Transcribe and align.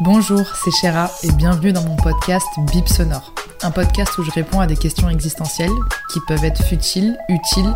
Bonjour, 0.00 0.54
c'est 0.54 0.70
Chéra 0.72 1.08
et 1.22 1.32
bienvenue 1.32 1.72
dans 1.72 1.82
mon 1.82 1.96
podcast 1.96 2.46
Bip 2.70 2.86
Sonore. 2.86 3.32
Un 3.62 3.70
podcast 3.70 4.18
où 4.18 4.22
je 4.22 4.30
réponds 4.30 4.60
à 4.60 4.66
des 4.66 4.76
questions 4.76 5.08
existentielles 5.08 5.70
qui 6.12 6.20
peuvent 6.28 6.44
être 6.44 6.62
futiles, 6.62 7.16
utiles. 7.30 7.74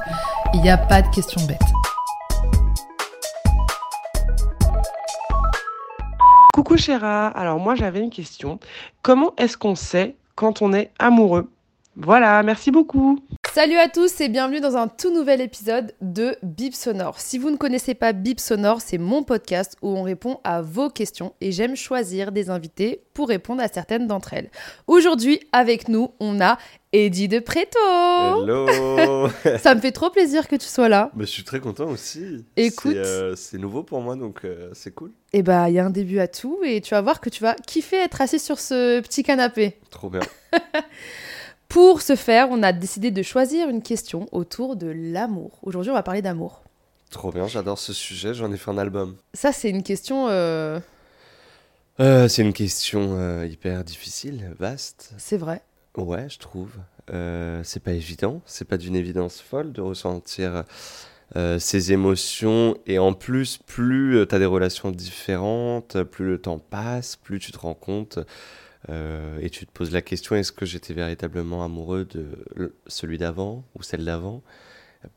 Il 0.53 0.61
n'y 0.61 0.69
a 0.69 0.77
pas 0.77 1.01
de 1.01 1.09
questions 1.09 1.41
bêtes. 1.47 1.59
Coucou 6.53 6.77
Chéra, 6.77 7.29
alors 7.29 7.59
moi 7.59 7.75
j'avais 7.75 8.01
une 8.01 8.11
question. 8.11 8.61
Comment 9.01 9.33
est-ce 9.39 9.57
qu'on 9.57 9.75
sait 9.75 10.15
quand 10.35 10.61
on 10.61 10.75
est 10.75 10.91
amoureux? 10.99 11.51
Voilà, 12.03 12.43
merci 12.43 12.71
beaucoup. 12.71 13.19
Salut 13.53 13.77
à 13.77 13.89
tous 13.89 14.23
et 14.23 14.31
bienvenue 14.31 14.61
dans 14.61 14.77
un 14.77 14.89
tout 14.89 15.13
nouvel 15.13 15.43
épisode 15.43 15.93
de 16.01 16.35
Bip 16.43 16.73
Sonore. 16.73 17.21
Si 17.21 17.37
vous 17.37 17.51
ne 17.51 17.57
connaissez 17.57 17.95
pas 17.95 18.15
Bip 18.15 18.41
Sonore, 18.41 18.81
c'est 18.81 18.97
mon 18.97 19.23
podcast 19.23 19.77
où 19.83 19.89
on 19.89 20.03
répond 20.03 20.41
à 20.43 20.63
vos 20.63 20.89
questions 20.89 21.35
et 21.43 21.53
j'aime 21.53 21.77
choisir 21.77 22.33
des 22.33 22.49
invités 22.49 23.03
pour 23.13 23.29
répondre 23.29 23.63
à 23.63 23.69
certaines 23.69 24.07
d'entre 24.07 24.33
elles. 24.33 24.51
Aujourd'hui, 24.87 25.41
avec 25.53 25.89
nous, 25.89 26.13
on 26.21 26.41
a 26.41 26.57
Eddie 26.95 27.29
de 27.29 27.39
Preto. 27.39 27.79
Hello 28.45 29.29
Ça 29.59 29.75
me 29.75 29.81
fait 29.81 29.93
trop 29.93 30.09
plaisir 30.09 30.49
que 30.49 30.57
tu 30.57 30.67
sois 30.67 30.89
là. 30.89 31.11
Bah, 31.15 31.25
Je 31.27 31.31
suis 31.31 31.45
très 31.45 31.61
content 31.61 31.89
aussi. 31.89 32.47
Écoute. 32.57 32.97
C'est 33.37 33.57
euh, 33.57 33.61
nouveau 33.61 33.83
pour 33.83 34.01
moi, 34.01 34.17
donc 34.17 34.47
euh, 34.47 34.71
c'est 34.73 34.95
cool. 34.95 35.13
Et 35.35 35.43
bah, 35.43 35.69
il 35.69 35.75
y 35.75 35.79
a 35.79 35.85
un 35.85 35.91
début 35.91 36.19
à 36.19 36.29
tout 36.29 36.61
et 36.65 36.81
tu 36.81 36.95
vas 36.95 37.03
voir 37.03 37.21
que 37.21 37.29
tu 37.29 37.43
vas 37.43 37.57
kiffer 37.67 37.97
être 37.97 38.23
assis 38.23 38.39
sur 38.39 38.59
ce 38.59 39.01
petit 39.01 39.23
canapé. 39.23 39.77
Trop 39.91 40.09
bien. 40.09 40.23
Pour 41.71 42.03
ce 42.03 42.17
faire, 42.17 42.49
on 42.51 42.65
a 42.65 42.73
décidé 42.73 43.13
de 43.13 43.23
choisir 43.23 43.69
une 43.69 43.81
question 43.81 44.27
autour 44.33 44.75
de 44.75 44.89
l'amour. 44.89 45.61
Aujourd'hui, 45.63 45.93
on 45.93 45.95
va 45.95 46.03
parler 46.03 46.21
d'amour. 46.21 46.65
Trop 47.11 47.31
bien, 47.31 47.47
j'adore 47.47 47.79
ce 47.79 47.93
sujet, 47.93 48.35
j'en 48.35 48.53
ai 48.53 48.57
fait 48.57 48.73
un 48.73 48.77
album. 48.79 49.15
Ça, 49.35 49.53
c'est 49.53 49.71
une 49.71 49.85
question, 49.85 50.27
euh, 50.29 50.81
Euh, 52.01 52.27
c'est 52.27 52.43
une 52.43 52.53
question 52.53 53.11
euh, 53.17 53.47
hyper 53.47 53.85
difficile, 53.85 54.51
vaste. 54.59 55.13
c'est 55.17 55.37
vrai. 55.37 55.63
Ouais, 55.97 56.29
je 56.29 56.41
trouve. 56.41 56.73
C'est 57.63 57.83
pas 57.83 57.93
évident, 57.93 58.41
c'est 58.47 58.65
pas 58.65 58.77
d'une 58.77 58.97
évidence 58.97 59.41
folle 59.41 59.73
de 59.73 59.81
ressentir 59.81 60.65
ces 61.59 61.93
émotions. 61.93 62.77
Et 62.87 62.99
en 62.99 63.13
plus, 63.13 63.59
plus 63.59 64.27
tu 64.29 64.35
as 64.35 64.39
des 64.41 64.47
relations 64.47 64.91
différentes, 64.91 66.03
plus 66.05 66.27
le 66.27 66.39
temps 66.41 66.59
passe, 66.59 67.15
plus 67.17 67.39
tu 67.41 67.51
te 67.53 67.59
rends 67.59 67.75
compte 67.75 68.19
et 68.89 69.51
tu 69.51 69.67
te 69.67 69.73
poses 69.73 69.93
la 69.93 70.03
question 70.03 70.37
est-ce 70.37 70.53
que 70.53 70.65
j'étais 70.67 70.95
véritablement 70.95 71.63
amoureux 71.65 72.05
de 72.07 72.75
celui 72.87 73.19
d'avant 73.19 73.65
ou 73.79 73.83
celle 73.83 74.05
d'avant? 74.05 74.43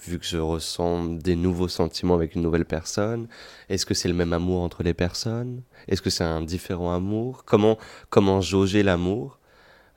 Vu 0.06 0.18
que 0.18 0.26
je 0.26 0.38
ressens 0.38 1.04
des 1.06 1.36
nouveaux 1.36 1.68
sentiments 1.68 2.14
avec 2.14 2.36
une 2.36 2.42
nouvelle 2.42 2.64
personne, 2.66 3.28
est-ce 3.68 3.86
que 3.86 3.94
c'est 3.94 4.08
le 4.08 4.14
même 4.14 4.32
amour 4.32 4.62
entre 4.62 4.82
les 4.82 4.94
personnes? 4.94 5.62
Est-ce 5.90 6.02
que 6.02 6.10
c'est 6.10 6.24
un 6.24 6.42
différent 6.42 6.94
amour? 6.94 7.44
Comment, 7.46 7.78
comment 8.10 8.40
jauger 8.40 8.82
l'amour? 8.82 9.40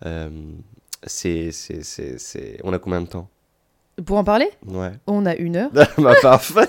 Euh, 0.04 0.28
c'est, 1.04 1.52
c'est... 1.52 2.60
On 2.64 2.72
a 2.72 2.78
combien 2.80 3.00
de 3.00 3.06
temps? 3.06 3.28
Pour 4.04 4.18
en 4.18 4.24
parler, 4.24 4.48
Ouais. 4.66 4.90
on 5.06 5.24
a 5.24 5.36
une 5.36 5.56
heure. 5.56 5.70
bah, 5.98 6.14
parfait 6.20 6.68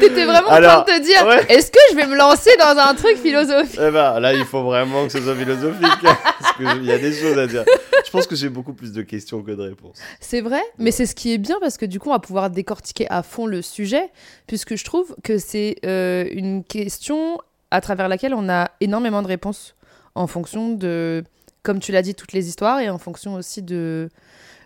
T'étais 0.00 0.24
vraiment 0.24 0.48
Alors, 0.48 0.80
en 0.80 0.84
train 0.84 0.98
de 0.98 1.02
te 1.02 1.04
dire, 1.04 1.26
ouais. 1.26 1.44
est-ce 1.48 1.70
que 1.70 1.78
je 1.90 1.96
vais 1.96 2.06
me 2.06 2.16
lancer 2.16 2.50
dans 2.58 2.76
un 2.78 2.94
truc 2.94 3.16
philosophique 3.16 3.78
Eh 3.80 3.90
ben, 3.90 4.20
là, 4.20 4.32
il 4.34 4.44
faut 4.44 4.62
vraiment 4.62 5.06
que 5.06 5.12
ce 5.12 5.20
soit 5.20 5.34
philosophique. 5.34 5.82
parce 6.02 6.56
qu'il 6.56 6.84
y 6.84 6.92
a 6.92 6.98
des 6.98 7.12
choses 7.12 7.38
à 7.38 7.46
dire. 7.46 7.64
Je 8.04 8.10
pense 8.10 8.26
que 8.26 8.36
j'ai 8.36 8.48
beaucoup 8.48 8.72
plus 8.72 8.92
de 8.92 9.02
questions 9.02 9.42
que 9.42 9.52
de 9.52 9.62
réponses. 9.62 9.98
C'est 10.20 10.40
vrai, 10.40 10.62
mais 10.78 10.90
c'est 10.90 11.06
ce 11.06 11.14
qui 11.14 11.32
est 11.32 11.38
bien 11.38 11.56
parce 11.60 11.76
que 11.76 11.86
du 11.86 11.98
coup, 11.98 12.10
on 12.10 12.12
va 12.12 12.18
pouvoir 12.18 12.50
décortiquer 12.50 13.06
à 13.10 13.22
fond 13.22 13.46
le 13.46 13.62
sujet, 13.62 14.10
puisque 14.46 14.76
je 14.76 14.84
trouve 14.84 15.14
que 15.22 15.38
c'est 15.38 15.76
euh, 15.86 16.26
une 16.32 16.64
question 16.64 17.38
à 17.70 17.80
travers 17.80 18.08
laquelle 18.08 18.34
on 18.34 18.48
a 18.48 18.70
énormément 18.80 19.22
de 19.22 19.28
réponses 19.28 19.74
en 20.14 20.26
fonction 20.26 20.70
de, 20.70 21.24
comme 21.62 21.78
tu 21.78 21.92
l'as 21.92 22.02
dit, 22.02 22.14
toutes 22.14 22.32
les 22.32 22.48
histoires 22.48 22.80
et 22.80 22.90
en 22.90 22.98
fonction 22.98 23.34
aussi 23.34 23.62
de, 23.62 24.10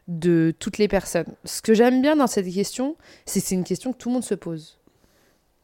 de 0.09 0.55
toutes 0.59 0.79
les 0.79 0.89
personnes. 0.89 1.35
Ce 1.45 1.63
que 1.63 1.75
j'aime 1.75 2.03
bien 2.03 2.17
dans 2.17 2.27
cette 2.27 2.53
question, 2.53 2.97
c'est 3.25 3.41
que 3.41 3.47
c'est 3.47 3.55
une 3.55 3.65
question 3.65 3.93
que 3.93 3.99
tout 3.99 4.09
le 4.09 4.15
monde 4.15 4.25
se 4.25 4.35
pose. 4.35 4.79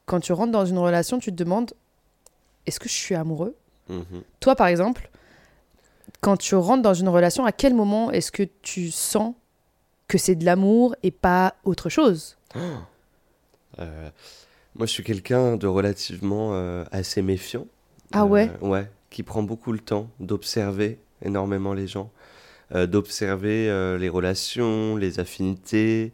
Quand 0.06 0.20
tu 0.20 0.32
rentres 0.32 0.52
dans 0.52 0.66
une 0.66 0.78
relation, 0.78 1.18
tu 1.18 1.30
te 1.30 1.36
demandes 1.36 1.72
est-ce 2.66 2.78
que 2.80 2.88
je 2.88 2.94
suis 2.94 3.14
amoureux? 3.14 3.56
Mhm. 3.88 4.22
Toi, 4.40 4.54
par 4.56 4.66
exemple, 4.68 5.10
quand 6.20 6.36
tu 6.36 6.54
rentres 6.54 6.82
dans 6.82 6.94
une 6.94 7.08
relation, 7.08 7.44
à 7.44 7.52
quel 7.52 7.74
moment 7.74 8.10
est-ce 8.10 8.30
que 8.30 8.44
tu 8.62 8.90
sens 8.90 9.34
que 10.08 10.18
c'est 10.18 10.34
de 10.34 10.44
l'amour 10.44 10.94
et 11.02 11.10
pas 11.10 11.54
autre 11.64 11.88
chose? 11.88 12.36
Euh, 13.78 14.10
moi, 14.74 14.84
je 14.84 14.92
suis 14.92 15.02
quelqu'un 15.02 15.56
de 15.56 15.66
relativement 15.66 16.50
euh, 16.52 16.84
assez 16.92 17.22
méfiant. 17.22 17.66
Ah 18.12 18.26
ouais? 18.26 18.50
Euh, 18.62 18.66
Ouais, 18.68 18.90
qui 19.08 19.22
prend 19.22 19.42
beaucoup 19.42 19.72
le 19.72 19.78
temps 19.78 20.10
d'observer 20.20 20.98
énormément 21.22 21.72
les 21.72 21.86
gens, 21.86 22.10
d'observer 22.74 23.96
les 23.98 24.08
relations, 24.10 24.96
les 24.96 25.20
affinités. 25.20 26.12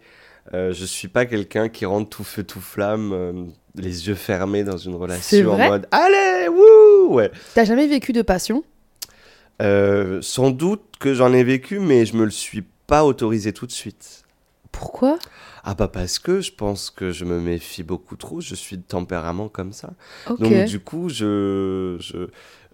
Je 0.52 0.84
suis 0.84 1.08
pas 1.08 1.26
quelqu'un 1.26 1.68
qui 1.68 1.84
rentre 1.84 2.10
tout 2.10 2.22
feu 2.22 2.44
tout 2.44 2.60
flamme, 2.60 3.52
les 3.78 4.08
yeux 4.08 4.14
fermés 4.14 4.64
dans 4.64 4.76
une 4.76 4.94
relation 4.94 5.52
en 5.52 5.56
mode 5.56 5.86
allez 5.90 6.48
wouh 6.48 7.14
ouais. 7.14 7.30
T'as 7.54 7.64
jamais 7.64 7.86
vécu 7.86 8.12
de 8.12 8.22
passion? 8.22 8.64
Euh, 9.60 10.20
sans 10.22 10.50
doute 10.50 10.82
que 11.00 11.14
j'en 11.14 11.32
ai 11.32 11.42
vécu, 11.42 11.80
mais 11.80 12.06
je 12.06 12.16
me 12.16 12.24
le 12.24 12.30
suis 12.30 12.64
pas 12.86 13.04
autorisé 13.04 13.52
tout 13.52 13.66
de 13.66 13.72
suite. 13.72 14.22
Pourquoi? 14.70 15.18
Ah 15.70 15.74
bah 15.74 15.88
parce 15.88 16.18
que 16.18 16.40
je 16.40 16.50
pense 16.50 16.88
que 16.88 17.10
je 17.10 17.26
me 17.26 17.38
méfie 17.40 17.82
beaucoup 17.82 18.16
trop, 18.16 18.40
je 18.40 18.54
suis 18.54 18.78
de 18.78 18.82
tempérament 18.82 19.48
comme 19.50 19.74
ça. 19.74 19.90
Ok. 20.30 20.40
Donc 20.40 20.64
du 20.64 20.80
coup, 20.80 21.10
je, 21.10 21.96
je, 22.00 22.28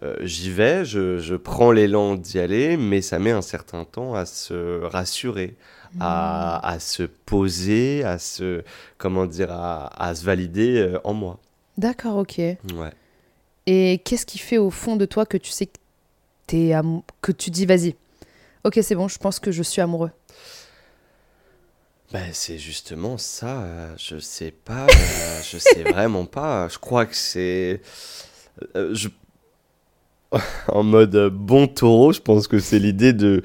euh, 0.04 0.14
j'y 0.20 0.50
vais, 0.52 0.84
je, 0.84 1.18
je 1.18 1.34
prends 1.34 1.72
l'élan 1.72 2.14
d'y 2.14 2.38
aller, 2.38 2.76
mais 2.76 3.02
ça 3.02 3.18
met 3.18 3.32
un 3.32 3.42
certain 3.42 3.84
temps 3.84 4.14
à 4.14 4.26
se 4.26 4.80
rassurer, 4.84 5.56
à, 5.98 6.60
Hmm. 6.62 6.66
à 6.68 6.78
se 6.78 7.02
poser, 7.02 8.04
à 8.04 8.18
se, 8.20 8.62
comment 8.96 9.26
dire, 9.26 9.50
à, 9.50 9.86
à 10.00 10.14
se 10.14 10.24
valider 10.24 10.76
euh, 10.78 10.98
en 11.02 11.14
moi. 11.14 11.40
D'accord, 11.78 12.18
ok. 12.18 12.38
Ouais. 12.38 12.58
Et 13.66 14.00
qu'est-ce 14.04 14.26
qui 14.26 14.38
fait 14.38 14.58
au 14.58 14.70
fond 14.70 14.94
de 14.94 15.04
toi 15.04 15.26
que 15.26 15.36
tu 15.36 15.50
sais 15.50 15.66
que 15.66 15.78
t'es 16.46 16.72
amou- 16.74 17.02
que 17.22 17.32
tu 17.32 17.50
dis 17.50 17.66
vas-y, 17.66 17.96
ok 18.64 18.78
c'est 18.82 18.94
bon, 18.94 19.08
je 19.08 19.18
pense 19.18 19.40
que 19.40 19.50
je 19.50 19.62
suis 19.64 19.80
amoureux. 19.80 20.10
Ben, 22.14 22.30
c'est 22.32 22.58
justement 22.58 23.18
ça, 23.18 23.62
euh, 23.62 23.92
je 23.98 24.20
sais 24.20 24.52
pas, 24.52 24.86
euh, 24.86 25.40
je 25.42 25.58
sais 25.58 25.82
vraiment 25.92 26.26
pas. 26.26 26.68
Je 26.68 26.78
crois 26.78 27.06
que 27.06 27.16
c'est. 27.16 27.80
euh, 28.76 28.94
je... 28.94 29.08
En 30.68 30.84
mode 30.84 31.16
euh, 31.16 31.28
bon 31.28 31.66
taureau, 31.66 32.12
je 32.12 32.20
pense 32.20 32.46
que 32.46 32.60
c'est 32.60 32.78
l'idée 32.78 33.12
de. 33.12 33.42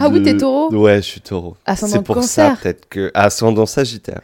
Ah 0.00 0.08
oui, 0.08 0.20
de- 0.20 0.24
t'es 0.24 0.36
taureau 0.38 0.72
Ouais, 0.74 0.96
je 0.96 1.02
suis 1.06 1.20
taureau. 1.20 1.58
Ascendant 1.66 1.92
C'est 1.92 2.02
pour 2.02 2.14
cancer. 2.14 2.56
ça, 2.56 2.62
peut-être 2.62 2.88
que. 2.88 3.10
Ascendant 3.12 3.66
sagittaire. 3.66 4.22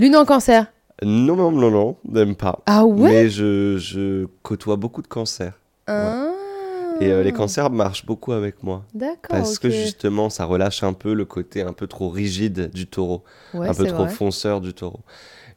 Lune 0.00 0.16
en 0.16 0.24
cancer. 0.24 0.66
Non, 1.00 1.36
non, 1.36 1.52
non, 1.52 1.70
non, 1.70 1.96
même 2.08 2.34
pas. 2.34 2.58
Ah 2.66 2.84
ouais? 2.84 3.08
Mais 3.08 3.28
je, 3.30 3.78
je 3.78 4.26
côtoie 4.42 4.74
beaucoup 4.74 5.00
de 5.00 5.06
cancers. 5.06 5.52
Ah. 5.86 6.31
Et 7.00 7.10
euh, 7.10 7.22
les 7.22 7.32
cancers 7.32 7.70
marchent 7.70 8.06
beaucoup 8.06 8.32
avec 8.32 8.62
moi. 8.62 8.84
D'accord. 8.94 9.30
Parce 9.30 9.58
que 9.58 9.70
justement, 9.70 10.30
ça 10.30 10.44
relâche 10.44 10.82
un 10.82 10.92
peu 10.92 11.14
le 11.14 11.24
côté 11.24 11.62
un 11.62 11.72
peu 11.72 11.86
trop 11.86 12.08
rigide 12.08 12.70
du 12.72 12.86
taureau. 12.86 13.24
Ouais, 13.54 13.68
un 13.68 13.74
peu 13.74 13.86
trop 13.86 14.04
vrai. 14.04 14.12
fonceur 14.12 14.60
du 14.60 14.74
taureau. 14.74 15.00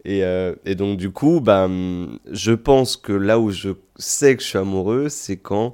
Et, 0.05 0.23
euh, 0.23 0.53
et 0.65 0.75
donc, 0.75 0.97
du 0.97 1.11
coup, 1.11 1.39
bah, 1.41 1.67
je 2.31 2.51
pense 2.51 2.95
que 2.95 3.11
là 3.11 3.39
où 3.39 3.49
je 3.49 3.69
sais 3.95 4.35
que 4.35 4.43
je 4.43 4.47
suis 4.47 4.57
amoureux, 4.59 5.09
c'est 5.09 5.37
quand 5.37 5.73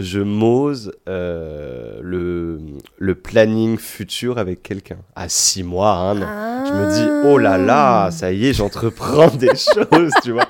je 0.00 0.18
m'ose 0.20 0.92
euh, 1.08 2.00
le, 2.02 2.58
le 2.98 3.14
planning 3.14 3.76
futur 3.76 4.38
avec 4.38 4.62
quelqu'un. 4.62 4.96
À 5.14 5.28
six 5.28 5.62
mois, 5.62 5.92
un 5.92 6.22
an. 6.22 6.64
Je 6.66 6.72
me 6.72 6.94
dis, 6.94 7.28
oh 7.28 7.36
là 7.36 7.52
Ah. 7.54 7.58
là, 7.58 8.10
ça 8.10 8.32
y 8.32 8.46
est, 8.46 8.52
j'entreprends 8.54 9.28
des 9.28 9.48
choses, 9.48 10.12
tu 10.22 10.32
vois. 10.32 10.48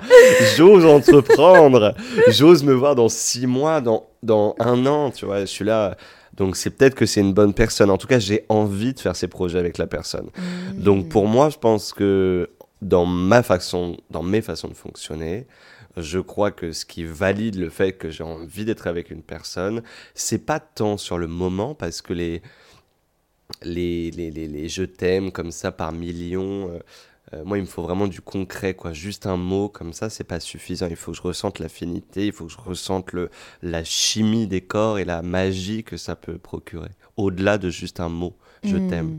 J'ose 0.56 0.86
entreprendre. 0.86 1.94
J'ose 2.28 2.62
me 2.62 2.72
voir 2.72 2.94
dans 2.94 3.08
six 3.08 3.48
mois, 3.48 3.80
dans, 3.80 4.06
dans 4.22 4.54
un 4.60 4.86
an, 4.86 5.10
tu 5.10 5.26
vois. 5.26 5.40
Je 5.40 5.46
suis 5.46 5.64
là. 5.64 5.96
Donc 6.36 6.56
c'est 6.56 6.70
peut-être 6.70 6.94
que 6.94 7.04
c'est 7.04 7.20
une 7.20 7.34
bonne 7.34 7.52
personne. 7.52 7.90
En 7.90 7.98
tout 7.98 8.06
cas, 8.06 8.20
j'ai 8.20 8.44
envie 8.48 8.94
de 8.94 9.00
faire 9.00 9.16
ces 9.16 9.26
projets 9.26 9.58
avec 9.58 9.78
la 9.78 9.88
personne. 9.88 10.26
Mmh. 10.26 10.80
Donc 10.80 11.08
pour 11.08 11.26
moi, 11.26 11.50
je 11.50 11.58
pense 11.58 11.92
que 11.92 12.48
dans 12.82 13.04
ma 13.04 13.42
façon, 13.42 13.96
dans 14.10 14.22
mes 14.22 14.42
façons 14.42 14.68
de 14.68 14.74
fonctionner, 14.74 15.46
je 15.96 16.18
crois 16.20 16.50
que 16.52 16.72
ce 16.72 16.84
qui 16.84 17.04
valide 17.04 17.56
le 17.56 17.70
fait 17.70 17.92
que 17.92 18.10
j'ai 18.10 18.24
envie 18.24 18.64
d'être 18.64 18.86
avec 18.86 19.10
une 19.10 19.22
personne, 19.22 19.82
c'est 20.14 20.44
pas 20.44 20.60
tant 20.60 20.96
sur 20.96 21.18
le 21.18 21.26
moment 21.26 21.74
parce 21.74 22.02
que 22.02 22.12
les 22.12 22.42
les, 23.62 24.10
les, 24.12 24.30
les, 24.30 24.46
les 24.48 24.68
je 24.68 24.82
t'aime 24.84 25.32
comme 25.32 25.50
ça 25.50 25.72
par 25.72 25.92
millions, 25.92 26.70
euh, 26.70 26.78
euh, 27.34 27.44
moi 27.44 27.58
il 27.58 27.62
me 27.62 27.66
faut 27.66 27.82
vraiment 27.82 28.06
du 28.06 28.20
concret 28.20 28.74
quoi. 28.74 28.92
Juste 28.92 29.26
un 29.26 29.36
mot 29.36 29.68
comme 29.68 29.92
ça, 29.92 30.10
c'est 30.10 30.24
pas 30.24 30.40
suffisant. 30.40 30.86
Il 30.88 30.96
faut 30.96 31.12
que 31.12 31.16
je 31.16 31.22
ressente 31.22 31.58
l'affinité, 31.58 32.26
il 32.26 32.32
faut 32.32 32.46
que 32.46 32.52
je 32.52 32.58
ressente 32.58 33.12
le 33.12 33.30
la 33.62 33.84
chimie 33.84 34.46
des 34.46 34.60
corps 34.62 34.98
et 34.98 35.04
la 35.04 35.22
magie 35.22 35.84
que 35.84 35.96
ça 35.96 36.16
peut 36.16 36.38
procurer. 36.38 36.90
Au-delà 37.16 37.58
de 37.58 37.70
juste 37.70 38.00
un 38.00 38.08
mot, 38.08 38.36
je 38.62 38.76
Mmh. 38.76 38.86
t'aime. 38.88 39.16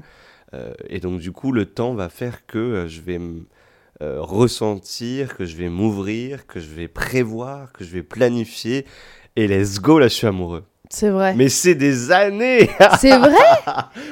Euh, 0.53 0.73
et 0.89 0.99
donc 0.99 1.19
du 1.19 1.31
coup, 1.31 1.51
le 1.51 1.65
temps 1.65 1.93
va 1.93 2.09
faire 2.09 2.45
que 2.45 2.85
je 2.87 3.01
vais 3.01 3.19
euh, 4.01 4.17
ressentir, 4.21 5.35
que 5.37 5.45
je 5.45 5.55
vais 5.55 5.69
m'ouvrir, 5.69 6.47
que 6.47 6.59
je 6.59 6.67
vais 6.73 6.87
prévoir, 6.87 7.71
que 7.71 7.83
je 7.83 7.91
vais 7.91 8.03
planifier. 8.03 8.85
Et 9.35 9.47
let's 9.47 9.79
go, 9.79 9.99
là, 9.99 10.07
je 10.07 10.13
suis 10.13 10.27
amoureux. 10.27 10.63
C'est 10.89 11.09
vrai. 11.09 11.33
Mais 11.35 11.47
c'est 11.47 11.75
des 11.75 12.11
années 12.11 12.69
C'est 12.99 13.17
vrai 13.17 13.31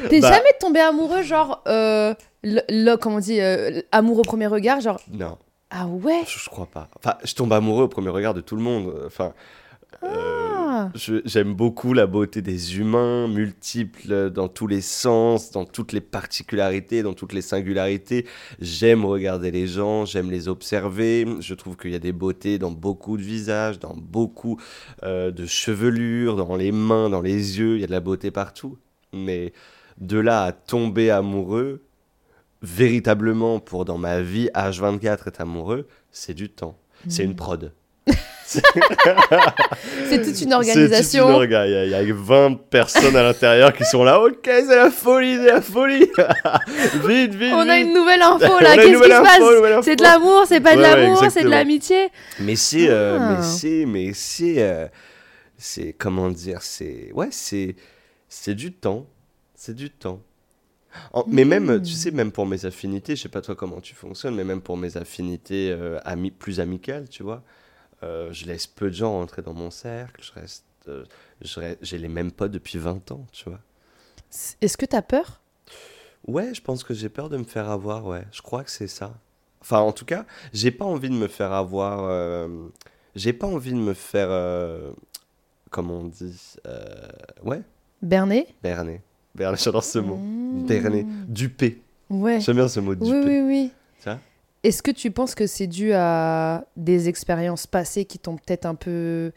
T'es 0.10 0.22
Bah. 0.22 0.30
jamais 0.32 0.52
tombé 0.60 0.80
amoureux, 0.80 1.24
genre, 1.24 1.62
euh, 1.68 2.14
le, 2.44 2.62
le- 2.70 2.96
comment 2.96 3.18
on 3.18 3.20
dit, 3.20 3.42
euh, 3.42 3.82
amour 3.92 4.20
au 4.20 4.22
premier 4.22 4.48
regard, 4.48 4.80
genre, 4.80 5.02
Non, 5.12 5.38
ah 5.72 5.88
ouais 5.88 6.22
je, 6.26 6.40
je 6.40 6.50
crois 6.50 6.68
pas. 6.68 6.88
Enfin, 6.98 7.16
je 7.26 7.34
tombe 7.36 7.52
amoureux 7.52 7.84
au 7.84 7.88
premier 7.90 8.10
regard 8.10 8.34
de 8.34 8.40
tout 8.42 8.56
le 8.56 8.62
monde. 8.62 8.94
Enfin, 9.06 9.34
euh, 10.04 10.59
J'aime 11.26 11.54
beaucoup 11.54 11.94
la 11.94 12.08
beauté 12.08 12.42
des 12.42 12.78
humains, 12.78 13.28
multiples 13.28 14.30
dans 14.30 14.48
tous 14.48 14.68
les 14.68 14.82
sens, 14.82 15.52
dans 15.52 15.66
toutes 15.66 15.94
les 15.94 16.02
particularités, 16.02 17.04
dans 17.04 17.14
toutes 17.14 17.34
les 17.34 17.42
singularités. 17.42 18.26
J'aime 18.60 19.06
regarder 19.06 19.52
les 19.52 19.68
gens, 19.68 20.06
j'aime 20.06 20.32
les 20.32 20.48
observer. 20.48 21.26
Je 21.40 21.54
trouve 21.54 21.78
qu'il 21.78 21.92
y 21.92 21.96
a 21.96 22.00
des 22.00 22.12
beautés 22.12 22.58
dans 22.60 22.72
beaucoup 22.72 23.18
de 23.18 23.24
visages, 23.24 23.80
dans 23.80 23.96
beaucoup 23.96 24.60
euh, 25.04 25.32
de 25.32 25.46
chevelures, 25.46 26.36
dans 26.36 26.56
les 26.56 26.72
mains, 26.72 27.10
dans 27.10 27.22
les 27.22 27.60
yeux. 27.60 27.76
Il 27.76 27.82
y 27.82 27.84
a 27.84 27.88
de 27.88 27.92
la 27.92 28.00
beauté 28.00 28.32
partout. 28.32 28.78
Mais 29.14 29.54
de 30.00 30.18
là 30.18 30.44
à 30.44 30.52
tomber 30.52 31.10
amoureux, 31.10 31.84
véritablement 32.62 33.60
pour 33.60 33.86
dans 33.86 33.98
ma 33.98 34.22
vie, 34.22 34.50
H24 34.54 35.28
être 35.28 35.42
amoureux, 35.42 35.88
c'est 36.12 36.34
du 36.34 36.50
temps. 36.50 36.78
C'est 37.08 37.24
une 37.24 37.36
prod. 37.36 37.72
C'est 38.50 40.22
toute 40.22 40.28
une 40.28 40.34
C'est 40.36 40.46
toute 40.46 40.54
organisation. 40.54 41.30
une 41.30 41.36
orga. 41.36 41.68
Il 41.68 41.72
y, 41.72 41.76
a- 41.76 42.02
il 42.02 42.08
y 42.08 42.12
a 42.12 42.14
20 42.16 42.56
personnes 42.70 43.16
à 43.16 43.24
l'intérieur 43.24 43.74
qui 43.74 43.86
sont 43.86 44.04
là. 44.04 44.20
Ok, 44.22 44.40
c'est 44.46 44.76
la 44.76 44.90
folie, 44.90 45.36
c'est 45.38 45.52
la 45.52 45.62
folie. 45.62 46.10
vite, 47.08 47.36
vite. 47.36 47.54
On 47.54 47.70
a 47.70 47.78
une 47.80 47.94
nouvelle 47.94 48.22
info 48.22 48.60
là, 48.62 48.76
qu'est-ce 48.76 48.88
qui 48.88 48.94
se 49.10 49.12
info, 49.14 49.24
passe? 49.76 49.86
C'est 49.86 49.96
de 49.96 50.04
l'amour, 50.04 50.44
c'est 50.48 50.62
pas 50.62 50.76
de 50.76 50.82
Ouais, 50.82 50.92
ouais, 50.94 51.02
l'amour, 51.04 51.26
c'est 51.32 51.44
de 51.44 51.50
l'amitié? 51.50 52.10
Mais 52.40 52.56
c'est, 52.56 52.90
euh, 52.90 53.18
Ah. 53.20 53.36
mais 53.38 53.44
c'est, 53.44 53.86
mais 53.86 54.12
c'est, 54.14 54.56
euh, 54.64 54.88
c'est 55.58 55.94
comment 55.98 56.30
dire, 56.30 56.60
c'est, 56.62 57.12
ouais, 57.14 57.28
c'est, 57.32 57.76
c'est 58.28 58.56
du 58.56 58.72
temps, 58.74 59.06
c'est 59.56 59.76
du 59.76 59.90
temps. 59.90 60.22
En- 61.14 61.24
Mais 61.28 61.46
même, 61.46 61.76
Mm. 61.76 61.82
tu 61.84 61.92
sais, 61.94 62.10
même 62.10 62.32
pour 62.32 62.48
mes 62.48 62.66
affinités, 62.66 63.16
je 63.16 63.22
sais 63.22 63.30
pas 63.30 63.42
toi 63.42 63.56
comment 63.56 63.80
tu 63.80 63.94
fonctionnes, 63.94 64.34
mais 64.36 64.44
même 64.44 64.62
pour 64.62 64.76
mes 64.76 64.98
affinités 64.98 65.70
euh, 65.72 66.00
ami- 66.04 66.32
plus 66.32 66.60
amicales, 66.60 67.08
tu 67.10 67.22
vois, 67.22 67.44
euh, 68.04 68.32
je 68.32 68.46
laisse 68.46 68.68
peu 68.68 68.90
de 68.90 68.96
gens 68.96 69.12
rentrer 69.12 69.42
dans 69.42 69.54
mon 69.54 69.72
cercle, 69.72 70.22
je 70.24 70.32
reste, 70.40 70.66
euh, 70.88 71.04
je 71.42 71.60
re- 71.60 71.78
j'ai 71.82 71.98
les 71.98 72.08
mêmes 72.08 72.32
potes 72.32 72.52
depuis 72.52 72.78
20 72.78 73.12
ans, 73.12 73.26
tu 73.32 73.50
vois. 73.50 73.60
Est-ce 74.62 74.78
que 74.78 74.86
t'as 74.86 75.02
peur? 75.02 75.42
Ouais, 76.28 76.54
je 76.54 76.62
pense 76.62 76.84
que 76.84 76.94
j'ai 76.94 77.10
peur 77.10 77.30
de 77.30 77.38
me 77.38 77.44
faire 77.44 77.70
avoir, 77.70 78.06
ouais. 78.06 78.26
Je 78.32 78.42
crois 78.42 78.64
que 78.64 78.72
c'est 78.72 78.88
ça. 78.88 79.14
Enfin, 79.62 79.80
en 79.80 79.92
tout 79.92 80.06
cas, 80.06 80.26
j'ai 80.54 80.72
pas 80.72 80.86
envie 80.86 81.10
de 81.10 81.16
me 81.16 81.28
faire 81.28 81.52
avoir. 81.52 82.04
euh, 82.04 82.48
J'ai 83.16 83.34
pas 83.34 83.48
envie 83.48 83.72
de 83.72 83.78
me 83.78 83.94
faire. 83.94 84.30
Comment 85.70 86.00
on 86.00 86.06
dit 86.06 86.56
Ouais, 87.44 87.62
Berné 88.02 88.48
berner. 88.64 89.02
Berner, 89.36 89.58
j'adore 89.58 89.84
ce 89.84 90.00
mot. 90.00 90.16
Mmh. 90.16 90.66
Berner. 90.66 91.06
Duper. 91.28 91.82
Ouais. 92.10 92.40
J'aime 92.42 92.56
bien 92.56 92.68
ce 92.68 92.80
mot, 92.80 92.96
duper. 92.96 93.12
Oui, 93.12 93.24
oui, 93.26 93.42
oui. 93.42 93.72
Ça? 94.00 94.20
Est-ce 94.64 94.82
que 94.84 94.92
tu 94.92 95.12
penses 95.12 95.36
que 95.36 95.48
c'est 95.48 95.68
dû 95.68 95.94
à 95.94 96.66
des 96.76 97.08
expériences 97.10 97.66
passées 97.68 98.06
qui 98.06 98.20
t'ont 98.20 98.36
peut-être 98.36 98.66
un 98.66 98.76
peu 98.76 99.32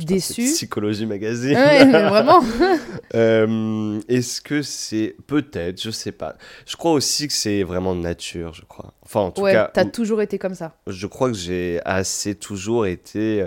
déçu 0.00 0.42
Psychologie 0.42 1.06
magazine. 1.06 1.54
Ouais, 1.54 1.84
mais 1.84 2.02
vraiment. 2.08 2.42
Euh, 3.14 4.00
Est-ce 4.08 4.40
que 4.40 4.62
c'est. 4.62 5.14
Peut-être, 5.26 5.80
je 5.80 5.90
sais 5.90 6.10
pas. 6.12 6.36
Je 6.66 6.76
crois 6.76 6.92
aussi 6.92 7.28
que 7.28 7.32
c'est 7.32 7.62
vraiment 7.62 7.94
de 7.94 8.00
nature, 8.00 8.52
je 8.54 8.64
crois. 8.64 8.92
Enfin, 9.04 9.20
en 9.20 9.30
tout 9.30 9.42
ouais, 9.42 9.52
cas. 9.52 9.70
t'as 9.72 9.84
toujours 9.84 10.20
été 10.22 10.38
comme 10.38 10.54
ça. 10.54 10.74
je 10.88 11.06
crois 11.06 11.30
que 11.30 11.36
j'ai 11.36 11.80
assez 11.84 12.34
toujours 12.34 12.86
été 12.86 13.46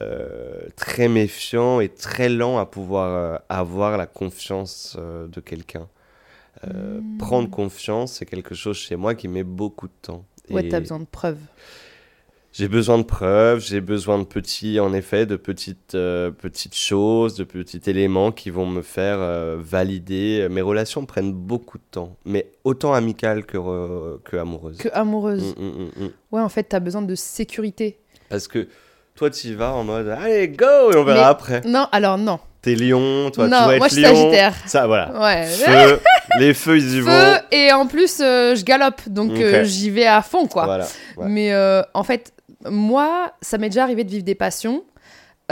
euh, 0.00 0.60
très 0.76 1.08
méfiant 1.08 1.80
et 1.80 1.88
très 1.90 2.28
lent 2.30 2.58
à 2.58 2.64
pouvoir 2.66 3.08
euh, 3.34 3.38
avoir 3.50 3.98
la 3.98 4.06
confiance 4.06 4.96
euh, 4.98 5.26
de 5.28 5.40
quelqu'un. 5.40 5.88
Euh, 6.66 7.00
Mm. 7.00 7.18
Prendre 7.18 7.50
confiance, 7.50 8.12
c'est 8.14 8.26
quelque 8.26 8.54
chose 8.54 8.76
chez 8.76 8.96
moi 8.96 9.14
qui 9.14 9.28
met 9.28 9.42
beaucoup 9.44 9.86
de 9.88 9.92
temps. 10.00 10.24
Ouais, 10.50 10.68
t'as 10.68 10.80
besoin 10.80 11.00
de 11.00 11.06
preuves. 11.06 11.38
J'ai 12.52 12.68
besoin 12.68 12.98
de 12.98 13.02
preuves, 13.02 13.58
j'ai 13.66 13.80
besoin 13.80 14.16
de 14.20 14.24
petits, 14.24 14.78
en 14.78 14.92
effet, 14.94 15.26
de 15.26 15.34
petites, 15.34 15.96
euh, 15.96 16.30
petites 16.30 16.76
choses, 16.76 17.34
de 17.34 17.42
petits 17.42 17.80
éléments 17.90 18.30
qui 18.30 18.50
vont 18.50 18.66
me 18.66 18.82
faire 18.82 19.16
euh, 19.18 19.56
valider. 19.58 20.46
Mes 20.48 20.60
relations 20.62 21.04
prennent 21.04 21.32
beaucoup 21.32 21.78
de 21.78 21.82
temps, 21.90 22.16
mais 22.24 22.52
autant 22.62 22.94
amicales 22.94 23.44
que, 23.44 23.56
re- 23.58 24.22
que 24.22 24.36
amoureuses. 24.36 24.76
Que 24.78 24.88
amoureuse. 24.92 25.56
Mm, 25.58 25.64
mm, 25.64 26.04
mm. 26.04 26.10
Ouais, 26.30 26.40
en 26.42 26.48
fait, 26.48 26.62
t'as 26.62 26.78
besoin 26.78 27.02
de 27.02 27.16
sécurité. 27.16 27.98
Parce 28.28 28.46
que 28.46 28.68
toi, 29.16 29.30
tu 29.30 29.48
y 29.48 29.54
vas 29.54 29.72
en 29.74 29.82
mode 29.82 30.08
allez, 30.08 30.46
go, 30.46 30.92
et 30.92 30.96
on 30.96 31.02
verra 31.04 31.22
Mais- 31.22 31.26
après. 31.26 31.60
Non, 31.62 31.88
alors 31.90 32.18
non. 32.18 32.38
T'es 32.64 32.74
lion, 32.74 33.30
toi, 33.30 33.46
Non, 33.46 33.56
tu 33.58 33.62
vas 33.62 33.76
moi, 33.76 33.86
être 33.86 33.88
je 33.90 33.94
suis 33.94 34.02
lion. 34.02 34.14
Sagittaire. 34.14 34.54
Ça, 34.66 34.86
voilà. 34.86 35.12
Ouais. 35.20 35.44
Feu, 35.44 36.00
les 36.40 36.54
feux, 36.54 36.78
ils 36.78 36.94
y 36.96 37.00
Feu, 37.00 37.02
vont. 37.02 37.34
et 37.52 37.72
en 37.72 37.86
plus, 37.86 38.20
euh, 38.20 38.54
je 38.56 38.64
galope. 38.64 39.02
Donc, 39.08 39.32
Ok. 39.32 39.40
euh, 39.40 39.64
j'y 39.64 39.90
vais 39.90 40.06
à 40.06 40.22
fond, 40.22 40.46
quoi. 40.46 40.64
Voilà. 40.64 40.86
ouais. 41.18 41.26
Mais 41.28 41.52
euh, 41.52 41.82
en 41.92 42.02
fait, 42.04 42.32
moi, 42.68 43.32
ça 43.42 43.58
m'est 43.58 43.68
déjà 43.68 43.82
arrivé 43.82 44.02
de 44.02 44.10
vivre 44.10 44.24
des 44.24 44.34
passions. 44.34 44.82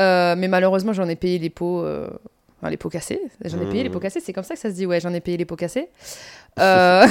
euh, 0.00 0.34
mais 0.38 0.48
malheureusement, 0.48 0.94
j'en 0.94 1.06
ai 1.08 1.16
payé 1.16 1.38
les 1.38 1.50
pots. 1.50 1.82
euh, 1.84 2.08
enfin, 2.58 2.70
les 2.70 2.78
pots 2.78 2.88
cassés. 2.88 3.20
J'en 3.44 3.60
ai 3.60 3.66
payé 3.66 3.82
les 3.82 3.90
Mhm. 3.90 3.92
pots 3.92 4.00
cassés. 4.00 4.20
C'est 4.24 4.32
comme 4.32 4.42
ça 4.44 4.54
que 4.54 4.60
ça 4.60 4.70
se 4.70 4.74
dit. 4.74 4.86
Ouais, 4.86 4.98
j'en 5.00 5.12
ai 5.12 5.20
payé 5.20 5.36
les 5.36 5.44
pots 5.44 5.56
cassés. 5.56 5.88
Euh, 6.60 7.06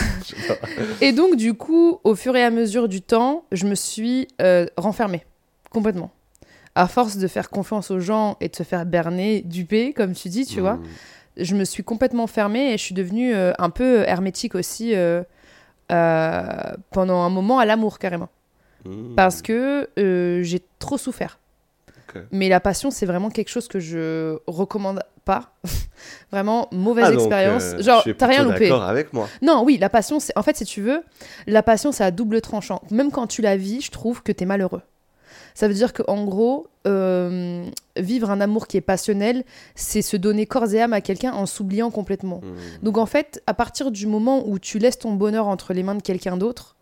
et 1.01 1.13
donc, 1.13 1.36
du 1.36 1.55
coup, 1.55 2.00
au 2.03 2.13
fur 2.13 2.36
et 2.36 2.43
à 2.43 2.51
mesure 2.51 2.88
du 2.88 3.01
temps, 3.01 3.46
je 3.51 3.65
me 3.65 3.74
suis 3.74 4.27
euh, 4.39 4.67
renfermée. 4.77 5.25
Complètement. 5.72 6.12
À 6.75 6.88
force 6.88 7.18
de 7.18 7.28
faire 7.28 7.50
confiance 7.50 7.92
aux 7.92 8.00
gens 8.00 8.38
et 8.40 8.48
de 8.50 8.56
se 8.56 8.63
faire 8.63 8.86
berner, 8.86 9.42
duper, 9.42 9.94
comme 9.94 10.13
tu 10.13 10.30
dis, 10.30 10.46
tu 10.46 10.62
vois, 10.62 10.75
Mm. 10.75 10.84
je 11.38 11.56
me 11.56 11.66
suis 11.66 11.84
complètement 11.84 12.28
fermée 12.28 12.74
et 12.74 12.78
je 12.78 12.84
suis 12.84 12.96
devenue 12.96 13.34
euh, 13.36 13.51
un 13.60 13.70
peu 13.70 14.04
hermétique 14.08 14.56
aussi 14.56 14.96
euh, 14.96 15.22
euh, 15.92 16.44
pendant 16.92 17.22
un 17.22 17.30
moment 17.30 17.60
à 17.60 17.66
l'amour, 17.66 18.00
carrément. 18.00 18.30
Mm. 18.86 19.16
Parce 19.16 19.42
que 19.42 19.90
euh, 20.00 20.42
j'ai 20.44 20.62
trop 20.80 20.98
souffert. 20.98 21.38
Mais 22.34 22.50
la 22.50 22.60
passion, 22.60 22.92
c'est 22.92 23.06
vraiment 23.06 23.30
quelque 23.30 23.48
chose 23.48 23.70
que 23.70 23.80
je 23.80 24.38
recommande 24.46 25.01
pas. 25.24 25.54
vraiment, 26.32 26.68
mauvaise 26.74 27.06
Ah, 27.08 27.13
expérience. 27.13 27.63
euh, 27.63 27.82
Genre, 27.82 28.06
t'as 28.18 28.28
rien 28.28 28.44
loupé. 28.44 28.68
d'accord 28.68 28.84
avec 28.84 29.13
moi. 29.13 29.30
Non, 29.42 29.63
oui, 29.63 29.78
la 29.78 29.88
passion, 29.88 30.20
c'est. 30.20 30.38
En 30.38 30.44
fait, 30.44 30.58
si 30.58 30.66
tu 30.66 30.82
veux, 30.82 31.04
la 31.48 31.63
passion, 31.63 31.94
c'est 31.94 32.04
à 32.04 32.12
double 32.12 32.42
tranchant. 32.42 32.82
Même 32.92 33.12
quand 33.12 33.28
tu 33.28 33.42
la 33.42 33.56
vis, 33.56 33.80
je 33.86 33.92
trouve 33.92 34.24
que 34.24 34.34
t'es 34.34 34.44
malheureux. 34.46 34.82
Ça 35.53 35.67
veut 35.67 35.73
dire 35.73 35.93
qu'en 35.93 36.23
gros, 36.25 36.67
euh, 36.88 37.65
vivre 37.97 38.31
un 38.31 38.41
amour 38.41 38.67
qui 38.67 38.77
est 38.77 38.81
passionnel, 38.81 39.43
c'est 39.75 40.01
se 40.01 40.17
donner 40.17 40.45
corps 40.45 40.73
et 40.73 40.81
âme 40.81 40.93
à 40.93 41.01
quelqu'un 41.01 41.31
en 41.33 41.45
s'oubliant 41.45 41.91
complètement. 41.91 42.41
Mm. 42.43 42.83
Donc 42.83 42.97
en 42.97 43.05
fait, 43.05 43.43
à 43.47 43.53
partir 43.53 43.91
du 43.91 44.07
moment 44.07 44.47
où 44.47 44.59
tu 44.59 44.79
laisses 44.79 45.00
ton 45.00 45.13
bonheur 45.13 45.47
entre 45.47 45.73
les 45.73 45.83
mains 45.83 45.95
de 45.95 46.01
quelqu'un 46.01 46.38
d'autre, 46.38 46.75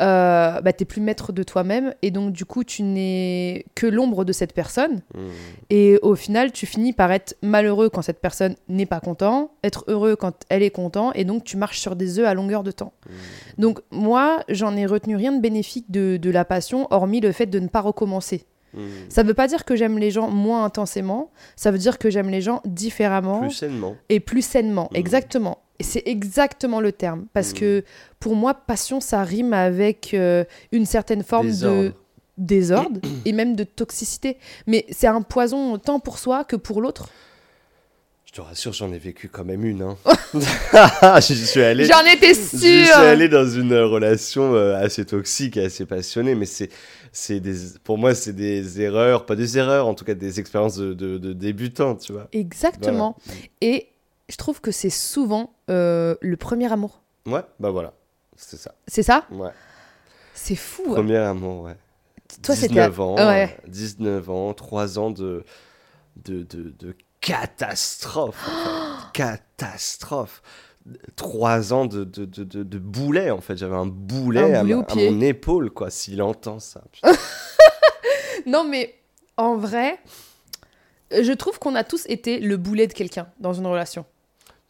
euh, 0.00 0.60
bah, 0.60 0.72
t'es 0.72 0.84
plus 0.84 1.00
maître 1.00 1.32
de 1.32 1.42
toi-même 1.42 1.94
et 2.02 2.10
donc 2.10 2.32
du 2.32 2.44
coup 2.44 2.64
tu 2.64 2.82
n'es 2.82 3.64
que 3.74 3.86
l'ombre 3.86 4.24
de 4.24 4.32
cette 4.32 4.52
personne 4.54 5.02
Mm. 5.14 5.18
et 5.70 5.98
au 6.02 6.14
final 6.14 6.52
tu 6.52 6.66
finis 6.66 6.92
par 6.92 7.10
être 7.12 7.36
malheureux 7.42 7.88
quand 7.90 8.02
cette 8.02 8.20
personne 8.20 8.54
n'est 8.68 8.86
pas 8.86 9.00
content, 9.00 9.50
être 9.64 9.84
heureux 9.88 10.16
quand 10.16 10.34
elle 10.48 10.62
est 10.62 10.70
content 10.70 11.12
et 11.14 11.24
donc 11.24 11.44
tu 11.44 11.56
marches 11.56 11.80
sur 11.80 11.96
des 11.96 12.18
œufs 12.18 12.26
à 12.26 12.34
longueur 12.34 12.62
de 12.62 12.70
temps. 12.70 12.92
Mm. 13.06 13.12
Donc 13.62 13.80
moi 13.90 14.42
j'en 14.48 14.76
ai 14.76 14.86
retenu 14.86 15.16
rien 15.16 15.32
de 15.32 15.40
bénéfique 15.40 15.90
de, 15.90 16.16
de 16.16 16.30
la 16.30 16.44
passion 16.44 16.86
hormis 16.90 17.20
le 17.20 17.32
fait 17.32 17.46
de 17.46 17.58
ne 17.58 17.68
pas 17.68 17.80
recommencer. 17.80 18.46
Mm. 18.74 18.80
Ça 19.08 19.22
veut 19.24 19.34
pas 19.34 19.48
dire 19.48 19.64
que 19.64 19.74
j'aime 19.74 19.98
les 19.98 20.10
gens 20.12 20.30
moins 20.30 20.64
intensément, 20.64 21.30
ça 21.56 21.70
veut 21.72 21.78
dire 21.78 21.98
que 21.98 22.08
j'aime 22.10 22.30
les 22.30 22.40
gens 22.40 22.60
différemment 22.64 23.40
Plus 23.40 23.50
sainement. 23.50 23.96
et 24.08 24.20
plus 24.20 24.42
sainement. 24.42 24.88
Exactement. 24.94 25.58
Et 25.80 25.82
c'est 25.82 26.02
exactement 26.06 26.80
le 26.80 26.92
terme. 26.92 27.24
Parce 27.32 27.52
Mhm. 27.52 27.58
que 27.58 27.84
pour 28.20 28.36
moi, 28.36 28.54
passion, 28.54 29.00
ça 29.00 29.24
rime 29.24 29.52
avec 29.54 30.12
euh, 30.14 30.44
une 30.72 30.86
certaine 30.86 31.22
forme 31.24 31.50
de 31.50 31.92
Désordre. 32.38 33.00
et 33.24 33.32
même 33.40 33.56
de 33.56 33.64
toxicité. 33.64 34.36
Mais 34.66 34.86
c'est 34.90 35.06
un 35.08 35.22
poison 35.22 35.78
tant 35.78 35.98
pour 35.98 36.18
soi 36.18 36.44
que 36.44 36.56
pour 36.56 36.80
l'autre? 36.80 37.08
Je 38.26 38.32
te 38.32 38.40
rassure, 38.42 38.72
j'en 38.72 38.92
ai 38.92 38.98
vécu 38.98 39.28
quand 39.28 39.44
même 39.44 39.64
une. 39.64 39.82
Hein. 39.82 39.96
je 41.20 41.34
suis 41.34 41.62
allé. 41.62 41.84
J'en 41.86 42.04
étais 42.04 42.34
Je 42.34 42.40
sûre. 42.58 42.58
suis 42.60 42.92
allé 42.92 43.28
dans 43.28 43.48
une 43.48 43.74
relation 43.74 44.54
euh, 44.54 44.76
assez 44.76 45.04
toxique 45.04 45.56
et 45.56 45.64
assez 45.64 45.84
passionnée, 45.84 46.34
mais 46.36 46.46
c'est, 46.46 46.68
c'est 47.10 47.40
des, 47.40 47.54
pour 47.82 47.98
moi, 47.98 48.14
c'est 48.14 48.32
des 48.32 48.80
erreurs, 48.80 49.26
pas 49.26 49.34
des 49.34 49.58
erreurs, 49.58 49.88
en 49.88 49.94
tout 49.94 50.04
cas 50.04 50.14
des 50.14 50.38
expériences 50.38 50.76
de, 50.76 50.94
de, 50.94 51.18
de 51.18 51.32
débutants, 51.32 51.96
tu 51.96 52.12
vois. 52.12 52.28
Exactement. 52.32 53.16
Et 53.60 53.88
je 54.30 54.36
trouve 54.36 54.60
que 54.60 54.70
c'est 54.70 54.90
souvent 54.90 55.52
euh, 55.70 56.14
le 56.20 56.36
premier 56.36 56.72
amour. 56.72 57.02
Ouais, 57.26 57.42
bah 57.58 57.70
voilà, 57.70 57.92
c'est 58.36 58.56
ça. 58.56 58.74
C'est 58.86 59.02
ça? 59.02 59.26
Ouais. 59.30 59.50
C'est 60.34 60.56
fou. 60.56 60.84
hein. 60.88 60.94
Premier 60.94 61.16
amour, 61.18 61.64
ouais. 61.64 61.76
Toi, 62.42 62.54
c'était. 62.54 62.68
19 62.74 63.00
ans, 63.00 63.16
Ouais. 63.16 63.58
euh, 63.64 63.68
19 63.68 64.30
ans, 64.30 64.54
3 64.54 64.98
ans 64.98 65.10
de, 65.10 65.44
de, 66.24 66.42
de, 66.44 66.70
de 66.78 66.96
catastrophe. 67.20 68.36
en 68.48 68.98
fait. 69.12 69.12
catastrophe. 69.12 70.42
3 71.16 71.72
ans 71.74 71.84
de, 71.84 72.04
de, 72.04 72.24
de, 72.24 72.44
de, 72.62 72.78
boulet, 72.78 73.30
en 73.30 73.40
fait. 73.42 73.56
J'avais 73.56 73.76
un 73.76 73.84
boulet, 73.86 74.54
Un 74.54 74.62
boulet 74.62 74.74
à, 74.74 74.92
à 74.92 74.94
mon 75.10 75.20
épaule, 75.20 75.70
quoi, 75.70 75.90
s'il 75.90 76.22
entend 76.22 76.58
ça. 76.58 76.82
Non, 78.46 78.64
mais 78.64 78.94
en 79.36 79.56
vrai, 79.56 79.98
je 81.10 81.32
trouve 81.32 81.58
qu'on 81.58 81.74
a 81.74 81.84
tous 81.84 82.06
été 82.08 82.40
le 82.40 82.56
boulet 82.56 82.86
de 82.86 82.92
quelqu'un 82.94 83.28
dans 83.38 83.52
une 83.52 83.66
relation. 83.66 84.06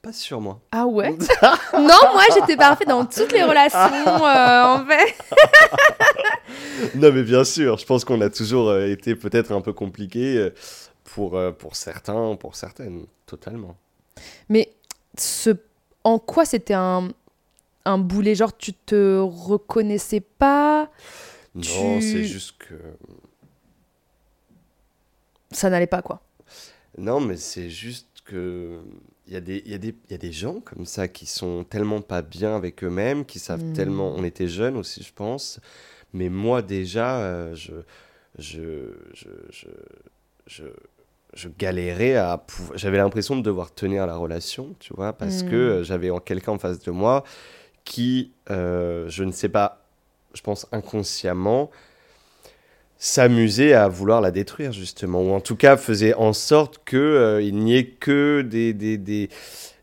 Pas 0.03 0.13
sur 0.15 0.41
moi. 0.41 0.61
Ah 0.73 0.87
ouais 0.87 1.11
Non, 1.75 1.99
moi 2.13 2.23
j'étais 2.35 2.57
parfaite 2.57 2.89
dans 2.89 3.05
toutes 3.05 3.33
les 3.33 3.43
relations, 3.43 3.79
euh, 3.79 4.65
en 4.65 4.87
fait. 4.87 5.15
Non, 6.95 7.13
mais 7.13 7.23
bien 7.23 7.45
sûr, 7.45 7.77
je 7.77 7.85
pense 7.85 8.05
qu'on 8.07 8.21
a 8.23 8.31
toujours 8.31 8.71
euh, 8.71 8.87
été 8.87 9.15
peut-être 9.15 9.53
un 9.53 9.61
peu 9.61 9.75
compliqué 9.75 10.37
euh, 10.39 10.55
pour, 11.05 11.39
pour 11.59 11.77
certains, 11.77 12.35
pour 12.37 12.57
certaines, 12.57 13.05
totalement. 13.27 13.77
Mais 14.49 14.73
ce... 15.19 15.51
en 16.05 16.19
quoi 16.19 16.47
c'était 16.47 16.75
un... 16.75 17.09
un 17.85 17.99
boulet? 17.99 18.35
Genre, 18.35 18.57
tu 18.57 18.73
te 18.73 19.19
reconnaissais 19.21 20.21
pas? 20.21 20.89
Non, 21.55 21.61
Tu- 21.99 22.03
c'est 22.03 22.25
juste 22.25 22.55
que. 22.59 22.75
Ça 25.51 25.69
n'allait 25.69 25.87
pas, 25.87 26.01
quoi. 26.01 26.21
Non, 26.97 27.21
mais 27.21 27.37
c'est 27.37 27.71
juste 27.71 28.07
que. 28.31 28.79
Il 29.27 29.35
y, 29.35 29.37
a 29.37 29.41
des, 29.41 29.63
il, 29.65 29.71
y 29.71 29.75
a 29.75 29.79
des, 29.79 29.95
il 30.09 30.11
y 30.11 30.15
a 30.15 30.19
des 30.19 30.33
gens 30.33 30.59
comme 30.61 30.87
ça 30.87 31.07
qui 31.07 31.25
sont 31.27 31.63
tellement 31.63 32.01
pas 32.01 32.21
bien 32.23 32.57
avec 32.57 32.83
eux-mêmes, 32.83 33.25
qui 33.25 33.39
savent 33.39 33.63
Mm. 33.65 33.73
tellement. 33.75 34.13
On 34.17 34.25
était 34.25 34.49
jeunes 34.49 34.77
aussi, 34.77 35.03
je 35.05 35.13
pense. 35.15 35.61
Mais 36.13 36.29
moi, 36.29 36.63
déjà, 36.63 37.19
euh, 37.21 37.55
je, 37.55 37.73
je, 38.39 38.93
je, 39.15 39.29
je, 39.51 39.69
je, 40.49 40.65
je 41.35 41.49
galérais 41.49 42.17
à. 42.17 42.45
J'avais 42.75 42.97
l'impression 42.99 43.37
de 43.37 43.43
devoir 43.43 43.73
tenir 43.73 44.05
la 44.07 44.17
relation, 44.17 44.75
tu 44.81 44.93
vois, 44.95 45.13
parce 45.13 45.45
Mm. 45.45 45.49
que 45.51 45.55
euh, 45.57 45.83
j'avais 45.85 46.11
en- 46.11 46.19
quelqu'un 46.19 46.53
en 46.53 46.59
face 46.59 46.81
de 46.81 46.91
moi 46.91 47.23
qui, 47.85 48.33
euh, 48.51 49.09
je 49.09 49.23
ne 49.23 49.31
sais 49.33 49.49
pas, 49.49 49.85
je 50.35 50.41
pense 50.43 50.67
inconsciemment, 50.73 51.71
s'amusait 53.03 53.73
à 53.73 53.89
vouloir 53.89 54.21
la 54.21 54.31
détruire 54.31 54.73
justement 54.73 55.23
ou 55.23 55.33
en 55.33 55.41
tout 55.41 55.57
cas 55.57 55.77
faisait 55.79 56.13
en 56.15 56.35
sorte 56.35 56.81
que 56.85 56.99
euh, 56.99 57.41
il 57.43 57.57
n'y 57.57 57.75
ait 57.77 57.87
que 57.87 58.43
des 58.43 58.75
des, 58.75 58.99
des, 58.99 59.31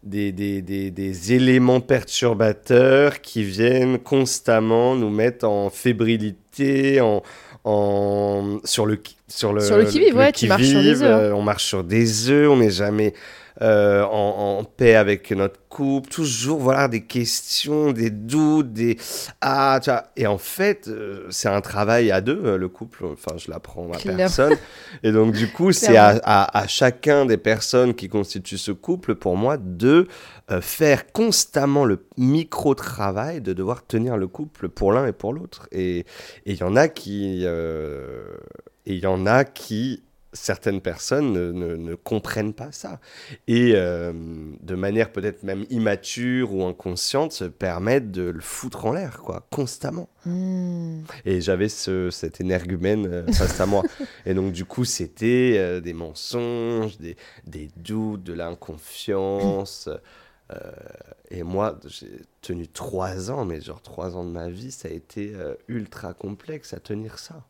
des, 0.04 0.32
des, 0.32 0.62
des- 0.62 0.92
des 0.92 1.34
éléments 1.34 1.82
perturbateurs 1.82 3.20
qui 3.22 3.44
viennent 3.44 3.98
constamment 3.98 4.96
nous 4.96 5.10
mettre 5.10 5.48
en 5.48 5.70
fébrilité 5.72 7.02
en, 7.02 7.24
en 7.64 8.60
sur 8.64 8.86
le 8.86 8.98
qui- 8.98 9.18
sur 9.28 9.52
le 9.52 9.62
Sur 9.62 9.78
le 9.78 9.86
qui-vive, 9.86 10.16
ouais, 10.16 10.32
tu 10.32 10.48
marches 10.48 10.68
sur 10.68 10.82
des 10.84 11.02
œufs, 11.02 11.10
hein. 11.12 11.20
euh, 11.20 11.32
on 11.34 11.42
marche 11.42 11.66
sur 11.66 11.84
des 11.84 12.30
œufs 12.30 12.50
on 12.50 12.58
n'est 12.58 12.70
jamais 12.70 13.14
euh, 13.62 14.04
en, 14.04 14.60
en 14.60 14.64
paix 14.64 14.96
avec 14.96 15.32
notre 15.32 15.60
couple, 15.70 16.10
toujours 16.10 16.60
voilà 16.60 16.88
des 16.88 17.02
questions, 17.02 17.92
des 17.92 18.10
doutes, 18.10 18.72
des 18.74 18.98
ah 19.42 19.80
tu 19.84 19.90
vois. 19.90 20.04
et 20.16 20.28
en 20.28 20.38
fait 20.38 20.88
euh, 20.88 21.26
c'est 21.30 21.50
un 21.50 21.62
travail 21.62 22.12
à 22.12 22.22
deux 22.22 22.40
euh, 22.44 22.58
le 22.58 22.68
couple, 22.70 23.06
enfin 23.06 23.38
je 23.38 23.50
l'apprends 23.50 23.92
à 23.92 23.98
personne. 23.98 24.56
Et 25.04 25.12
donc 25.12 25.34
du 25.34 25.52
coup 25.52 25.72
c'est 25.72 25.98
à, 25.98 26.20
à, 26.24 26.58
à 26.58 26.68
chacun 26.68 27.26
des 27.26 27.38
personnes 27.38 27.94
qui 27.96 28.10
constituent 28.10 28.58
ce 28.58 28.72
couple 28.72 29.16
pour 29.16 29.38
moi 29.38 29.58
de 29.58 30.08
euh, 30.52 30.62
faire 30.62 31.12
constamment 31.12 31.84
le 31.86 32.06
micro 32.18 32.76
travail 32.76 33.42
de 33.42 33.54
devoir 33.54 33.86
tenir 33.86 34.18
le 34.18 34.28
couple 34.28 34.70
pour 34.70 34.92
l'un 34.92 35.06
et 35.08 35.14
pour 35.14 35.34
l'autre. 35.34 35.68
Et 35.72 36.00
et 36.46 36.54
il 36.54 36.58
y 36.58 36.64
en 36.64 36.76
a 36.76 36.88
qui 36.88 37.44
et 37.44 38.94
il 38.94 39.00
y 39.00 39.08
en 39.08 39.26
a 39.26 39.44
qui 39.44 40.04
certaines 40.38 40.82
personnes 40.82 41.34
ne, 41.34 41.52
ne- 41.52 41.76
ne 41.76 41.96
comprennent 41.96 42.54
pas 42.54 42.72
ça. 42.72 43.00
Et 43.48 43.74
euh, 43.76 44.14
de 44.62 44.76
manière 44.76 45.12
peut-être 45.12 45.44
même 45.44 45.66
immature 45.70 46.54
ou 46.54 46.64
inconsciente 46.64 47.32
se 47.34 47.44
permettent 47.46 48.12
de 48.12 48.24
le 48.30 48.42
foutre 48.42 48.86
en 48.86 48.94
l'air 48.94 49.20
quoi 49.20 49.46
constamment. 49.52 50.10
Hmm. 50.26 51.04
et 51.26 51.40
j'avais 51.40 51.70
ce, 51.70 52.10
cet 52.12 52.42
énergumène 52.42 53.08
euh, 53.08 53.26
face 53.32 53.62
à 53.62 53.66
moi. 53.66 53.84
Et 54.26 54.34
donc 54.34 54.52
du 54.52 54.66
coup 54.66 54.84
c'était 54.84 55.54
euh, 55.58 55.80
des 55.80 55.94
mensonges 55.94 56.98
des, 56.98 57.16
des 57.46 57.70
doutes 57.78 58.24
de 58.24 58.34
l'inconfiance 58.34 59.90
et 61.30 61.44
moi 61.44 61.78
j'ai 61.88 62.22
tenu 62.42 62.68
trois 62.70 63.32
ans 63.32 63.44
mais 63.44 63.60
genre 63.60 63.82
trois 63.82 64.16
ans 64.16 64.24
de 64.24 64.30
ma 64.32 64.50
vie 64.50 64.72
ça 64.72 64.88
a 64.88 64.92
été 64.92 65.34
ultra 65.68 66.14
complexe 66.14 66.74
à 66.74 66.80
tenir 66.80 67.20
ça 67.20 67.44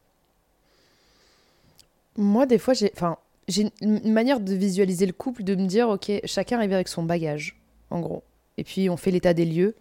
Moi, 2.17 2.45
des 2.45 2.57
fois, 2.57 2.73
j'ai 2.73 2.91
enfin, 2.95 3.17
j'ai 3.47 3.71
une 3.81 4.11
manière 4.11 4.39
de 4.39 4.53
visualiser 4.53 5.05
le 5.05 5.13
couple, 5.13 5.43
de 5.43 5.55
me 5.55 5.65
dire, 5.67 5.89
ok, 5.89 6.11
chacun 6.25 6.57
arrive 6.57 6.73
avec 6.73 6.87
son 6.87 7.03
bagage, 7.03 7.59
en 7.89 7.99
gros. 7.99 8.23
Et 8.57 8.63
puis, 8.63 8.89
on 8.89 8.97
fait 8.97 9.11
l'état 9.11 9.33
des 9.33 9.45
lieux, 9.45 9.75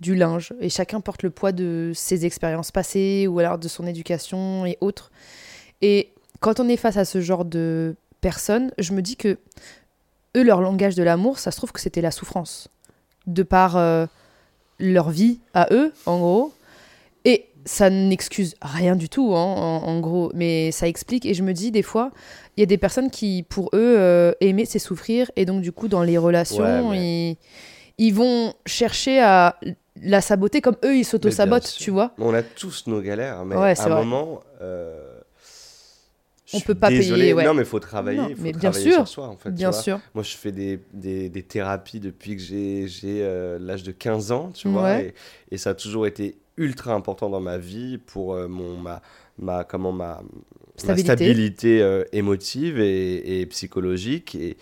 du 0.00 0.14
linge, 0.14 0.52
et 0.60 0.68
chacun 0.68 1.00
porte 1.00 1.22
le 1.22 1.30
poids 1.30 1.52
de 1.52 1.92
ses 1.94 2.26
expériences 2.26 2.70
passées, 2.70 3.26
ou 3.26 3.38
alors 3.38 3.58
de 3.58 3.68
son 3.68 3.86
éducation 3.86 4.66
et 4.66 4.76
autres. 4.80 5.10
Et 5.80 6.12
quand 6.40 6.60
on 6.60 6.68
est 6.68 6.76
face 6.76 6.96
à 6.96 7.04
ce 7.04 7.20
genre 7.20 7.44
de 7.44 7.96
personnes, 8.20 8.72
je 8.78 8.92
me 8.92 9.02
dis 9.02 9.16
que 9.16 9.38
eux, 10.36 10.42
leur 10.42 10.60
langage 10.60 10.94
de 10.94 11.02
l'amour, 11.02 11.38
ça 11.38 11.50
se 11.50 11.56
trouve 11.56 11.72
que 11.72 11.80
c'était 11.80 12.00
la 12.00 12.10
souffrance. 12.10 12.68
De 13.26 13.42
par 13.42 13.76
euh, 13.76 14.06
leur 14.78 15.10
vie 15.10 15.40
à 15.54 15.68
eux, 15.70 15.92
en 16.06 16.18
gros. 16.18 16.52
Et 17.24 17.46
ça 17.68 17.90
n'excuse 17.90 18.54
rien 18.62 18.96
du 18.96 19.08
tout, 19.10 19.34
hein, 19.36 19.42
en, 19.44 19.82
en 19.86 20.00
gros, 20.00 20.32
mais 20.34 20.72
ça 20.72 20.88
explique. 20.88 21.26
Et 21.26 21.34
je 21.34 21.42
me 21.42 21.52
dis, 21.52 21.70
des 21.70 21.82
fois, 21.82 22.10
il 22.56 22.60
y 22.60 22.62
a 22.62 22.66
des 22.66 22.78
personnes 22.78 23.10
qui, 23.10 23.42
pour 23.46 23.66
eux, 23.74 23.96
euh, 23.98 24.32
aimer, 24.40 24.64
c'est 24.64 24.78
souffrir. 24.78 25.30
Et 25.36 25.44
donc, 25.44 25.60
du 25.60 25.70
coup, 25.70 25.86
dans 25.86 26.02
les 26.02 26.16
relations, 26.16 26.88
Ouais, 26.90 26.98
ils, 26.98 27.36
ils 27.98 28.14
vont 28.14 28.54
chercher 28.64 29.20
à 29.20 29.58
la 30.02 30.20
saboter 30.20 30.60
comme 30.62 30.76
eux, 30.84 30.96
ils 30.96 31.04
s'auto-sabotent, 31.04 31.66
sûr. 31.66 31.84
tu 31.84 31.90
vois. 31.90 32.12
On 32.18 32.32
a 32.32 32.42
tous 32.42 32.86
nos 32.86 33.00
galères, 33.02 33.44
mais 33.44 33.54
Ouais, 33.56 33.78
à 33.78 33.84
un 33.84 33.88
vrai. 33.88 34.04
moment, 34.04 34.40
euh, 34.62 35.18
je 36.46 36.56
On 36.56 36.60
peut 36.60 36.74
pas 36.74 36.88
désolé. 36.88 37.20
payer, 37.20 37.34
ouais. 37.34 37.44
Non, 37.44 37.52
mais 37.52 37.62
il 37.62 37.68
faut 37.68 37.80
travailler, 37.80 38.18
Non, 38.18 38.28
faut 38.30 38.42
mais 38.42 38.52
bien 38.52 38.70
travailler 38.70 38.90
sûr, 38.92 38.94
sur 39.06 39.08
soi, 39.08 39.28
en 39.28 39.36
fait. 39.36 39.50
Bien 39.50 39.72
sûr. 39.72 40.00
Moi, 40.14 40.22
je 40.24 40.34
fais 40.36 40.52
des, 40.52 40.80
des, 40.94 41.28
des 41.28 41.42
thérapies 41.42 42.00
depuis 42.00 42.34
que 42.36 42.42
j'ai 42.42 42.88
j'ai, 42.88 43.18
euh, 43.22 43.58
l'âge 43.60 43.82
de 43.82 43.92
15 43.92 44.32
ans, 44.32 44.50
tu 44.54 44.68
vois, 44.68 45.00
et 45.50 45.58
ça 45.58 45.70
a 45.70 45.74
toujours 45.74 46.06
été 46.06 46.38
ultra 46.58 46.92
important 46.94 47.30
dans 47.30 47.40
ma 47.40 47.58
vie 47.58 47.98
pour 47.98 48.34
euh, 48.34 48.48
mon, 48.48 48.76
ma, 48.76 49.00
ma, 49.38 49.64
comment, 49.64 49.92
ma, 49.92 50.20
ma 50.22 50.22
Stabilité. 50.76 51.14
stabilité 51.14 51.82
euh, 51.82 52.04
émotive 52.12 52.78
et, 52.78 53.40
et 53.40 53.46
psychologique. 53.46 54.34
Et, 54.34 54.56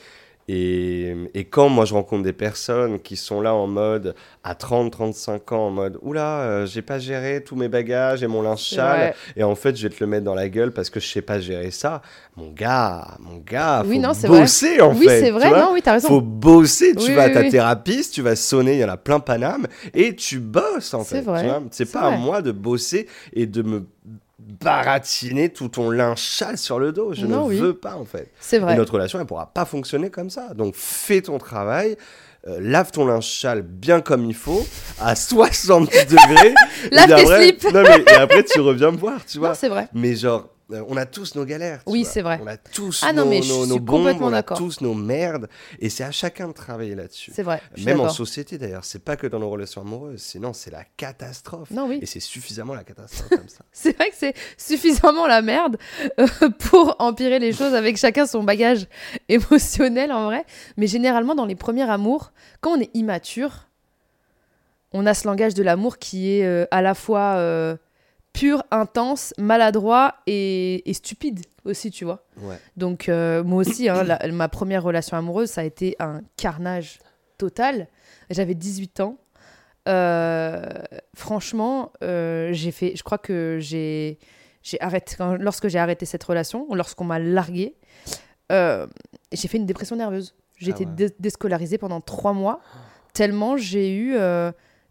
et, 0.48 1.14
et 1.34 1.44
quand 1.44 1.68
moi 1.68 1.84
je 1.84 1.94
rencontre 1.94 2.22
des 2.22 2.32
personnes 2.32 3.00
qui 3.00 3.16
sont 3.16 3.40
là 3.40 3.54
en 3.54 3.66
mode 3.66 4.14
à 4.44 4.54
30-35 4.54 5.54
ans, 5.54 5.66
en 5.66 5.70
mode 5.70 5.98
oula, 6.02 6.40
euh, 6.42 6.66
j'ai 6.66 6.82
pas 6.82 6.98
géré 7.00 7.42
tous 7.44 7.56
mes 7.56 7.68
bagages 7.68 8.22
et 8.22 8.26
mon 8.28 8.42
linge 8.42 8.62
C'est 8.68 8.76
sale, 8.76 8.98
vrai. 8.98 9.14
et 9.36 9.42
en 9.42 9.54
fait 9.56 9.74
je 9.76 9.88
vais 9.88 9.94
te 9.94 10.02
le 10.02 10.06
mettre 10.06 10.24
dans 10.24 10.34
la 10.34 10.48
gueule 10.48 10.70
parce 10.72 10.88
que 10.90 11.00
je 11.00 11.06
sais 11.08 11.22
pas 11.22 11.40
gérer 11.40 11.70
ça. 11.72 12.00
Mon 12.36 12.50
gars, 12.52 13.16
mon 13.20 13.38
gars, 13.38 13.82
Oui, 13.86 13.96
faut 13.96 14.02
non, 14.02 14.14
c'est 14.14 14.28
vrai. 14.28 14.40
bosser 14.42 14.80
en 14.80 14.94
oui, 14.94 15.06
fait. 15.06 15.20
c'est 15.20 15.26
tu 15.26 15.32
vrai, 15.32 15.50
non, 15.50 15.70
oui, 15.72 15.82
t'as 15.82 15.92
raison. 15.92 16.08
faut 16.08 16.20
bosser, 16.20 16.94
tu 16.94 17.10
Oui, 17.10 17.14
vas 17.14 17.24
à 17.24 17.26
oui, 17.26 17.32
ta 17.32 17.40
oui. 17.40 17.48
thérapeute, 17.50 18.10
tu 18.12 18.22
vas 18.22 18.36
sonner, 18.36 18.74
il 18.74 18.80
y 18.80 18.84
en 18.84 18.88
a 18.88 18.96
plein 18.96 19.18
Paname, 19.20 19.66
et 19.94 20.14
tu 20.14 20.38
bosses 20.38 20.94
en 20.94 21.02
C'est 21.02 21.16
fait. 21.16 21.22
vrai, 21.22 21.40
tu 21.42 21.46
vois. 21.48 21.62
C'est 21.72 21.84
c'est 21.86 21.92
pas 21.92 22.02
à 22.02 22.10
vrai. 22.10 22.18
moi 22.18 22.42
de 22.42 22.52
bosser 22.52 23.08
et 23.32 23.46
de 23.46 23.62
me 23.62 23.86
baratiner 24.38 25.48
tout 25.50 25.68
ton 25.68 25.90
linge 25.90 26.20
sale 26.22 26.58
sur 26.58 26.78
le 26.78 26.92
dos. 26.92 27.14
Je 27.14 27.26
Non, 27.26 27.44
ne 27.44 27.48
oui. 27.50 27.58
veux 27.58 27.74
pas 27.74 27.94
en 27.96 28.04
fait. 28.04 28.30
C'est 28.40 28.56
Et 28.56 28.60
vrai. 28.60 28.76
notre 28.76 28.92
relation, 28.94 29.18
elle 29.20 29.26
pourra 29.26 29.46
pas 29.52 29.64
fonctionner 29.64 30.10
comme 30.10 30.30
ça. 30.30 30.54
Donc 30.54 30.74
fais 30.76 31.22
ton 31.22 31.38
travail. 31.38 31.96
euh, 32.48 32.58
lave 32.60 32.92
ton 32.92 33.04
linge 33.06 33.28
sale 33.40 33.62
bien 33.62 34.00
comme 34.00 34.24
il 34.24 34.34
faut, 34.34 34.64
à 35.00 35.16
60 35.16 35.90
degrés. 35.90 36.54
et 36.84 36.94
Lave 36.94 37.06
tes 37.08 37.12
après- 37.14 37.42
slips. 37.42 37.64
Non, 37.74 37.82
mais, 37.82 38.02
et 38.06 38.14
après, 38.14 38.44
tu 38.44 38.60
reviens 38.60 38.92
me 38.92 38.96
voir, 38.98 39.24
tu 39.26 39.38
vois. 39.38 39.48
Non, 39.48 39.54
c'est 39.58 39.68
vrai. 39.68 39.88
Mais 39.92 40.14
genre, 40.14 40.48
euh, 40.72 40.82
on 40.88 40.96
a 40.96 41.06
tous 41.06 41.34
nos 41.36 41.44
galères. 41.44 41.80
Oui, 41.86 42.04
c'est 42.04 42.22
vrai. 42.22 42.40
On 42.42 42.46
a 42.46 42.56
tous 42.56 43.02
Ah 43.06 43.12
nos, 43.12 43.24
non, 43.24 43.30
mais 43.30 43.42
je 43.42 43.52
nos, 43.52 43.60
suis 43.62 43.68
nos 43.70 43.78
bombes, 43.78 43.98
complètement 43.98 44.26
on 44.26 44.32
a 44.32 44.42
tous 44.42 44.80
nos 44.80 44.94
merdes. 44.94 45.48
Et 45.78 45.88
c'est 45.90 46.02
à 46.02 46.10
chacun 46.10 46.48
de 46.48 46.52
travailler 46.52 46.94
là-dessus. 46.94 47.30
C'est 47.34 47.42
vrai. 47.44 47.62
Même 47.84 48.00
en 48.00 48.08
société 48.08 48.58
d'ailleurs, 48.58 48.84
c'est 48.84 49.04
pas 49.04 49.16
que 49.16 49.26
dans 49.26 49.38
nos 49.38 49.48
relations 49.48 49.82
amoureuses, 49.82 50.20
sinon 50.20 50.52
c'est 50.52 50.72
la 50.72 50.82
catastrophe. 50.96 51.70
Non, 51.70 51.86
oui. 51.88 51.98
Et 52.02 52.06
c'est 52.06 52.20
suffisamment 52.20 52.74
la 52.74 52.82
catastrophe 52.84 53.28
comme 53.28 53.48
ça. 53.48 53.64
C'est 53.72 53.96
vrai 53.96 54.08
que 54.10 54.16
c'est 54.16 54.34
suffisamment 54.56 55.26
la 55.26 55.42
merde 55.42 55.76
euh, 56.18 56.26
pour 56.58 56.96
empirer 56.98 57.38
les 57.38 57.52
choses 57.52 57.74
avec 57.74 57.96
chacun 57.96 58.26
son 58.26 58.42
bagage 58.42 58.86
émotionnel 59.28 60.10
en 60.10 60.24
vrai. 60.24 60.44
Mais 60.76 60.86
généralement, 60.86 61.34
dans 61.34 61.46
les 61.46 61.54
premiers 61.54 61.88
amours, 61.88 62.32
quand 62.60 62.76
on 62.76 62.80
est 62.80 62.90
immature, 62.94 63.68
on 64.92 65.06
a 65.06 65.14
ce 65.14 65.26
langage 65.28 65.54
de 65.54 65.62
l'amour 65.62 65.98
qui 65.98 66.32
est 66.32 66.44
euh, 66.44 66.66
à 66.70 66.82
la 66.82 66.94
fois 66.94 67.36
pur, 68.38 68.62
intense, 68.70 69.32
maladroit 69.38 70.14
et, 70.26 70.88
et 70.88 70.92
stupide 70.94 71.40
aussi, 71.64 71.90
tu 71.90 72.04
vois. 72.04 72.24
Ouais. 72.40 72.58
Donc 72.76 73.08
euh, 73.08 73.42
moi 73.42 73.60
aussi, 73.62 73.88
hein, 73.88 74.04
la- 74.04 74.20
ma 74.32 74.48
première 74.48 74.82
relation 74.82 75.16
amoureuse, 75.16 75.50
ça 75.50 75.62
a 75.62 75.64
été 75.64 75.96
un 75.98 76.20
carnage 76.36 76.98
total. 77.38 77.88
J'avais 78.30 78.54
18 78.54 79.00
ans. 79.00 79.18
Euh, 79.88 80.64
franchement, 81.14 81.92
euh, 82.02 82.50
j'ai 82.52 82.72
fait, 82.72 82.94
je 82.96 83.02
crois 83.04 83.18
que 83.18 83.58
j'ai, 83.60 84.18
j'ai 84.62 84.80
arrêté 84.80 85.14
quand- 85.16 85.36
lorsque 85.36 85.68
j'ai 85.68 85.78
arrêté 85.78 86.06
cette 86.06 86.24
relation, 86.24 86.66
lorsqu'on 86.74 87.04
m'a 87.04 87.18
largué, 87.18 87.76
euh, 88.52 88.86
j'ai 89.32 89.48
fait 89.48 89.58
une 89.58 89.66
dépression 89.66 89.96
nerveuse. 89.96 90.34
J'ai 90.58 90.72
Ah 90.72 90.74
été 90.74 90.84
ouais. 90.86 90.92
dé- 90.94 91.14
déscolarisée 91.20 91.78
pendant 91.78 92.00
trois 92.00 92.32
mois, 92.32 92.60
tellement 93.12 93.56
j'ai 93.56 93.94
eu 93.96 94.16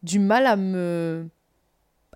du 0.04 0.20
mal 0.20 0.46
à 0.46 0.56
me 0.56 1.28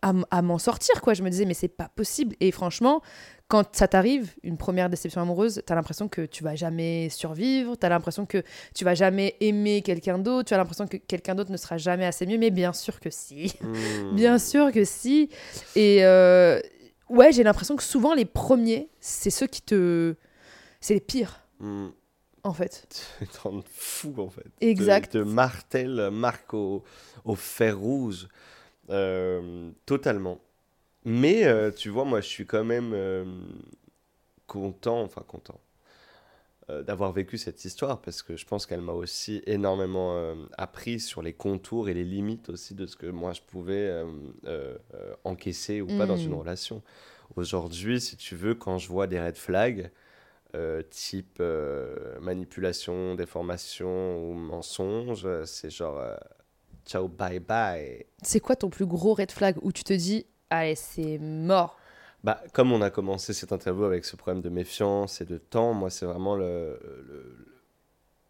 à, 0.02 0.42
m'en 0.42 0.58
sortir 0.58 1.02
quoi 1.02 1.14
je 1.14 1.24
me 1.24 1.30
disais 1.30 1.46
mais 1.46 1.54
c'est 1.54 1.68
pas 1.68 1.90
possible 1.90 2.36
et 2.40 2.52
franchement 2.52 3.02
quand 3.48 3.76
ça 3.76 3.88
t'arrive 3.88 4.34
une 4.44 4.58
première 4.58 4.90
déception 4.90 5.22
amoureuse 5.22 5.62
t'as 5.66 5.76
l'impression 5.76 6.08
que 6.08 6.26
tu 6.26 6.44
vas 6.44 6.56
jamais 6.56 7.10
survivre 7.10 7.76
t'as 7.76 7.90
l'impression 7.90 8.26
que 8.26 8.44
tu 8.74 8.86
vas 8.86 8.96
jamais 8.96 9.36
aimer 9.40 9.82
quelqu'un 9.82 10.18
d'autre 10.20 10.48
tu 10.50 10.54
as 10.54 10.58
l'impression 10.58 10.88
que 10.88 10.98
quelqu'un 10.98 11.36
d'autre 11.36 11.52
ne 11.52 11.58
sera 11.58 11.78
jamais 11.78 12.06
assez 12.06 12.26
mieux 12.26 12.38
mais 12.38 12.52
bien 12.52 12.74
sûr 12.74 13.00
que 13.00 13.10
si 13.10 13.54
Hmm. 13.62 14.16
bien 14.16 14.38
sûr 14.40 14.72
que 14.72 14.84
si 14.86 15.30
et 15.76 16.06
euh, 16.06 16.60
ouais 17.10 17.32
j'ai 17.32 17.44
l'impression 17.44 17.76
que 17.76 17.84
souvent 17.84 18.14
les 18.14 18.26
premiers 18.26 18.90
c'est 19.00 19.30
ceux 19.32 19.48
qui 19.48 19.62
te 19.62 20.16
c'est 20.82 20.94
les 20.94 21.02
pires 21.02 21.42
Hmm. 21.60 21.90
en 22.44 22.54
fait 22.54 23.06
Ils 23.22 23.28
te 23.28 23.38
rendent 23.40 23.66
fou 23.70 24.14
en 24.18 24.30
fait. 24.30 24.46
Exact. 24.62 25.12
Te, 25.12 25.18
te 25.18 25.24
martèle, 25.24 26.10
marque 26.10 26.54
au, 26.54 26.84
au 27.26 27.36
fer 27.36 27.78
rouge. 27.78 28.30
Euh, 28.90 29.72
totalement. 29.86 30.40
Mais 31.06 31.46
euh, 31.46 31.72
tu 31.72 31.90
vois, 31.90 32.06
moi 32.06 32.22
je 32.22 32.28
suis 32.28 32.46
quand 32.46 32.64
même 32.64 32.92
euh, 32.94 33.26
content, 34.48 35.02
enfin 35.02 35.24
content, 35.28 35.60
d'avoir 36.86 37.12
vécu 37.12 37.40
cette 37.40 37.66
histoire 37.66 38.00
parce 38.00 38.22
que 38.22 38.38
je 38.38 38.46
pense 38.46 38.68
qu'elle 38.68 38.82
m'a 38.82 38.92
aussi 38.94 39.42
énormément 39.48 40.36
appris 40.56 41.00
sur 41.00 41.24
les 41.24 41.34
contours 41.34 41.90
et 41.90 41.96
les 41.96 42.04
limites 42.04 42.50
aussi 42.50 42.76
de 42.76 42.86
ce 42.86 42.96
que 42.96 43.08
moi 43.08 43.34
je 43.34 43.42
pouvais 43.42 43.92
encaisser 45.24 45.82
ou 45.82 45.88
pas 45.88 46.06
dans 46.06 46.16
Mm. 46.16 46.26
une 46.28 46.34
relation. 46.36 46.84
Aujourd'hui, 47.36 48.00
si 48.00 48.18
tu 48.18 48.36
veux, 48.36 48.54
quand 48.54 48.78
je 48.78 48.88
vois 48.88 49.08
des 49.08 49.20
red 49.20 49.36
flags, 49.36 49.90
euh, 50.56 50.82
type 50.90 51.38
euh, 51.42 52.20
manipulation, 52.22 53.14
déformation 53.16 54.18
ou 54.30 54.34
mensonge, 54.34 55.28
c'est 55.46 55.70
genre 55.70 56.00
euh, 56.00 56.16
ciao, 56.90 57.08
bye 57.08 57.40
bye. 57.40 58.06
c'est 58.24 58.40
quoi 58.40 58.56
ton 58.56 58.70
plus 58.70 58.86
gros 58.86 59.14
red 59.14 59.32
flag 59.32 59.56
où 59.62 59.72
tu 59.72 59.84
te 59.84 59.94
dis 59.94 60.26
allez 60.50 60.76
c'est 60.76 61.18
mort? 61.20 61.78
Bah, 62.24 62.42
comme 62.54 62.72
on 62.74 62.82
a 62.82 62.90
commencé 62.90 63.34
cette 63.34 63.54
interview 63.54 63.86
avec 63.86 64.04
ce 64.04 64.16
problème 64.18 64.42
de 64.42 64.50
méfiance 64.50 65.22
et 65.22 65.26
de 65.26 65.38
temps, 65.38 65.74
moi 65.74 65.90
c'est 65.90 66.06
vraiment 66.06 66.36
le, 66.36 66.80
le- 66.84 67.04
le- 67.08 67.46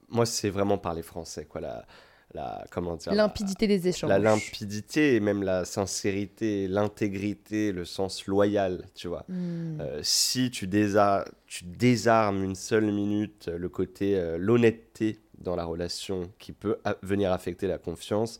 moi 0.09 0.25
c'est 0.25 0.49
vraiment 0.49 0.77
parler 0.77 1.01
français 1.01 1.45
quoi, 1.45 1.61
la, 1.61 1.85
la 2.33 2.65
comment 2.71 2.95
dire, 2.95 3.13
la- 3.13 3.23
limpidité 3.23 3.65
des 3.67 3.87
échanges 3.87 4.09
la 4.09 4.19
limpidité 4.19 5.15
et 5.15 5.19
même 5.19 5.41
la 5.43 5.65
sincérité, 5.65 6.67
l'intégrité, 6.67 7.71
le 7.71 7.85
sens 7.85 8.27
loyal, 8.27 8.85
tu 8.95 9.07
vois. 9.07 9.25
Hmm. 9.27 9.79
Euh, 9.81 9.99
si 10.03 10.51
tu, 10.51 10.67
désa- 10.67 11.25
tu 11.47 11.63
désarmes 11.65 12.43
une 12.43 12.55
seule 12.55 12.91
minute 12.91 13.47
euh, 13.47 13.57
le 13.57 13.69
côté, 13.69 14.15
euh, 14.17 14.37
l'honnêteté 14.37 15.19
dans 15.39 15.55
la 15.55 15.65
relation 15.65 16.31
qui 16.39 16.51
peut 16.51 16.77
venir 17.01 17.31
affecter 17.31 17.67
la 17.67 17.77
confiance, 17.77 18.39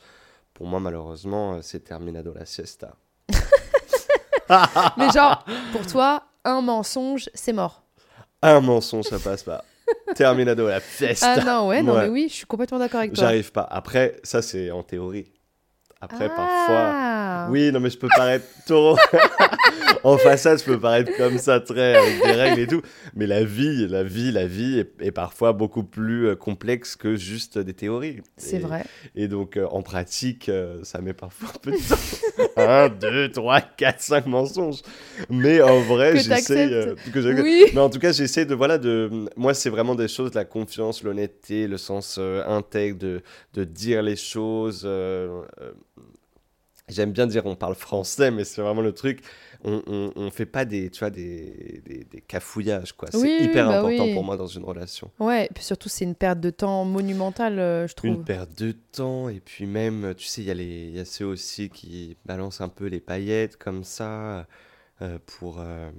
pour 0.54 0.68
moi, 0.68 0.80
malheureusement, 0.80 1.54
euh, 1.54 1.60
c'est 1.62 1.80
terminado 1.80 2.34
la 2.34 2.46
siesta. 2.46 2.96
Mais 4.98 5.10
genre, 5.12 5.46
pour 5.72 5.86
toi, 5.88 6.24
un 6.44 6.62
mensonge, 6.62 7.30
c'est 7.34 7.54
mort. 7.54 7.84
Un 8.42 8.60
mensonge, 8.60 9.06
ça 9.06 9.20
passe 9.20 9.44
pas. 9.44 9.64
terminado 10.16 10.68
la 10.68 10.80
fiesta. 10.80 11.36
Ah 11.38 11.44
non, 11.44 11.68
ouais, 11.68 11.82
non, 11.82 11.96
mais 11.96 12.10
oui, 12.10 12.28
je 12.30 12.36
suis 12.36 12.46
complètement 12.46 12.80
d'accord 12.80 13.00
avec 13.00 13.14
toi. 13.14 13.24
J'arrive 13.24 13.52
pas. 13.52 13.68
Après, 13.70 14.20
ça, 14.24 14.42
c'est 14.42 14.70
en 14.72 14.84
théorie. 14.84 15.32
Après, 16.02 16.28
parfois. 16.28 16.92
Ah. 16.94 17.48
Oui, 17.50 17.72
non, 17.72 17.80
mais 17.80 17.90
je 17.90 17.98
peux 17.98 18.08
paraître 18.16 18.46
taureau. 18.66 18.98
en 20.04 20.18
façade, 20.18 20.60
je 20.60 20.66
peux 20.66 20.80
paraître 20.80 21.12
comme 21.18 21.38
ça, 21.38 21.60
très 21.60 21.96
avec 21.96 22.22
des 22.24 22.32
règles 22.32 22.62
et 22.62 22.68
tout. 22.68 22.82
Mais 23.16 23.28
la 23.28 23.44
vie, 23.44 23.88
la 23.88 24.04
vie, 24.04 24.32
la 24.32 24.48
vie 24.48 24.80
est, 24.80 24.92
est 25.02 25.12
parfois 25.12 25.54
beaucoup 25.54 25.84
plus 25.84 26.28
euh, 26.28 26.36
complexe 26.36 26.96
que 26.96 27.16
juste 27.16 27.58
des 27.58 27.74
théories. 27.74 28.22
C'est 28.38 28.60
vrai. 28.60 28.86
Et 29.16 29.28
donc, 29.28 29.58
euh, 29.58 29.68
en 29.68 29.82
pratique, 29.82 30.50
euh, 30.50 30.80
ça 30.84 31.02
met 31.02 31.14
parfois 31.14 31.50
un 31.56 31.60
peu 31.60 31.72
de 31.72 31.78
temps. 31.78 32.52
un, 32.58 32.90
deux, 32.90 33.32
trois, 33.32 33.62
quatre, 33.62 34.02
cinq 34.02 34.26
mensonges. 34.26 34.82
Mais 35.30 35.62
en 35.62 35.80
vrai, 35.82 36.18
j'essaie. 36.18 36.96
Oui. 37.16 37.66
Mais 37.74 37.82
en 37.82 37.90
tout 37.90 38.00
cas, 38.00 38.12
j'essaie 38.12 38.46
de. 38.46 38.56
Voilà, 38.56 38.78
de. 38.78 39.10
Moi, 39.36 39.54
c'est 39.54 39.70
vraiment 39.70 39.96
des 39.96 40.08
choses, 40.08 40.34
la 40.34 40.46
confiance, 40.46 41.04
l'honnêteté, 41.04 41.68
le 41.68 41.78
sens 41.78 42.20
intègre 42.20 42.98
de, 42.98 43.22
de 43.54 43.64
dire 43.64 44.02
les 44.02 44.16
choses. 44.16 44.88
J'aime 46.90 47.12
bien 47.12 47.28
dire 47.28 47.46
on 47.46 47.56
parle 47.56 47.76
français, 47.76 48.32
mais 48.32 48.44
c'est 48.44 48.62
vraiment 48.62 48.82
le 48.82 48.94
truc. 48.94 49.22
On, 49.64 49.82
on, 49.88 50.12
on 50.16 50.32
fait 50.32 50.46
pas 50.46 50.64
des, 50.64 50.90
tu 50.90 51.00
vois, 51.00 51.10
des, 51.10 51.82
des, 51.86 52.06
des 52.06 52.22
cafouillages, 52.22 52.94
quoi. 52.94 53.10
C'est 53.12 53.18
Oui, 53.18 53.38
hyper 53.42 53.68
bah 53.68 53.80
important 53.80 54.06
oui. 54.06 54.14
pour 54.14 54.24
moi 54.24 54.38
dans 54.38 54.48
une 54.48 54.64
relation. 54.64 55.12
Ouais, 55.20 55.48
et 55.48 55.50
puis 55.54 55.64
surtout, 55.64 55.90
c'est 55.90 56.06
une 56.06 56.16
perte 56.16 56.40
de 56.40 56.50
temps 56.50 56.86
monumentale, 56.86 57.60
euh, 57.60 57.86
je 57.88 57.94
trouve. 57.94 58.10
Une 58.12 58.24
perte 58.24 58.58
de 58.58 58.72
temps, 58.72 59.28
et 59.28 59.42
puis 59.42 59.66
même, 59.66 60.14
tu 60.16 60.26
sais, 60.28 60.42
il 60.42 60.48
y, 60.48 60.52
a 60.52 60.54
les- 60.54 60.92
y 60.92 61.00
a 61.00 61.04
ceux 61.06 61.26
aussi 61.26 61.70
qui 61.70 62.16
balancent 62.26 62.62
un 62.62 62.70
peu 62.70 62.86
les 62.86 63.02
paillettes 63.02 63.58
comme 63.58 63.84
ça, 63.84 64.48
euh, 65.02 65.18
pour. 65.26 65.58
euh, 65.60 65.90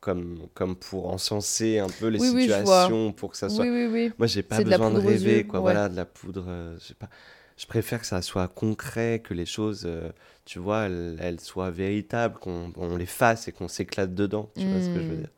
comme, 0.00 0.48
comme 0.52 0.76
pour 0.76 1.08
encenser 1.10 1.78
un 1.78 1.86
peu 1.88 2.08
les 2.08 2.18
situations, 2.20 3.12
pour 3.12 3.30
que 3.30 3.36
ça 3.38 3.48
soit. 3.48 3.64
Oui, 3.64 3.70
oui, 3.70 3.86
oui. 3.90 4.12
Moi, 4.18 4.26
j'ai 4.26 4.42
pas 4.42 4.58
de 4.58 4.64
besoin 4.64 4.90
de 4.90 4.98
rêver, 4.98 5.38
yeux, 5.38 5.44
quoi. 5.44 5.60
ouais. 5.60 5.62
Voilà, 5.72 5.88
de 5.88 5.96
la 5.96 6.04
poudre. 6.04 6.44
je 6.78 6.84
sais 6.84 6.94
pas. 6.94 7.08
Je 7.56 7.66
préfère 7.66 8.00
que 8.00 8.06
ça 8.06 8.20
soit 8.22 8.48
concret, 8.48 9.20
que 9.24 9.32
les 9.34 9.46
choses, 9.46 9.84
euh, 9.86 10.10
tu 10.44 10.58
vois, 10.58 10.86
elles, 10.86 11.16
elles 11.20 11.40
soient 11.40 11.70
véritables, 11.70 12.38
qu'on 12.38 12.72
on 12.76 12.96
les 12.96 13.06
fasse 13.06 13.46
et 13.48 13.52
qu'on 13.52 13.68
s'éclate 13.68 14.14
dedans. 14.14 14.50
Tu 14.58 14.68
vois 14.68 14.80
ce 14.80 14.88
que 14.90 15.00
je 15.00 15.06
veux 15.06 15.16
Mm. 15.16 15.20
dire? 15.20 15.30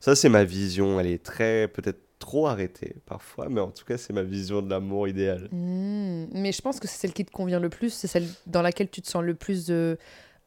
Ça, 0.00 0.16
c'est 0.16 0.28
ma 0.28 0.44
vision. 0.44 1.00
Elle 1.00 1.08
est 1.08 1.22
très, 1.24 1.68
peut-être 1.68 2.00
trop 2.18 2.46
arrêtée 2.46 2.96
parfois, 3.06 3.48
mais 3.50 3.60
en 3.60 3.70
tout 3.70 3.84
cas, 3.84 3.98
c'est 3.98 4.12
ma 4.12 4.22
vision 4.22 4.62
de 4.62 4.70
l'amour 4.70 5.08
idéal. 5.08 5.50
Hmm, 5.50 6.26
Mais 6.32 6.52
je 6.52 6.62
pense 6.62 6.80
que 6.80 6.88
c'est 6.88 6.98
celle 6.98 7.12
qui 7.12 7.24
te 7.24 7.30
convient 7.30 7.60
le 7.60 7.68
plus, 7.68 7.90
c'est 7.90 8.06
celle 8.08 8.28
dans 8.46 8.62
laquelle 8.62 8.90
tu 8.90 9.02
te 9.02 9.08
sens 9.08 9.22
le 9.22 9.34
plus 9.34 9.66
euh, 9.70 9.96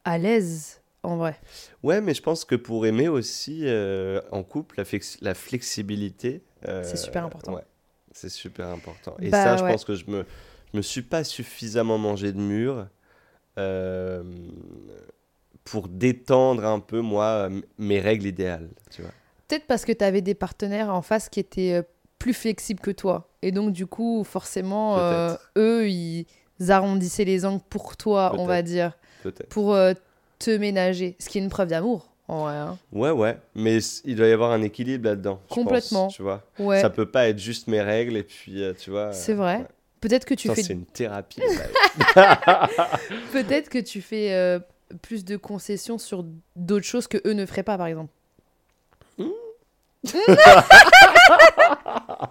à 0.05 0.17
l'aise, 0.17 0.81
en 1.03 1.17
vrai. 1.17 1.39
Ouais, 1.83 2.01
mais 2.01 2.13
je 2.13 2.21
pense 2.21 2.45
que 2.45 2.55
pour 2.55 2.85
aimer 2.85 3.07
aussi 3.07 3.61
euh, 3.65 4.21
en 4.31 4.43
couple, 4.43 4.75
la, 4.77 4.83
flex- 4.83 5.17
la 5.21 5.33
flexibilité. 5.33 6.41
C'est 6.81 6.97
super 6.97 7.23
important. 7.25 7.53
Ouais, 7.53 7.63
c'est 8.11 8.29
super 8.29 8.67
important. 8.67 9.15
Et 9.21 9.31
Bah, 9.31 9.43
ça, 9.43 9.57
je 9.57 9.63
ouais. 9.63 9.71
pense 9.71 9.85
que 9.85 9.95
je 9.95 10.05
me, 10.09 10.25
je 10.71 10.77
me 10.77 10.81
suis 10.81 11.01
pas 11.01 11.23
suffisamment 11.23 11.97
mangé 11.97 12.31
de 12.33 12.39
mur 12.39 12.87
euh, 13.57 14.23
pour 15.63 15.87
détendre 15.87 16.65
un 16.65 16.79
peu, 16.79 17.01
moi, 17.01 17.49
mes 17.77 17.99
règles 17.99 18.25
idéales. 18.27 18.69
Tu 18.91 19.01
vois. 19.01 19.11
Peut-être 19.47 19.65
parce 19.67 19.85
que 19.85 19.91
tu 19.91 20.03
avais 20.03 20.21
des 20.21 20.35
partenaires 20.35 20.93
en 20.93 21.01
face 21.01 21.29
qui 21.29 21.39
étaient 21.39 21.73
euh, 21.73 21.81
plus 22.19 22.33
flexibles 22.33 22.79
que 22.79 22.91
toi. 22.91 23.29
Et 23.41 23.51
donc, 23.51 23.73
du 23.73 23.85
coup, 23.85 24.23
forcément, 24.23 24.97
euh, 24.97 25.35
eux, 25.57 25.89
ils 25.89 26.25
arrondissaient 26.69 27.25
les 27.25 27.45
angles 27.45 27.63
pour 27.69 27.95
toi, 27.97 28.33
on 28.37 28.45
va 28.45 28.61
dire, 28.61 28.97
pour 29.49 29.73
euh, 29.73 29.93
te 30.39 30.51
ménager. 30.55 31.15
Ce 31.19 31.29
qui 31.29 31.37
est 31.37 31.41
une 31.41 31.49
preuve 31.49 31.69
d'amour, 31.69 32.09
en 32.27 32.43
vrai. 32.43 32.55
hein. 32.55 32.77
Ouais, 32.91 33.11
ouais, 33.11 33.37
mais 33.55 33.77
il 34.05 34.15
doit 34.15 34.27
y 34.27 34.31
avoir 34.31 34.51
un 34.51 34.61
équilibre 34.61 35.05
là-dedans. 35.09 35.39
je 35.43 35.47
pense, 35.55 35.63
Complètement. 35.63 36.07
tu 36.09 36.21
vois. 36.21 36.43
Ouais, 36.59 36.81
Ça 36.81 36.89
peut 36.89 37.09
pas 37.09 37.27
être 37.29 37.39
juste 37.39 37.67
mes 37.67 37.81
règles 37.81 38.17
et 38.17 38.23
puis, 38.23 38.63
euh, 38.63 38.73
tu 38.77 38.89
vois. 38.89 39.11
c'est 39.13 39.33
vrai. 39.33 39.57
ouais. 39.59 39.65
Peut-être 40.01 40.25
que 40.25 40.33
tu 40.33 40.43
Putain, 40.49 40.55
fais, 40.55 40.63
C'est 40.63 40.73
une 40.73 40.85
thérapie. 40.85 41.41
peut-être 43.31 43.69
que 43.69 43.79
tu 43.79 44.01
fais 44.01 44.33
euh, 44.33 44.59
plus 45.01 45.25
de 45.25 45.37
concessions 45.37 45.97
sur 45.97 46.23
d'autres 46.55 46.85
choses 46.85 47.07
que 47.07 47.17
eux 47.25 47.33
ne 47.33 47.45
feraient 47.45 47.63
pas, 47.63 47.77
par 47.77 47.87
exemple. 47.87 48.11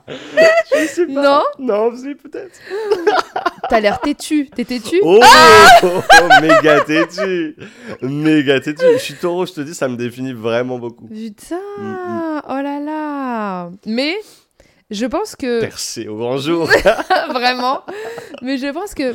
Je 0.08 0.86
sais 0.86 1.06
pas. 1.06 1.22
Non 1.22 1.42
Non, 1.58 1.96
si, 1.96 2.14
peut-être. 2.14 2.58
T'as 3.68 3.80
l'air 3.80 4.00
têtu. 4.00 4.48
T'es 4.54 4.64
têtu 4.64 5.00
Oh, 5.02 5.20
oh, 5.82 6.02
méga 6.40 6.80
têtu. 6.84 7.56
Méga 8.02 8.60
têtu. 8.60 8.84
Je 8.94 8.98
suis 8.98 9.14
taureau, 9.14 9.46
je 9.46 9.52
te 9.54 9.60
dis, 9.60 9.74
ça 9.74 9.88
me 9.88 9.96
définit 9.96 10.32
vraiment 10.32 10.78
beaucoup. 10.78 11.08
Putain, 11.08 11.56
Mm, 11.78 12.42
oh 12.48 12.60
là 12.62 12.80
là. 12.80 13.70
Mais 13.86 14.14
je 14.90 15.06
pense 15.06 15.36
que 15.36 15.60
Percé 15.60 16.08
au 16.08 16.16
grand 16.16 16.38
jour. 16.38 16.66
vraiment. 17.30 17.82
Mais 18.42 18.58
je 18.58 18.72
pense 18.72 18.94
que 18.94 19.14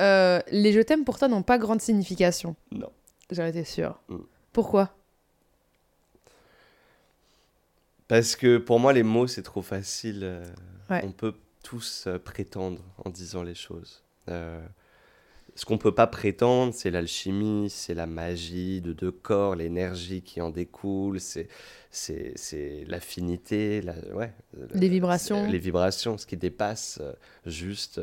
euh, 0.00 0.40
les 0.50 0.72
je 0.72 0.80
t'aime 0.80 1.04
pour 1.04 1.18
toi 1.18 1.28
n'ont 1.28 1.42
pas 1.42 1.58
grande 1.58 1.80
signification. 1.80 2.56
Non. 2.72 2.90
J'en 3.30 3.44
étais 3.46 3.64
sûre. 3.64 4.00
Mm. 4.08 4.16
Pourquoi? 4.52 4.90
Parce 8.08 8.36
que 8.36 8.56
pour 8.58 8.80
moi, 8.80 8.92
les 8.92 9.02
mots, 9.02 9.26
c'est 9.26 9.42
trop 9.42 9.62
facile. 9.62 10.20
euh, 10.22 10.44
Ouais. 10.88 11.02
On 11.04 11.12
peut 11.12 11.34
tous 11.62 12.04
euh, 12.06 12.18
prétendre 12.18 12.80
en 13.04 13.10
disant 13.10 13.42
les 13.42 13.54
choses. 13.54 14.02
Euh, 15.58 15.60
ce 15.60 15.64
qu'on 15.64 15.78
peut 15.78 15.94
pas 15.94 16.06
prétendre, 16.06 16.72
c'est 16.74 16.90
l'alchimie, 16.90 17.68
c'est 17.70 17.94
la 17.94 18.06
magie 18.06 18.80
de 18.80 18.92
deux 18.92 19.10
corps, 19.10 19.56
l'énergie 19.56 20.22
qui 20.22 20.40
en 20.40 20.50
découle, 20.50 21.20
c'est 21.20 21.48
c'est 21.90 22.32
c'est 22.36 22.84
l'affinité, 22.86 23.82
la, 23.82 23.94
ouais, 24.14 24.32
Les 24.74 24.88
vibrations. 24.88 25.46
les 25.50 25.58
vibrations, 25.58 26.18
ce 26.18 26.26
qui 26.26 26.36
dépasse 26.36 26.98
euh, 27.00 27.12
juste. 27.46 28.00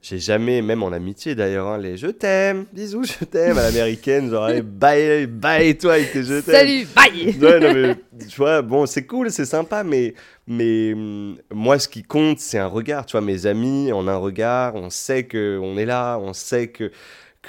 J'ai 0.00 0.18
jamais, 0.18 0.62
même 0.62 0.82
en 0.82 0.92
amitié 0.92 1.34
d'ailleurs, 1.34 1.66
hein, 1.66 1.78
les 1.78 1.96
je 1.96 2.06
t'aime, 2.06 2.66
bisous, 2.72 3.02
je 3.04 3.24
t'aime 3.24 3.58
à 3.58 3.62
l'américaine, 3.62 4.30
genre 4.30 4.44
allez, 4.44 4.62
bye, 4.62 5.26
bye 5.26 5.76
toi 5.76 5.94
avec 5.94 6.12
tes 6.12 6.22
je 6.22 6.40
t'aime. 6.40 6.54
Salut, 6.54 6.86
bye 6.94 7.36
Ouais, 7.40 7.60
non, 7.60 7.74
mais 7.74 7.96
tu 8.28 8.36
vois, 8.36 8.62
bon, 8.62 8.86
c'est 8.86 9.06
cool, 9.06 9.30
c'est 9.30 9.44
sympa, 9.44 9.82
mais, 9.82 10.14
mais 10.46 10.92
hum, 10.92 11.36
moi, 11.52 11.78
ce 11.80 11.88
qui 11.88 12.04
compte, 12.04 12.38
c'est 12.38 12.58
un 12.58 12.68
regard. 12.68 13.06
Tu 13.06 13.12
vois, 13.12 13.22
mes 13.22 13.46
amis, 13.46 13.92
en 13.92 14.06
un 14.06 14.16
regard, 14.16 14.76
on 14.76 14.88
sait 14.88 15.26
qu'on 15.26 15.76
est 15.76 15.86
là, 15.86 16.18
on 16.18 16.32
sait 16.32 16.68
que 16.68 16.92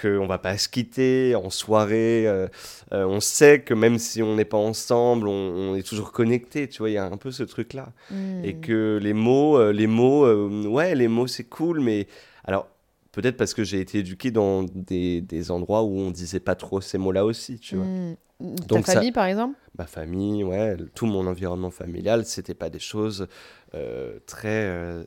qu'on 0.02 0.28
va 0.28 0.38
pas 0.38 0.58
se 0.58 0.70
quitter 0.70 1.36
en 1.36 1.50
soirée, 1.50 2.28
euh, 2.28 2.48
euh, 2.94 3.06
on 3.06 3.20
sait 3.20 3.62
que 3.62 3.74
même 3.74 3.98
si 3.98 4.22
on 4.22 4.36
n'est 4.36 4.46
pas 4.46 4.58
ensemble, 4.58 5.28
on, 5.28 5.32
on 5.72 5.76
est 5.76 5.88
toujours 5.88 6.12
connecté, 6.12 6.68
tu 6.68 6.80
vois, 6.80 6.90
il 6.90 6.94
y 6.94 6.98
a 6.98 7.06
un 7.06 7.18
peu 7.18 7.32
ce 7.32 7.44
truc-là. 7.44 7.92
Mm. 8.12 8.46
Et 8.46 8.54
que 8.56 9.00
les 9.02 9.14
mots, 9.14 9.58
euh, 9.58 9.72
les 9.72 9.88
mots, 9.88 10.26
ouais, 10.68 10.96
les 10.96 11.08
mots, 11.08 11.28
c'est 11.28 11.44
cool, 11.44 11.80
mais 11.80 12.08
alors, 12.50 12.68
peut-être 13.12 13.38
parce 13.38 13.54
que 13.54 13.64
j'ai 13.64 13.80
été 13.80 14.00
éduqué 14.00 14.32
dans 14.32 14.64
des, 14.64 15.22
des 15.22 15.52
endroits 15.52 15.84
où 15.84 15.98
on 16.00 16.10
disait 16.12 16.40
pas 16.40 16.56
trop 16.56 16.82
ces 16.82 16.98
mots-là 16.98 17.24
aussi, 17.26 17.60
tu 17.60 17.76
vois 17.76 17.86
Mm. 17.86 18.16
Donc 18.40 18.86
Ta 18.86 18.94
ça- 18.94 18.94
famille, 18.94 19.12
par 19.12 19.26
exemple? 19.26 19.56
Ma 19.78 19.86
famille, 19.86 20.44
ouais, 20.46 20.78
tout 20.96 21.06
mon 21.06 21.28
environnement 21.28 21.72
familial, 21.72 22.26
c'était 22.26 22.54
pas 22.54 22.70
des 22.70 22.80
choses 22.80 23.28
euh, 23.76 24.18
très, 24.26 24.66
euh, 24.66 25.04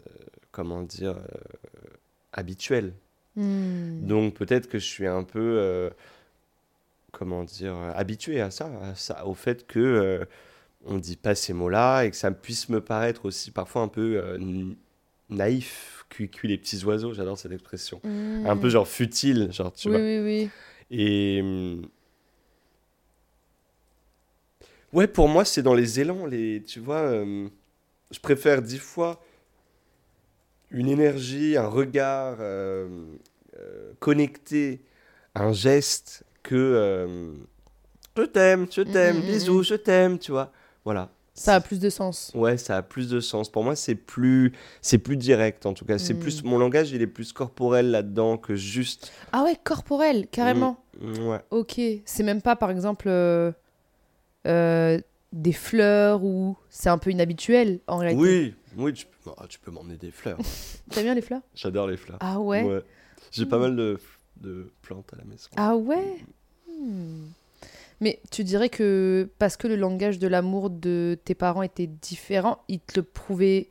comment 0.51 0.83
dire, 0.83 1.17
euh, 1.17 1.91
habituelles. 2.35 2.93
Mm. 3.37 4.07
Donc 4.07 4.35
peut-être 4.35 4.69
que 4.69 4.79
je 4.79 4.85
suis 4.85 5.07
un 5.07 5.25
peu, 5.25 5.91
comment 7.11 7.43
dire, 7.45 7.75
habitué 7.95 8.41
à 8.41 8.51
ça, 8.51 8.71
à 8.83 8.95
ça, 8.95 9.27
au 9.27 9.35
fait 9.35 9.67
que 9.67 10.27
on 10.85 10.99
dit 10.99 11.17
pas 11.17 11.35
ces 11.35 11.53
mots-là 11.55 12.03
et 12.05 12.11
que 12.11 12.17
ça 12.17 12.33
puisse 12.33 12.69
me 12.69 12.81
paraître 12.83 13.25
aussi 13.25 13.51
parfois 13.51 13.83
un 13.83 13.89
peu 13.89 14.37
naïf, 15.33 16.05
cuit, 16.09 16.29
cuit 16.31 16.49
les 16.49 16.59
petits 16.59 16.85
oiseaux, 16.85 17.13
j'adore 17.15 17.39
cette 17.39 17.53
expression. 17.53 18.01
Mm. 18.05 18.47
Un 18.47 18.57
peu 18.57 18.69
genre 18.69 18.87
futile, 18.89 19.49
genre 19.53 19.73
tu 19.73 19.89
oui, 19.89 19.95
vois. 19.95 20.03
oui, 20.03 20.19
oui. 20.21 20.51
Et. 20.91 21.41
hum, 21.43 21.87
Ouais, 24.93 25.07
pour 25.07 25.29
moi, 25.29 25.45
c'est 25.45 25.63
dans 25.63 25.75
les 25.75 26.01
élans. 26.01 26.27
Les, 26.27 26.63
tu 26.63 26.79
vois, 26.81 27.01
euh, 27.01 27.49
je 28.11 28.19
préfère 28.21 28.61
dix 28.61 28.79
fois 28.79 29.23
une 30.71 30.89
énergie, 30.89 31.57
un 31.57 31.67
regard 31.67 32.37
euh, 32.41 32.89
euh, 33.59 33.93
connecté, 34.01 34.83
un 35.35 35.53
geste 35.53 36.25
que. 36.43 37.33
je 38.17 38.23
t'aime, 38.25 38.67
je 38.71 38.83
t'aime, 38.83 39.17
Mm, 39.17 39.21
mm, 39.21 39.27
bisous, 39.27 39.63
je 39.63 39.75
t'aime, 39.77 40.19
tu 40.19 40.33
vois. 40.33 40.53
Voilà. 40.85 41.11
Ça 41.35 41.55
a 41.55 41.61
plus 41.61 41.81
de 41.81 41.89
sens. 41.89 42.31
Ouais, 42.35 42.59
ça 42.59 42.77
a 42.77 42.83
plus 42.83 43.09
de 43.09 43.19
sens. 43.21 43.51
Pour 43.51 43.65
moi, 43.65 43.75
c'est 43.75 43.95
plus, 43.95 44.53
c'est 44.83 44.99
plus 44.99 45.17
direct 45.17 45.65
en 45.65 45.73
tout 45.73 45.85
cas. 45.87 45.97
C'est 45.99 46.13
Mm. 46.15 46.19
plus 46.19 46.45
mon 46.45 46.59
langage, 46.59 46.91
il 46.93 47.01
est 47.01 47.07
plus 47.07 47.33
corporel 47.33 47.91
là-dedans 47.91 48.37
que 48.37 48.55
juste. 48.55 49.11
Ah 49.33 49.43
ouais, 49.45 49.57
corporel, 49.65 50.27
carrément. 50.29 50.77
Mm, 51.01 51.27
Ouais. 51.29 51.41
Ok. 51.51 51.81
C'est 52.05 52.23
même 52.23 52.43
pas, 52.43 52.55
par 52.55 52.71
exemple, 52.71 53.07
euh, 53.09 53.51
euh, 54.47 55.01
des 55.33 55.53
fleurs 55.55 56.23
ou 56.23 56.55
c'est 56.69 56.91
un 56.91 56.99
peu 56.99 57.11
inhabituel 57.11 57.81
en 57.87 57.97
réalité. 57.97 58.23
Oui, 58.23 58.55
oui, 58.77 58.93
tu 58.93 59.07
peux, 59.07 59.31
tu 59.49 59.59
peux 59.59 59.71
m'emmener 59.71 59.97
des 59.97 60.11
fleurs. 60.11 60.37
T'aimes 60.91 61.05
bien 61.05 61.15
les 61.15 61.23
fleurs? 61.23 61.41
J'adore 61.55 61.87
les 61.87 61.97
fleurs. 61.97 62.19
Ah 62.21 62.39
ouais? 62.41 62.83
J'ai 63.31 63.47
pas 63.47 63.59
mal 63.59 63.75
de, 63.75 63.99
de 64.37 64.71
plantes 64.83 65.11
à 65.15 65.17
la 65.17 65.25
maison. 65.25 65.49
Ah 65.57 65.75
ouais? 65.77 66.19
Hmm. 66.69 67.25
Mais 68.03 68.21
tu 68.31 68.43
dirais 68.45 68.69
que 68.69 69.31
parce 69.39 69.57
que 69.57 69.69
le 69.69 69.77
langage 69.77 70.19
de 70.19 70.27
l'amour 70.27 70.69
de 70.71 71.17
tes 71.25 71.35
parents 71.35 71.63
était 71.63 71.87
différent, 71.87 72.59
ils 72.69 72.81
te 72.81 72.99
le 72.99 73.05
prouvaient? 73.05 73.69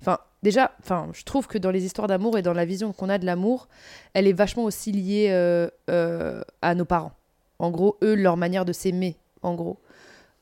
Enfin, 0.00 0.18
déjà, 0.42 0.72
enfin, 0.80 1.10
je 1.12 1.22
trouve 1.24 1.46
que 1.46 1.58
dans 1.58 1.70
les 1.70 1.84
histoires 1.84 2.06
d'amour 2.08 2.38
et 2.38 2.42
dans 2.42 2.54
la 2.54 2.64
vision 2.64 2.92
qu'on 2.94 3.10
a 3.10 3.18
de 3.18 3.26
l'amour, 3.26 3.68
elle 4.14 4.26
est 4.26 4.32
vachement 4.32 4.64
aussi 4.64 4.92
liée 4.92 5.28
euh, 5.30 5.68
euh, 5.90 6.42
à 6.62 6.74
nos 6.74 6.86
parents. 6.86 7.12
En 7.58 7.70
gros, 7.70 7.98
eux, 8.02 8.14
leur 8.14 8.36
manière 8.38 8.64
de 8.64 8.72
s'aimer, 8.72 9.16
en 9.42 9.54
gros. 9.54 9.76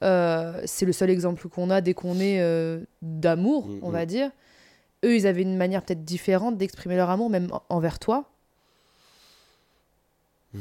Euh, 0.03 0.63
c'est 0.65 0.87
le 0.87 0.93
seul 0.93 1.11
exemple 1.11 1.49
qu'on 1.49 1.71
a 1.71 1.81
dès 1.81 1.95
qu'on 1.95 2.21
est 2.21 2.41
d'amour, 3.03 3.67
Mm, 3.67 3.79
on 3.83 3.89
mm. 3.91 3.93
va 3.93 4.07
dire. 4.07 4.31
Eux, 5.05 5.17
ils 5.17 5.27
avaient 5.27 5.43
une 5.43 5.57
manière 5.57 5.83
peut-être 5.83 6.05
différente 6.05 6.57
d'exprimer 6.57 6.97
leur 6.97 7.11
amour, 7.11 7.31
même 7.31 7.49
en- 7.53 7.63
envers 7.69 7.99
toi. 7.99 8.25
Hmm. 10.55 10.61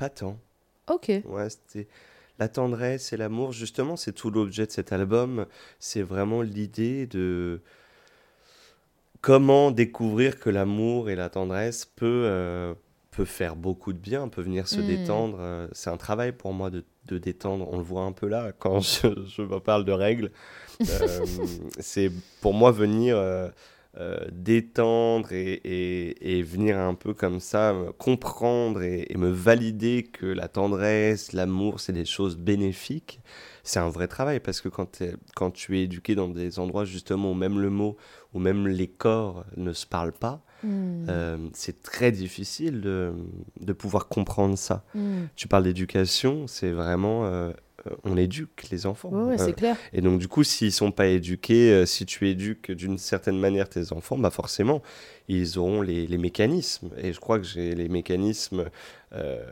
Pas 0.00 0.08
tant. 0.08 0.36
Ok. 0.88 1.08
Ouais, 1.26 1.48
c'était 1.50 1.86
la 2.38 2.48
tendresse 2.48 3.12
et 3.12 3.16
l'amour. 3.18 3.52
Justement, 3.52 3.96
c'est 3.96 4.12
tout 4.12 4.30
l'objet 4.30 4.66
de 4.66 4.72
cet 4.72 4.92
album. 4.92 5.46
C'est 5.78 6.02
vraiment 6.02 6.40
l'idée 6.42 7.06
de 7.06 7.60
comment 9.20 9.70
découvrir 9.70 10.38
que 10.40 10.48
l'amour 10.50 11.10
et 11.10 11.16
la 11.16 11.28
tendresse 11.28 11.84
peut, 11.84 12.22
euh, 12.24 12.74
peut 13.10 13.26
faire 13.26 13.56
beaucoup 13.56 13.92
de 13.92 13.98
bien, 13.98 14.28
peut 14.28 14.42
venir 14.42 14.66
se 14.68 14.80
Mm. 14.80 14.86
détendre. 14.86 15.36
Euh, 15.40 15.68
C'est 15.72 15.90
un 15.90 15.96
travail 15.98 16.32
pour 16.32 16.52
moi 16.54 16.70
de, 16.70 16.84
de 17.06 17.18
détendre. 17.18 17.68
On 17.70 17.76
le 17.76 17.84
voit 17.84 18.02
un 18.04 18.12
peu 18.12 18.26
là 18.26 18.52
quand 18.58 18.80
je, 18.80 19.08
je 19.28 19.42
me 19.42 19.60
parle 19.60 19.84
de 19.84 19.92
règles. 19.92 20.30
Euh, 20.80 20.86
c'est 21.78 22.10
pour 22.40 22.54
moi 22.54 22.70
venir 22.72 23.16
euh, 23.18 23.50
euh, 23.98 24.18
détendre 24.30 25.32
et, 25.32 25.52
et- 25.64 26.38
et 26.38 26.42
venir 26.42 26.78
un 26.78 26.94
peu 26.94 27.12
comme 27.12 27.40
ça 27.40 27.74
comprendre 27.98 28.82
et, 28.82 29.06
et 29.10 29.16
me 29.16 29.30
valider 29.30 30.04
que 30.04 30.26
la 30.26 30.48
tendresse, 30.48 31.32
l'amour, 31.32 31.80
c'est 31.80 31.92
des 31.92 32.04
choses 32.04 32.36
bénéfiques. 32.36 33.20
C'est 33.64 33.80
un 33.80 33.88
vrai 33.88 34.06
travail 34.08 34.40
parce 34.40 34.60
que 34.60 34.68
quand, 34.68 35.02
quand 35.34 35.50
tu 35.50 35.78
es 35.78 35.82
éduqué 35.84 36.14
dans 36.14 36.28
des 36.28 36.58
endroits 36.58 36.84
justement 36.84 37.32
où 37.32 37.34
même 37.34 37.58
le 37.60 37.68
mot 37.70 37.96
ou 38.32 38.38
même 38.38 38.66
les 38.68 38.86
corps 38.88 39.44
ne 39.56 39.72
se 39.72 39.86
parlent 39.86 40.12
pas, 40.12 40.42
Hmm. 40.62 41.06
euh, 41.08 41.38
c'est 41.54 41.82
très 41.82 42.12
difficile 42.12 42.82
de, 42.82 43.14
de 43.62 43.72
pouvoir 43.72 44.08
comprendre 44.08 44.58
ça. 44.58 44.84
Hmm. 44.94 45.22
Tu 45.34 45.48
parles 45.48 45.62
d'éducation, 45.64 46.46
c'est 46.46 46.70
vraiment... 46.70 47.24
euh, 47.86 47.90
on 48.04 48.16
éduque 48.16 48.68
les 48.70 48.86
enfants. 48.86 49.12
C'est 49.36 49.54
clair. 49.54 49.76
et 49.92 50.00
donc, 50.00 50.18
du 50.18 50.28
coup, 50.28 50.44
s'ils 50.44 50.72
sont 50.72 50.92
pas 50.92 51.06
éduqués, 51.06 51.72
euh, 51.72 51.86
si 51.86 52.06
tu 52.06 52.28
éduques 52.28 52.70
d'une 52.70 52.98
certaine 52.98 53.38
manière 53.38 53.68
tes 53.68 53.92
enfants, 53.92 54.18
bah 54.18 54.30
forcément, 54.30 54.82
ils 55.28 55.58
auront 55.58 55.82
les, 55.82 56.06
les 56.06 56.18
mécanismes. 56.18 56.90
Et 56.98 57.12
je 57.12 57.20
crois 57.20 57.38
que 57.38 57.46
j'ai 57.46 57.74
les 57.74 57.88
mécanismes 57.88 58.66
euh, 59.12 59.42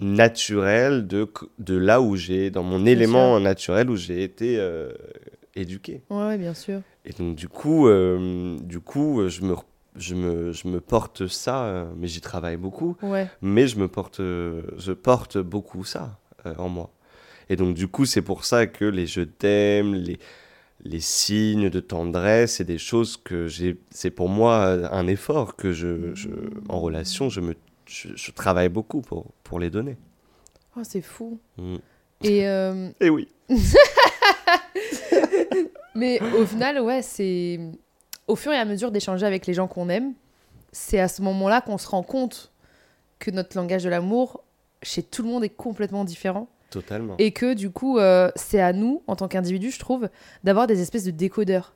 naturels 0.00 1.06
de, 1.06 1.30
de 1.58 1.76
là 1.76 2.00
où 2.00 2.16
j'ai, 2.16 2.50
dans 2.50 2.62
mon 2.62 2.86
élément 2.86 3.40
naturel 3.40 3.90
où 3.90 3.96
j'ai 3.96 4.22
été 4.22 4.58
euh, 4.58 4.92
éduqué. 5.54 6.02
Ouais, 6.10 6.26
ouais, 6.26 6.38
bien 6.38 6.54
sûr. 6.54 6.80
Et 7.04 7.12
donc, 7.12 7.34
du 7.34 7.48
coup, 7.48 7.88
euh, 7.88 8.56
du 8.60 8.80
coup 8.80 9.28
je, 9.28 9.42
me, 9.42 9.54
je, 9.98 10.14
me, 10.14 10.52
je 10.52 10.68
me 10.68 10.80
porte 10.80 11.26
ça, 11.26 11.64
euh, 11.64 11.90
mais 11.96 12.06
j'y 12.08 12.20
travaille 12.20 12.56
beaucoup 12.56 12.96
Ouais. 13.02 13.28
mais 13.42 13.66
je 13.66 13.78
me 13.78 13.88
porte, 13.88 14.18
je 14.18 14.92
porte 14.92 15.38
beaucoup 15.38 15.84
ça 15.84 16.18
euh, 16.46 16.54
en 16.58 16.68
moi. 16.68 16.90
Et 17.50 17.56
donc 17.56 17.74
du 17.74 17.88
coup, 17.88 18.04
c'est 18.04 18.22
pour 18.22 18.44
ça 18.44 18.66
que 18.66 18.84
les 18.84 19.06
je 19.06 19.22
t'aime, 19.22 19.94
les, 19.94 20.18
les 20.84 21.00
signes 21.00 21.70
de 21.70 21.80
tendresse, 21.80 22.56
c'est 22.56 22.64
des 22.64 22.78
choses 22.78 23.16
que 23.16 23.48
j'ai, 23.48 23.80
c'est 23.90 24.10
pour 24.10 24.28
moi 24.28 24.54
euh, 24.66 24.88
un 24.92 25.06
effort 25.06 25.56
que 25.56 25.72
je, 25.72 26.14
je 26.14 26.28
en 26.68 26.78
relation, 26.80 27.28
je 27.28 27.40
me, 27.40 27.54
je, 27.86 28.08
je 28.14 28.30
travaille 28.32 28.68
beaucoup 28.68 29.00
pour 29.00 29.32
pour 29.44 29.58
les 29.58 29.70
donner. 29.70 29.96
Oh, 30.76 30.82
c'est 30.84 31.00
fou. 31.02 31.40
Mm. 31.56 31.76
Et 32.22 32.46
euh, 32.48 32.90
Et 33.00 33.10
oui. 33.10 33.28
mais 35.94 36.20
au 36.38 36.44
final, 36.46 36.80
ouais, 36.80 37.02
c'est 37.02 37.58
au 38.28 38.36
fur 38.36 38.52
et 38.52 38.56
à 38.56 38.64
mesure 38.64 38.90
d'échanger 38.90 39.26
avec 39.26 39.46
les 39.46 39.54
gens 39.54 39.66
qu'on 39.66 39.88
aime, 39.88 40.12
c'est 40.72 41.00
à 41.00 41.08
ce 41.08 41.22
moment-là 41.22 41.60
qu'on 41.60 41.78
se 41.78 41.88
rend 41.88 42.02
compte 42.02 42.52
que 43.18 43.30
notre 43.30 43.56
langage 43.56 43.84
de 43.84 43.88
l'amour 43.88 44.44
chez 44.82 45.02
tout 45.02 45.22
le 45.22 45.28
monde 45.28 45.42
est 45.44 45.48
complètement 45.48 46.04
différent. 46.04 46.48
Totalement. 46.70 47.14
Et 47.18 47.32
que 47.32 47.54
du 47.54 47.70
coup, 47.70 47.98
euh, 47.98 48.30
c'est 48.36 48.60
à 48.60 48.72
nous, 48.72 49.02
en 49.06 49.16
tant 49.16 49.26
qu'individu, 49.26 49.70
je 49.70 49.78
trouve, 49.78 50.08
d'avoir 50.44 50.66
des 50.66 50.80
espèces 50.82 51.04
de 51.04 51.10
décodeurs. 51.10 51.74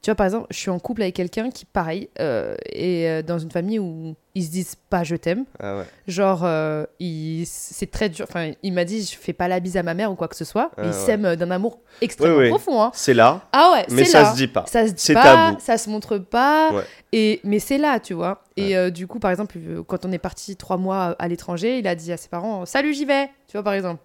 Tu 0.00 0.10
vois, 0.10 0.14
par 0.14 0.26
exemple, 0.26 0.46
je 0.50 0.56
suis 0.56 0.70
en 0.70 0.78
couple 0.78 1.02
avec 1.02 1.16
quelqu'un 1.16 1.50
qui, 1.50 1.64
pareil, 1.64 2.08
euh, 2.20 2.54
est 2.72 3.08
euh, 3.08 3.22
dans 3.22 3.38
une 3.38 3.50
famille 3.50 3.80
où 3.80 4.14
ils 4.36 4.44
se 4.44 4.50
disent 4.50 4.76
pas 4.88 5.02
je 5.02 5.16
t'aime. 5.16 5.44
Ah 5.58 5.78
ouais. 5.78 5.84
Genre, 6.06 6.42
euh, 6.44 6.84
il- 7.00 7.44
c'est 7.46 7.90
très 7.90 8.08
dur. 8.08 8.24
Enfin, 8.28 8.52
il 8.62 8.72
m'a 8.72 8.84
dit, 8.84 9.02
je 9.02 9.18
fais 9.18 9.32
pas 9.32 9.48
la 9.48 9.58
bise 9.58 9.76
à 9.76 9.82
ma 9.82 9.94
mère 9.94 10.12
ou 10.12 10.14
quoi 10.14 10.28
que 10.28 10.36
ce 10.36 10.44
soit. 10.44 10.70
Ah 10.76 10.82
ils 10.84 10.86
ouais. 10.86 10.92
s'aiment 10.92 11.34
d'un 11.34 11.50
amour 11.50 11.80
extrêmement 12.00 12.48
profond. 12.48 12.80
Hein. 12.80 12.90
C'est 12.94 13.12
là, 13.14 13.40
Ah 13.52 13.72
ouais, 13.74 13.86
mais 13.90 14.04
ça 14.04 14.22
là. 14.22 14.30
se 14.30 14.36
dit 14.36 14.46
pas. 14.46 14.64
Ça 14.68 14.86
se 14.86 14.92
dit 14.92 15.02
C'est 15.02 15.14
pas, 15.14 15.22
tabou. 15.24 15.56
ça 15.60 15.76
se 15.78 15.90
montre 15.90 16.18
pas. 16.18 16.70
Ouais. 16.72 16.84
Et 17.12 17.40
mais 17.42 17.58
c'est 17.58 17.78
là, 17.78 17.98
tu 17.98 18.14
vois. 18.14 18.44
Et 18.56 18.76
euh, 18.76 18.90
du 18.90 19.08
coup, 19.08 19.18
par 19.18 19.32
exemple, 19.32 19.58
quand 19.88 20.04
on 20.06 20.12
est 20.12 20.18
parti 20.18 20.54
trois 20.54 20.76
mois 20.76 21.16
à 21.18 21.26
l'étranger, 21.26 21.78
il 21.80 21.88
a 21.88 21.96
dit 21.96 22.12
à 22.12 22.16
ses 22.16 22.28
parents 22.28 22.64
"Salut, 22.66 22.94
j'y 22.94 23.04
vais." 23.04 23.26
Tu 23.48 23.54
vois, 23.54 23.64
par 23.64 23.72
exemple. 23.72 24.00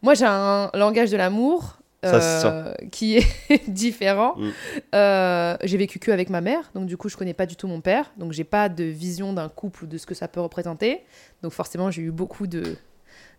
Moi, 0.00 0.14
j'ai 0.14 0.24
un 0.26 0.70
langage 0.74 1.10
de 1.10 1.16
l'amour 1.18 1.76
Ça 2.02 2.46
euh, 2.46 2.74
qui 2.90 3.16
est 3.18 3.68
différent. 3.68 4.34
Mm. 4.36 4.50
Euh, 4.94 5.56
j'ai 5.62 5.76
vécu 5.76 5.98
que 5.98 6.10
avec 6.10 6.30
ma 6.30 6.40
mère, 6.40 6.70
donc 6.74 6.86
du 6.86 6.96
coup, 6.96 7.08
je 7.08 7.16
connais 7.16 7.34
pas 7.34 7.46
du 7.46 7.56
tout 7.56 7.68
mon 7.68 7.80
père, 7.80 8.12
donc 8.16 8.32
j'ai 8.32 8.44
pas 8.44 8.68
de 8.68 8.84
vision 8.84 9.32
d'un 9.32 9.48
couple 9.48 9.84
ou 9.84 9.86
de 9.86 9.98
ce 9.98 10.06
que 10.06 10.14
ça 10.14 10.26
peut 10.28 10.40
représenter. 10.40 11.02
Donc 11.42 11.52
forcément, 11.52 11.90
j'ai 11.90 12.02
eu 12.02 12.10
beaucoup 12.10 12.46
de 12.46 12.62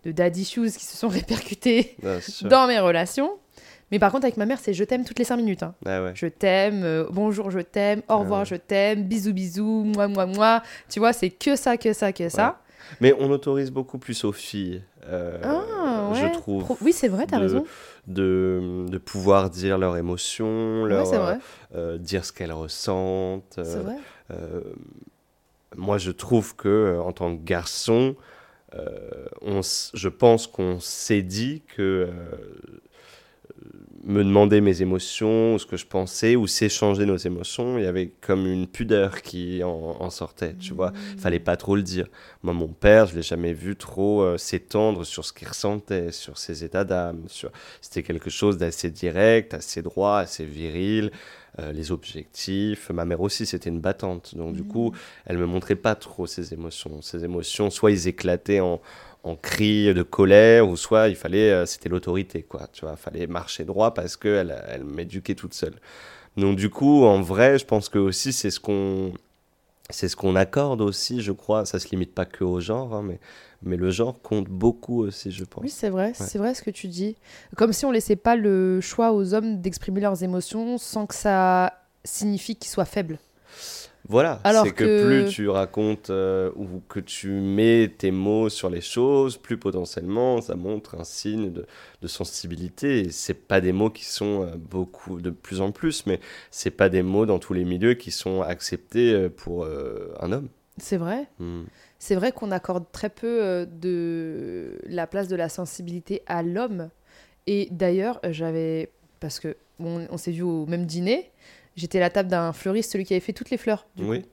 de 0.05 0.11
daddy 0.11 0.41
issues 0.41 0.71
qui 0.71 0.85
se 0.85 0.97
sont 0.97 1.07
répercutés 1.19 1.95
Bien 2.01 2.19
sûr. 2.19 2.47
dans 2.49 2.67
mes 2.67 2.79
relations. 2.79 3.31
Mais 3.91 3.99
par 3.99 4.11
contre, 4.11 4.25
avec 4.25 4.37
ma 4.37 4.45
mère, 4.45 4.59
c'est 4.59 4.73
je 4.73 4.83
t'aime 4.83 5.05
toutes 5.05 5.19
les 5.19 5.25
cinq 5.25 5.37
minutes. 5.37 5.63
hein. 5.63 5.75
Ah 5.85 6.01
ouais. 6.03 6.11
Je 6.15 6.25
t'aime, 6.27 6.83
euh, 6.83 7.05
bonjour, 7.11 7.51
je 7.51 7.59
t'aime, 7.59 8.01
au 8.09 8.17
revoir, 8.19 8.39
ouais. 8.41 8.45
je 8.45 8.55
t'aime, 8.55 9.03
bisous, 9.03 9.33
bisous, 9.33 9.83
moi, 9.85 10.07
moi, 10.07 10.25
moi. 10.25 10.63
Tu 10.89 10.99
vois, 10.99 11.13
c'est 11.13 11.29
que 11.29 11.55
ça, 11.55 11.77
que 11.77 11.93
ça, 11.93 12.11
que 12.11 12.27
ça. 12.29 12.59
Mais 13.01 13.13
on 13.19 13.29
autorise 13.29 13.71
beaucoup 13.71 13.97
plus 13.97 14.23
aux 14.25 14.31
filles, 14.33 14.81
Ah, 15.09 15.63
ouais. 16.09 16.15
je 16.15 16.27
trouve, 16.27 16.63
Pro- 16.63 16.77
Oui, 16.81 16.93
c'est 16.93 17.07
vrai, 17.07 17.25
t'as 17.25 17.37
de- 17.37 17.43
raison. 17.43 17.65
de, 18.07 18.85
de 18.87 18.97
pouvoir 18.97 19.49
dire 19.49 19.77
leurs 19.77 19.97
émotions, 19.97 20.85
leur, 20.85 21.05
vrai. 21.05 21.39
euh, 21.75 21.97
dire 21.97 22.25
ce 22.25 22.31
qu'elles 22.33 22.53
ressentent. 22.53 23.53
C'est 23.55 23.61
euh, 23.77 23.81
vrai. 23.81 23.95
euh, 24.31 24.61
moi, 25.75 25.97
je 25.97 26.11
trouve 26.11 26.55
que 26.55 26.67
euh, 26.69 27.01
en 27.01 27.11
tant 27.11 27.35
que 27.35 27.43
garçon, 27.43 28.15
euh, 28.75 29.25
on, 29.41 29.61
je 29.93 30.09
pense 30.09 30.47
qu'on 30.47 30.79
s'est 30.79 31.21
dit 31.23 31.61
que 31.75 31.81
euh, 32.09 32.11
me 34.05 34.23
demander 34.23 34.61
mes 34.61 34.81
émotions, 34.81 35.55
ou 35.55 35.59
ce 35.59 35.65
que 35.65 35.77
je 35.77 35.85
pensais, 35.85 36.35
ou 36.35 36.45
s'échanger 36.47 37.05
nos 37.05 37.17
émotions, 37.17 37.77
il 37.77 37.83
y 37.83 37.87
avait 37.87 38.11
comme 38.21 38.45
une 38.47 38.67
pudeur 38.67 39.21
qui 39.21 39.63
en, 39.63 39.69
en 39.99 40.09
sortait, 40.09 40.55
tu 40.55 40.73
vois. 40.73 40.91
Fallait 41.17 41.39
pas 41.39 41.55
trop 41.57 41.75
le 41.75 41.83
dire. 41.83 42.07
Moi, 42.41 42.53
mon 42.53 42.67
père, 42.67 43.05
je 43.07 43.15
l'ai 43.15 43.21
jamais 43.21 43.53
vu 43.53 43.75
trop 43.75 44.21
euh, 44.21 44.37
s'étendre 44.37 45.05
sur 45.05 45.23
ce 45.23 45.31
qu'il 45.33 45.47
ressentait, 45.47 46.11
sur 46.11 46.37
ses 46.37 46.63
états 46.63 46.83
d'âme. 46.83 47.23
Sur... 47.27 47.51
C'était 47.81 48.03
quelque 48.03 48.29
chose 48.29 48.57
d'assez 48.57 48.91
direct, 48.91 49.53
assez 49.53 49.81
droit, 49.81 50.17
assez 50.17 50.45
viril. 50.45 51.11
euh, 51.59 51.71
les 51.71 51.91
objectifs. 51.91 52.89
Ma 52.89 53.05
mère 53.05 53.21
aussi, 53.21 53.45
c'était 53.45 53.69
une 53.69 53.79
battante. 53.79 54.35
Donc, 54.35 54.53
du 54.55 54.63
coup, 54.63 54.91
elle 55.25 55.37
me 55.37 55.45
montrait 55.45 55.75
pas 55.75 55.95
trop 55.95 56.25
ses 56.25 56.53
émotions. 56.53 57.01
Ses 57.01 57.23
émotions, 57.23 57.69
soit 57.69 57.91
ils 57.91 58.07
éclataient 58.07 58.59
en, 58.59 58.81
en 59.23 59.35
cris 59.35 59.93
de 59.93 60.03
colère, 60.03 60.67
ou 60.67 60.75
soit 60.75 61.07
il 61.07 61.15
fallait, 61.15 61.51
euh, 61.51 61.65
c'était 61.65 61.89
l'autorité, 61.89 62.43
quoi. 62.43 62.67
Tu 62.73 62.85
vois, 62.85 62.95
fallait 62.97 63.27
marcher 63.27 63.63
droit 63.63 63.93
parce 63.93 64.17
qu'elle 64.17 64.61
elle 64.67 64.83
m'éduquait 64.83 65.35
toute 65.35 65.53
seule. 65.53 65.75
Donc, 66.35 66.57
du 66.57 66.69
coup, 66.69 67.05
en 67.05 67.21
vrai, 67.21 67.57
je 67.57 67.65
pense 67.65 67.89
que 67.89 67.99
aussi, 67.99 68.33
c'est 68.33 68.51
ce 68.51 68.59
qu'on. 68.59 69.13
C'est 69.89 70.07
ce 70.07 70.15
qu'on 70.15 70.35
accorde 70.35 70.81
aussi, 70.81 71.21
je 71.21 71.33
crois. 71.33 71.65
Ça 71.65 71.77
se 71.77 71.89
limite 71.89 72.13
pas 72.15 72.25
que 72.25 72.43
au 72.43 72.61
genre, 72.61 72.95
hein, 72.95 73.03
mais, 73.03 73.19
mais 73.61 73.75
le 73.75 73.91
genre 73.91 74.19
compte 74.21 74.47
beaucoup 74.47 75.03
aussi, 75.03 75.29
je 75.31 75.43
pense. 75.43 75.61
Oui, 75.61 75.69
c'est 75.69 75.89
vrai, 75.89 76.13
c'est 76.15 76.37
vrai 76.37 76.53
ce 76.53 76.63
que 76.63 76.71
tu 76.71 76.87
dis. 76.87 77.15
Comme 77.57 77.73
si 77.73 77.85
on 77.85 77.91
laissait 77.91 78.15
pas 78.15 78.35
le 78.35 78.79
choix 78.81 79.11
aux 79.11 79.33
hommes 79.33 79.61
d'exprimer 79.61 79.99
leurs 79.99 80.23
émotions 80.23 80.77
sans 80.77 81.05
que 81.05 81.13
ça 81.13 81.73
signifie 82.05 82.55
qu'ils 82.55 82.71
soient 82.71 82.85
faibles. 82.85 83.19
Voilà, 84.09 84.41
c'est 84.43 84.71
que, 84.73 84.83
que- 84.83 85.23
plus 85.23 85.31
tu 85.33 85.47
racontes 85.47 86.09
euh, 86.09 86.51
ou 86.57 86.81
que 86.89 86.99
tu 86.99 87.29
mets 87.29 87.87
tes 87.97 88.11
mots 88.11 88.49
sur 88.49 88.69
les 88.69 88.81
choses, 88.81 89.37
plus 89.37 89.57
potentiellement 89.57 90.41
ça 90.41 90.55
montre 90.55 90.95
un 90.99 91.05
signe 91.05 91.51
de, 91.53 91.65
de 92.01 92.07
sensibilité. 92.07 93.09
C'est 93.11 93.33
pas 93.47 93.61
des 93.61 93.71
mots 93.71 93.89
qui 93.89 94.03
sont 94.05 94.43
euh, 94.43 94.55
beaucoup 94.57 95.21
de 95.21 95.29
plus 95.29 95.61
en 95.61 95.71
plus, 95.71 96.05
mais 96.05 96.19
c'est 96.51 96.71
pas 96.71 96.89
des 96.89 97.01
mots 97.01 97.25
dans 97.25 97.39
tous 97.39 97.53
les 97.53 97.63
milieux 97.63 97.93
qui 97.93 98.11
sont 98.11 98.41
acceptés 98.41 99.13
euh, 99.13 99.29
pour 99.29 99.63
euh, 99.63 100.13
un 100.19 100.33
homme. 100.33 100.49
C'est 100.77 100.97
vrai. 100.97 101.27
Hmm. 101.39 101.63
C'est 101.99 102.15
vrai 102.15 102.33
qu'on 102.33 102.51
accorde 102.51 102.85
très 102.91 103.09
peu 103.09 103.65
de 103.71 104.77
la 104.85 105.07
place 105.07 105.29
de 105.29 105.35
la 105.37 105.47
sensibilité 105.47 106.23
à 106.27 106.43
l'homme. 106.43 106.89
Et 107.47 107.69
d'ailleurs, 107.71 108.19
j'avais. 108.29 108.89
Parce 109.21 109.39
que 109.39 109.55
on, 109.79 110.05
on 110.09 110.17
s'est 110.17 110.31
vu 110.31 110.41
au 110.41 110.65
même 110.65 110.85
dîner. 110.85 111.29
J'étais 111.75 111.97
à 111.97 112.01
la 112.01 112.09
table 112.09 112.29
d'un 112.29 112.53
fleuriste, 112.53 112.91
celui 112.91 113.05
qui 113.05 113.13
avait 113.13 113.19
fait 113.19 113.33
toutes 113.33 113.49
les 113.49 113.57
fleurs. 113.57 113.87
du 113.95 114.03
Oui, 114.05 114.21
coup. 114.21 114.27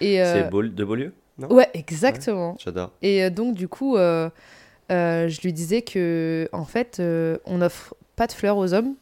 Et, 0.00 0.20
euh, 0.20 0.44
c'est 0.44 0.50
Beau- 0.50 0.62
de 0.62 0.84
Beaulieu, 0.84 1.14
non? 1.38 1.52
Ouais, 1.52 1.68
exactement. 1.74 2.56
J'adore. 2.58 2.90
Et 3.02 3.22
euh, 3.24 3.30
donc, 3.30 3.54
du 3.54 3.68
coup, 3.68 3.96
euh, 3.96 4.28
euh, 4.90 5.28
je 5.28 5.40
lui 5.42 5.52
disais 5.52 5.82
que, 5.82 6.48
en 6.52 6.64
fait, 6.64 6.98
euh, 6.98 7.38
on 7.44 7.58
n'offre 7.58 7.94
pas 8.16 8.26
de 8.26 8.32
fleurs 8.32 8.56
aux 8.56 8.74
hommes. 8.74 8.94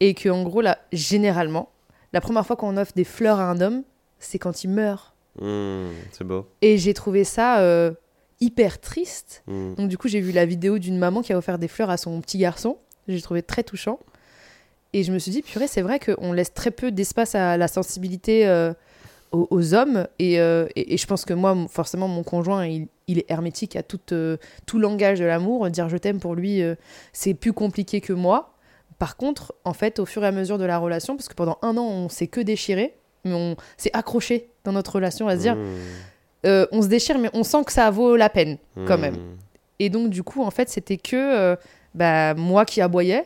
Et 0.00 0.12
que, 0.14 0.28
en 0.28 0.42
gros, 0.42 0.60
là, 0.60 0.78
généralement, 0.92 1.70
la 2.12 2.20
première 2.20 2.46
fois 2.46 2.56
qu'on 2.56 2.76
offre 2.76 2.92
des 2.94 3.04
fleurs 3.04 3.40
à 3.40 3.48
un 3.50 3.60
homme, 3.62 3.82
c'est 4.18 4.38
quand 4.38 4.62
il 4.64 4.68
meurt. 4.70 5.14
Hmm, 5.40 5.88
c'est 6.12 6.24
beau. 6.24 6.46
Et 6.62 6.76
j'ai 6.78 6.92
trouvé 6.92 7.24
ça 7.24 7.60
euh, 7.60 7.92
hyper 8.40 8.80
triste. 8.80 9.42
Hmm. 9.46 9.74
Donc, 9.74 9.88
du 9.88 9.96
coup, 9.96 10.08
j'ai 10.08 10.20
vu 10.20 10.32
la 10.32 10.44
vidéo 10.44 10.78
d'une 10.78 10.98
maman 10.98 11.22
qui 11.22 11.32
a 11.32 11.38
offert 11.38 11.58
des 11.58 11.68
fleurs 11.68 11.88
à 11.90 11.96
son 11.96 12.20
petit 12.20 12.36
garçon. 12.38 12.76
J'ai 13.08 13.22
trouvé 13.22 13.42
très 13.42 13.62
touchant. 13.62 13.98
Et 14.92 15.02
je 15.02 15.12
me 15.12 15.18
suis 15.18 15.30
dit, 15.30 15.42
purée, 15.42 15.66
c'est 15.66 15.82
vrai 15.82 15.98
qu'on 15.98 16.32
laisse 16.32 16.54
très 16.54 16.70
peu 16.70 16.90
d'espace 16.90 17.34
à 17.34 17.56
la 17.56 17.68
sensibilité 17.68 18.46
euh, 18.46 18.72
aux, 19.32 19.46
aux 19.50 19.74
hommes. 19.74 20.06
Et, 20.18 20.40
euh, 20.40 20.66
et, 20.76 20.94
et 20.94 20.96
je 20.96 21.06
pense 21.06 21.24
que 21.24 21.34
moi, 21.34 21.54
forcément, 21.68 22.08
mon 22.08 22.22
conjoint, 22.22 22.66
il, 22.66 22.86
il 23.08 23.18
est 23.18 23.30
hermétique 23.30 23.76
à 23.76 23.82
tout, 23.82 24.00
euh, 24.12 24.36
tout 24.64 24.78
langage 24.78 25.18
de 25.18 25.24
l'amour. 25.24 25.68
Dire 25.70 25.88
je 25.88 25.96
t'aime 25.96 26.18
pour 26.20 26.34
lui, 26.34 26.62
c'est 27.12 27.34
plus 27.34 27.52
compliqué 27.52 28.00
que 28.00 28.12
moi. 28.12 28.54
Par 28.98 29.16
contre, 29.18 29.54
en 29.64 29.74
fait, 29.74 29.98
au 29.98 30.06
fur 30.06 30.24
et 30.24 30.26
à 30.26 30.32
mesure 30.32 30.56
de 30.56 30.64
la 30.64 30.78
relation, 30.78 31.16
parce 31.16 31.28
que 31.28 31.34
pendant 31.34 31.58
un 31.60 31.76
an, 31.76 31.84
on 31.84 32.08
s'est 32.08 32.28
que 32.28 32.40
déchiré, 32.40 32.94
mais 33.24 33.34
on 33.34 33.54
s'est 33.76 33.90
accroché 33.92 34.48
dans 34.64 34.72
notre 34.72 34.94
relation 34.94 35.28
à 35.28 35.36
se 35.36 35.40
dire, 35.42 35.56
euh, 36.46 36.66
on 36.72 36.80
se 36.80 36.86
déchire, 36.88 37.18
mais 37.18 37.28
on 37.34 37.42
sent 37.44 37.64
que 37.66 37.72
ça 37.72 37.90
vaut 37.90 38.16
la 38.16 38.30
peine 38.30 38.56
quand 38.86 38.96
Hmm. 38.96 39.00
même. 39.00 39.16
Et 39.78 39.90
donc, 39.90 40.08
du 40.08 40.22
coup, 40.22 40.42
en 40.42 40.50
fait, 40.50 40.70
c'était 40.70 40.96
que 40.96 41.56
bah, 41.94 42.32
moi 42.34 42.64
qui 42.64 42.80
aboyais 42.80 43.24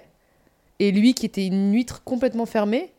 et 0.80 0.90
lui 0.90 1.14
qui 1.14 1.26
était 1.26 1.46
une 1.46 1.72
huître 1.72 2.02
complètement 2.02 2.46
fermée. 2.46 2.92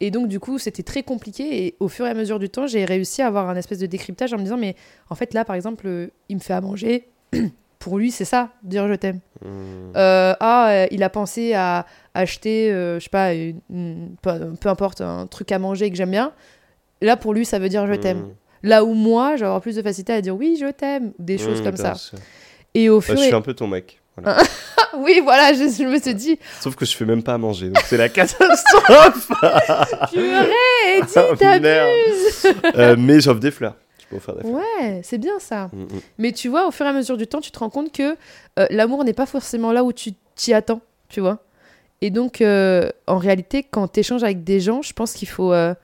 Et 0.00 0.10
donc, 0.10 0.28
du 0.28 0.40
coup, 0.40 0.58
c'était 0.58 0.82
très 0.82 1.02
compliqué. 1.02 1.66
Et 1.66 1.76
au 1.80 1.88
fur 1.88 2.06
et 2.06 2.10
à 2.10 2.14
mesure 2.14 2.38
du 2.38 2.48
temps, 2.48 2.66
j'ai 2.66 2.84
réussi 2.84 3.20
à 3.22 3.26
avoir 3.26 3.48
un 3.50 3.56
espèce 3.56 3.78
de 3.78 3.86
décryptage 3.86 4.32
en 4.32 4.38
me 4.38 4.42
disant, 4.42 4.56
mais 4.56 4.74
en 5.10 5.14
fait, 5.14 5.34
là, 5.34 5.44
par 5.44 5.54
exemple, 5.54 5.86
euh, 5.86 6.06
il 6.28 6.36
me 6.36 6.40
fait 6.40 6.52
à 6.54 6.60
manger. 6.60 7.08
Pour 7.78 7.98
lui, 7.98 8.10
c'est 8.10 8.24
ça, 8.24 8.48
dire 8.62 8.88
je 8.88 8.94
t'aime. 8.94 9.20
Hmm. 9.44 9.92
Euh, 9.96 10.34
ah, 10.40 10.68
euh, 10.70 10.86
il 10.90 11.02
a 11.02 11.10
pensé 11.10 11.52
à 11.52 11.84
acheter, 12.14 12.72
euh, 12.72 12.98
je 12.98 13.04
sais 13.04 13.10
pas, 13.10 13.34
une- 13.34 13.60
une- 13.70 14.16
peu, 14.22 14.54
peu 14.58 14.68
importe, 14.70 15.02
un 15.02 15.26
truc 15.26 15.52
à 15.52 15.58
manger 15.58 15.90
que 15.90 15.96
j'aime 15.96 16.10
bien. 16.12 16.32
Là, 17.02 17.16
pour 17.18 17.34
lui, 17.34 17.44
ça 17.44 17.58
veut 17.58 17.68
dire 17.68 17.86
je 17.86 17.92
t'aime. 17.94 18.20
Hmm. 18.20 18.34
Là 18.62 18.84
où 18.84 18.94
moi, 18.94 19.32
avoir 19.34 19.60
plus 19.60 19.76
de 19.76 19.82
facilité 19.82 20.14
à 20.14 20.22
dire 20.22 20.34
oui, 20.34 20.56
je 20.58 20.70
t'aime, 20.70 21.12
des 21.18 21.36
choses 21.36 21.60
Hmm, 21.60 21.64
comme 21.64 21.76
ça. 21.76 21.94
sûr. 21.94 22.18
Et 22.72 22.88
au 22.88 23.00
Bah, 23.00 23.04
fur 23.04 23.16
je 23.16 23.20
et 23.20 23.24
suis 23.26 23.34
un 23.34 23.42
peu 23.42 23.52
ton 23.54 23.66
mec. 23.66 24.00
Voilà. 24.16 24.42
Oui, 24.96 25.20
voilà, 25.24 25.52
je, 25.52 25.58
je 25.76 25.82
me 25.88 25.98
suis 26.00 26.14
dit, 26.14 26.38
Sauf 26.60 26.76
que 26.76 26.84
je 26.84 26.94
fais 26.96 27.04
même 27.04 27.24
pas 27.24 27.34
à 27.34 27.38
manger, 27.38 27.66
donc 27.68 27.82
c'est 27.84 27.96
la 27.96 28.08
catastrophe. 28.10 29.28
purée, 30.12 31.02
Oh, 31.16 31.34
t'abuses 31.36 32.46
Euh, 32.76 32.94
mais 32.96 33.18
j'offre 33.20 33.40
des 33.40 33.50
fleurs. 33.50 33.74
Je 33.98 34.06
peux 34.06 34.16
offrir 34.16 34.36
des 34.36 34.42
fleurs. 34.42 34.54
Ouais, 34.54 35.00
c'est 35.02 35.18
bien 35.18 35.40
ça. 35.40 35.68
Mm, 35.72 35.82
mm. 35.82 36.00
Mais 36.18 36.30
tu 36.30 36.48
vois, 36.48 36.68
au 36.68 36.70
fur 36.70 36.86
et 36.86 36.90
à 36.90 36.92
mesure 36.92 37.16
du 37.16 37.26
temps, 37.26 37.40
tu 37.40 37.50
te 37.50 37.58
rends 37.58 37.70
compte 37.70 37.90
que 37.92 38.16
euh, 38.58 38.66
l'amour 38.70 39.02
n'est 39.02 39.14
pas 39.14 39.26
forcément 39.26 39.72
là 39.72 39.82
où 39.82 39.92
tu 39.92 40.12
t'y 40.36 40.54
attends, 40.54 40.80
tu 41.08 41.20
vois. 41.20 41.40
Et 42.00 42.10
donc, 42.10 42.40
euh, 42.40 42.88
en 43.08 43.18
réalité, 43.18 43.64
quand 43.64 43.88
tu 43.88 44.00
échanges 44.00 44.22
avec 44.22 44.44
des 44.44 44.60
gens, 44.60 44.82
je 44.82 44.92
pense 44.92 45.14
qu'il 45.14 45.28
faut 45.28 45.52
euh, 45.52 45.74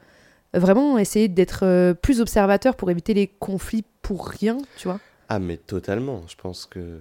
vraiment 0.54 0.98
essayer 0.98 1.26
d'être 1.26 1.94
plus 1.94 2.20
observateur 2.20 2.76
pour 2.76 2.92
éviter 2.92 3.12
les 3.12 3.26
conflits 3.26 3.84
pour 4.02 4.28
rien, 4.28 4.58
tu 4.76 4.86
vois. 4.86 5.00
Ah, 5.28 5.40
mais 5.40 5.56
totalement. 5.56 6.22
Je 6.28 6.36
pense 6.36 6.66
que 6.66 7.00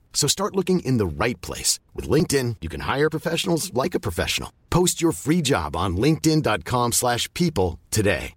So 0.13 0.27
start 0.27 0.55
looking 0.55 0.81
in 0.81 0.99
the 0.99 1.07
right 1.07 1.41
place. 1.41 1.79
With 1.95 2.07
LinkedIn, 2.07 2.57
you 2.61 2.69
can 2.69 2.81
hire 2.81 3.09
professionals 3.09 3.73
like 3.73 3.95
a 3.95 3.99
professional. 3.99 4.51
Post 4.69 5.01
your 5.01 5.13
free 5.13 5.41
job 5.41 5.75
on 5.75 5.97
linkedin.com/people 5.97 6.91
slash 6.91 7.27
people 7.33 7.79
today. 7.89 8.33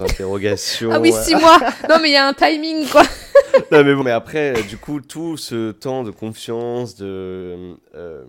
Interrogation. 0.00 0.90
Ah 0.90 0.98
oui, 0.98 1.12
euh, 1.12 1.22
six 1.22 1.36
mois 1.36 1.58
Non, 1.88 2.00
mais 2.00 2.10
il 2.10 2.14
y 2.14 2.16
a 2.16 2.26
un 2.26 2.32
timing, 2.34 2.88
quoi 2.88 3.04
non, 3.70 3.84
mais 3.84 3.94
bon, 3.94 4.02
mais 4.02 4.10
après, 4.10 4.60
du 4.64 4.76
coup, 4.76 5.00
tout 5.00 5.36
ce 5.36 5.70
temps 5.70 6.02
de 6.02 6.10
confiance, 6.10 6.96
de 6.96 7.76
euh, 7.94 8.24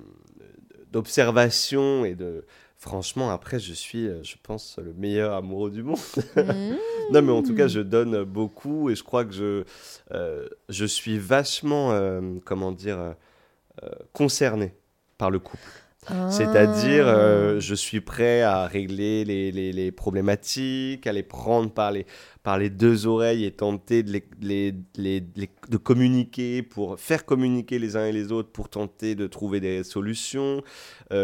d'observation 0.92 2.06
et 2.06 2.14
de 2.14 2.46
franchement, 2.86 3.32
après, 3.32 3.60
je 3.60 3.74
suis, 3.74 4.08
euh, 4.08 4.22
je 4.24 4.36
pense, 4.44 4.78
le 4.84 4.94
meilleur 4.94 5.34
amoureux 5.34 5.72
du 5.72 5.82
monde. 5.82 5.98
non, 7.12 7.22
mais 7.24 7.32
en 7.32 7.42
tout 7.42 7.56
cas, 7.56 7.68
je 7.68 7.80
donne 7.80 8.24
beaucoup 8.24 8.92
et 8.92 8.96
je 8.96 9.04
crois 9.04 9.26
que 9.26 9.34
je 9.34 9.64
euh, 10.12 10.48
je 10.70 10.86
suis 10.86 11.18
vachement, 11.18 11.92
euh, 11.94 12.22
comment 12.46 12.72
dire, 12.72 13.00
euh, 13.00 13.90
concerné 14.14 14.76
par 15.18 15.32
le 15.32 15.40
couple. 15.40 15.64
C'est-à-dire, 16.30 17.08
Ah. 17.08 17.60
je 17.60 17.74
suis 17.74 18.00
prêt 18.00 18.44
à 18.44 18.68
régler 18.68 19.26
les, 19.26 19.52
les- 19.52 19.74
les 19.74 19.92
problématiques, 19.92 21.08
à 21.08 21.12
les 21.12 21.24
prendre 21.24 21.72
par 21.72 21.92
les, 21.92 22.06
par 22.44 22.60
les 22.60 22.70
deux 22.70 23.08
oreilles 23.08 23.44
et 23.44 23.50
tenter 23.52 24.04
de, 24.04 24.12
les, 24.12 24.24
les- 24.40 24.76
les- 24.98 25.24
les- 25.36 25.50
de 25.68 25.78
communiquer 25.78 26.62
pour 26.62 27.00
faire 27.00 27.26
communiquer 27.26 27.80
les 27.80 27.96
uns 27.96 28.06
et 28.06 28.12
les 28.12 28.32
autres 28.32 28.52
pour 28.52 28.70
tenter 28.70 29.16
de 29.16 29.26
trouver 29.26 29.60
des 29.60 29.84
solutions. 29.84 30.62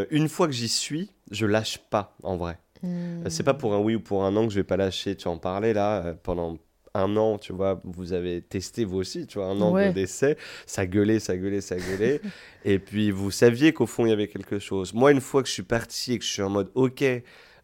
Une 0.10 0.28
fois 0.28 0.48
que 0.48 0.54
j'y 0.54 0.68
suis, 0.70 1.12
je 1.32 1.46
lâche 1.46 1.80
pas 1.90 2.16
en 2.24 2.38
vrai. 2.38 2.60
Hmm. 2.84 3.26
Euh, 3.26 3.30
C'est 3.30 3.44
pas 3.44 3.54
pour 3.54 3.74
un 3.74 3.80
oui 3.80 3.96
ou 3.96 4.00
pour 4.00 4.24
un 4.24 4.32
non 4.32 4.48
que 4.48 4.54
je 4.54 4.60
vais 4.60 4.64
pas 4.64 4.78
lâcher. 4.78 5.16
Tu 5.16 5.28
en 5.28 5.38
parlais 5.38 5.74
là 5.74 6.04
euh, 6.06 6.14
pendant 6.22 6.58
un 6.94 7.16
an, 7.16 7.38
tu 7.38 7.54
vois, 7.54 7.80
vous 7.86 8.12
avez 8.12 8.42
testé 8.42 8.84
vous 8.84 8.98
aussi, 8.98 9.26
tu 9.26 9.38
vois, 9.38 9.48
un 9.48 9.62
an 9.62 9.72
Ouais. 9.72 9.88
de 9.90 9.94
d'essai, 9.94 10.36
ça 10.66 10.86
gueulait, 10.86 11.20
ça 11.20 11.38
gueulait, 11.38 11.62
ça 11.62 11.78
gueulait, 11.78 12.20
et 12.66 12.80
puis 12.80 13.12
vous 13.12 13.32
saviez 13.32 13.72
qu'au 13.72 13.86
fond 13.86 14.06
il 14.06 14.10
y 14.10 14.12
avait 14.12 14.28
quelque 14.28 14.60
chose. 14.60 14.94
Moi, 14.94 15.12
une 15.14 15.22
fois 15.22 15.42
que 15.42 15.48
je 15.48 15.54
suis 15.54 15.64
parti 15.64 16.14
et 16.14 16.20
que 16.20 16.26
je 16.26 16.30
suis 16.32 16.42
en 16.42 16.50
mode, 16.50 16.70
ok, 16.76 17.02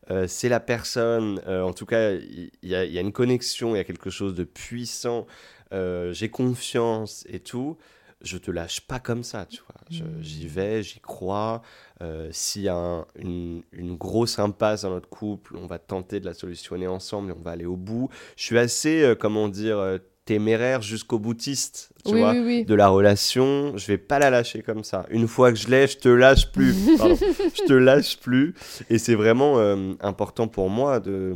euh, 0.10 0.28
c'est 0.28 0.48
la 0.48 0.62
personne, 0.62 1.42
euh, 1.46 1.62
en 1.62 1.74
tout 1.74 1.86
cas, 1.86 2.12
il 2.14 2.50
y, 2.64 2.74
a- 2.76 2.86
il 2.86 2.94
y 2.94 2.98
a 2.98 3.02
une 3.02 3.12
connexion, 3.12 3.76
il 3.76 3.80
y 3.80 3.82
a 3.82 3.84
quelque 3.84 4.10
chose 4.10 4.34
de 4.34 4.46
puissant, 4.46 5.28
euh, 5.74 6.14
j'ai 6.14 6.30
confiance 6.30 7.26
et 7.28 7.40
tout. 7.42 7.78
Je 8.22 8.38
te 8.38 8.50
lâche 8.50 8.82
pas 8.82 9.00
comme 9.00 9.24
ça, 9.24 9.46
tu 9.46 9.58
vois. 9.68 9.76
Je- 9.92 10.04
Mm. 10.04 10.22
J'y 10.24 10.48
vais, 10.48 10.82
j'y 10.82 11.00
crois. 11.02 11.62
Euh, 12.02 12.30
S'il 12.32 12.62
y 12.64 12.70
a 12.70 12.76
un- 12.76 13.06
une, 13.18 13.64
une 13.72 13.96
grosse 13.96 14.38
impasse 14.40 14.84
dans 14.84 14.92
notre 14.92 15.10
couple, 15.10 15.56
on 15.58 15.66
va 15.66 15.80
tenter 15.80 16.20
de 16.20 16.26
la 16.26 16.34
solutionner 16.34 16.88
ensemble 16.88 17.32
et 17.32 17.34
on 17.38 17.42
va 17.42 17.52
aller 17.52 17.66
au 17.66 17.76
bout. 17.76 18.10
Je 18.36 18.44
suis 18.44 18.58
assez, 18.60 19.02
euh, 19.02 19.16
comment 19.16 19.48
dire, 19.48 19.80
euh, 19.80 19.98
téméraire 20.26 20.82
jusqu'au 20.82 21.18
boutiste, 21.20 21.90
tu 22.06 22.14
oui, 22.14 22.20
vois, 22.20 22.32
oui, 22.34 22.42
oui. 22.46 22.66
de 22.66 22.76
la 22.76 22.90
relation. 22.90 23.78
Je 23.78 23.88
vais 23.88 23.98
pas 23.98 24.20
la 24.20 24.30
lâcher 24.30 24.62
comme 24.62 24.84
ça. 24.84 25.06
Une 25.10 25.28
fois 25.28 25.52
que 25.54 25.58
je 25.58 25.70
l'ai, 25.70 25.88
je 25.88 25.98
te 25.98 26.10
lâche 26.10 26.52
plus. 26.52 26.76
Pardon. 26.98 27.16
je 27.16 27.64
te 27.66 27.74
lâche 27.74 28.18
plus. 28.20 28.54
Et 28.90 28.98
c'est 29.00 29.16
vraiment 29.16 29.58
euh, 29.58 29.94
important 30.02 30.48
pour 30.50 30.70
moi 30.70 31.00
de. 31.00 31.34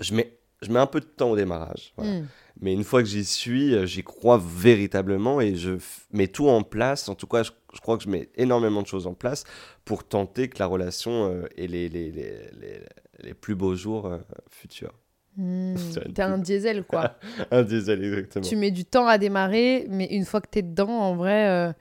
Je 0.00 0.14
mets, 0.14 0.36
je 0.62 0.70
mets 0.72 0.80
un 0.80 0.86
peu 0.86 0.98
de 1.00 1.04
temps 1.06 1.30
au 1.30 1.36
démarrage. 1.36 1.92
voilà. 1.96 2.12
Hmm. 2.20 2.26
Mais 2.62 2.72
une 2.72 2.84
fois 2.84 3.02
que 3.02 3.08
j'y 3.08 3.24
suis, 3.24 3.74
euh, 3.74 3.84
j'y 3.86 4.02
crois 4.02 4.40
véritablement 4.42 5.40
et 5.40 5.56
je 5.56 5.72
mets 6.12 6.28
tout 6.28 6.48
en 6.48 6.62
place. 6.62 7.08
En 7.08 7.14
tout 7.14 7.26
cas, 7.26 7.42
je, 7.42 7.50
je 7.74 7.80
crois 7.80 7.98
que 7.98 8.04
je 8.04 8.08
mets 8.08 8.28
énormément 8.36 8.80
de 8.82 8.86
choses 8.86 9.06
en 9.06 9.14
place 9.14 9.44
pour 9.84 10.04
tenter 10.04 10.48
que 10.48 10.58
la 10.60 10.66
relation 10.66 11.26
euh, 11.30 11.44
ait 11.56 11.66
les, 11.66 11.88
les, 11.88 12.10
les, 12.12 12.30
les, 12.60 12.80
les 13.20 13.34
plus 13.34 13.54
beaux 13.56 13.74
jours 13.74 14.06
euh, 14.06 14.18
futurs. 14.48 14.92
Hmm. 15.36 15.74
T'es 16.14 16.22
un 16.22 16.38
diesel, 16.38 16.84
quoi. 16.84 17.16
Un 17.50 17.62
diesel, 17.62 18.04
exactement. 18.04 18.44
tu 18.46 18.54
mets 18.56 18.70
du 18.70 18.84
temps 18.84 19.06
à 19.08 19.18
démarrer, 19.18 19.86
mais 19.88 20.06
une 20.06 20.24
fois 20.24 20.40
que 20.40 20.48
t'es 20.48 20.62
dedans, 20.62 20.90
en 20.90 21.16
vrai, 21.16 21.48
euh, 21.48 21.72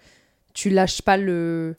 tu 0.53 0.69
lâches 0.69 1.01
pas 1.01 1.17
le, 1.17 1.75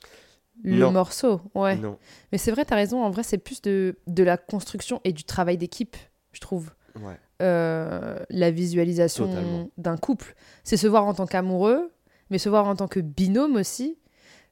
le 0.62 0.76
Non. 0.76 0.92
morceau. 0.92 1.40
Ouais. 1.54 1.76
Non. 1.76 1.98
Mais 2.30 2.38
c'est 2.38 2.50
vrai, 2.52 2.64
t'as 2.66 2.76
raison. 2.76 3.02
En 3.02 3.10
vrai, 3.10 3.22
c'est 3.22 3.38
plus 3.38 3.62
de, 3.62 3.96
de 4.06 4.22
la 4.22 4.36
construction 4.36 5.00
et 5.04 5.12
du 5.12 5.24
travail 5.24 5.56
d'équipe, 5.56 5.96
je 6.32 6.40
trouve. 6.40 6.70
Ouais. 7.00 7.16
Euh, 7.40 8.18
la 8.30 8.50
visualisation 8.50 9.70
d'un 9.76 9.96
couple. 9.96 10.34
C'est 10.62 10.76
se 10.76 10.86
voir 10.86 11.06
en 11.06 11.14
tant 11.14 11.26
qu'amoureux, 11.26 11.92
mais 12.30 12.38
se 12.38 12.48
voir 12.48 12.66
en 12.68 12.76
tant 12.76 12.86
que 12.86 13.00
binôme 13.00 13.56
aussi. 13.56 13.98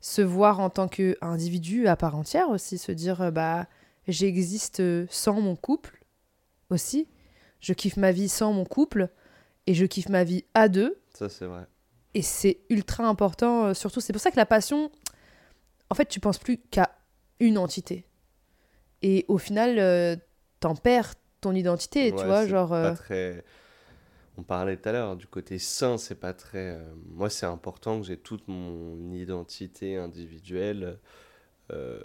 Se 0.01 0.23
voir 0.23 0.61
en 0.61 0.71
tant 0.71 0.89
qu'individu 0.89 1.87
à 1.87 1.95
part 1.95 2.17
entière 2.17 2.49
aussi. 2.49 2.79
Se 2.79 2.91
dire, 2.91 3.21
euh, 3.21 3.31
bah, 3.31 3.67
j'existe 4.09 4.83
sans 5.09 5.41
mon 5.41 5.55
couple 5.55 6.05
aussi. 6.71 7.07
Je 7.61 7.75
kiffe 7.75 7.97
ma 7.97 8.11
vie 8.11 8.29
sans 8.29 8.53
mon 8.53 8.65
couple 8.65 9.11
et 9.67 9.75
je 9.75 9.87
kiffe 9.87 10.09
ma 10.09 10.25
vie 10.25 10.45
à 10.55 10.69
deux. 10.69 11.01
Ça, 11.15 11.29
c'est 11.29 11.47
vrai. 11.47 11.67
Et 12.15 12.23
c'est 12.23 12.61
ultra 12.71 13.07
important, 13.07 13.67
euh, 13.67 13.75
surtout. 13.75 14.01
C'est 14.01 14.13
pour 14.13 14.23
ça 14.23 14.31
que 14.31 14.37
la 14.37 14.47
passion, 14.47 14.91
en 15.91 15.95
fait, 15.95 16.07
tu 16.07 16.19
penses 16.19 16.39
plus 16.39 16.59
qu'à 16.59 16.91
une 17.39 17.59
entité. 17.59 18.05
Et 19.03 19.25
au 19.29 19.39
final, 19.39 19.79
euh, 19.79 20.17
t'en 20.59 20.75
perds 20.75 21.15
ton 21.41 21.55
identité, 21.55 22.11
tu 22.15 22.25
vois, 22.25 22.47
genre... 22.47 22.71
pas 22.71 22.77
euh, 22.91 22.95
très... 22.95 23.45
On 24.39 24.43
parlait 24.43 24.77
tout 24.77 24.89
à 24.89 24.93
l'heure 24.93 25.17
du 25.17 25.27
côté 25.27 25.59
sain, 25.59 25.99
c'est 25.99 26.15
pas 26.15 26.33
très. 26.33 26.77
euh, 26.77 26.85
Moi, 27.11 27.29
c'est 27.29 27.47
important 27.47 28.01
que 28.01 28.07
j'ai 28.07 28.17
toute 28.17 28.47
mon 28.49 29.13
identité 29.13 29.97
individuelle 29.97 30.99
euh, 31.73 32.01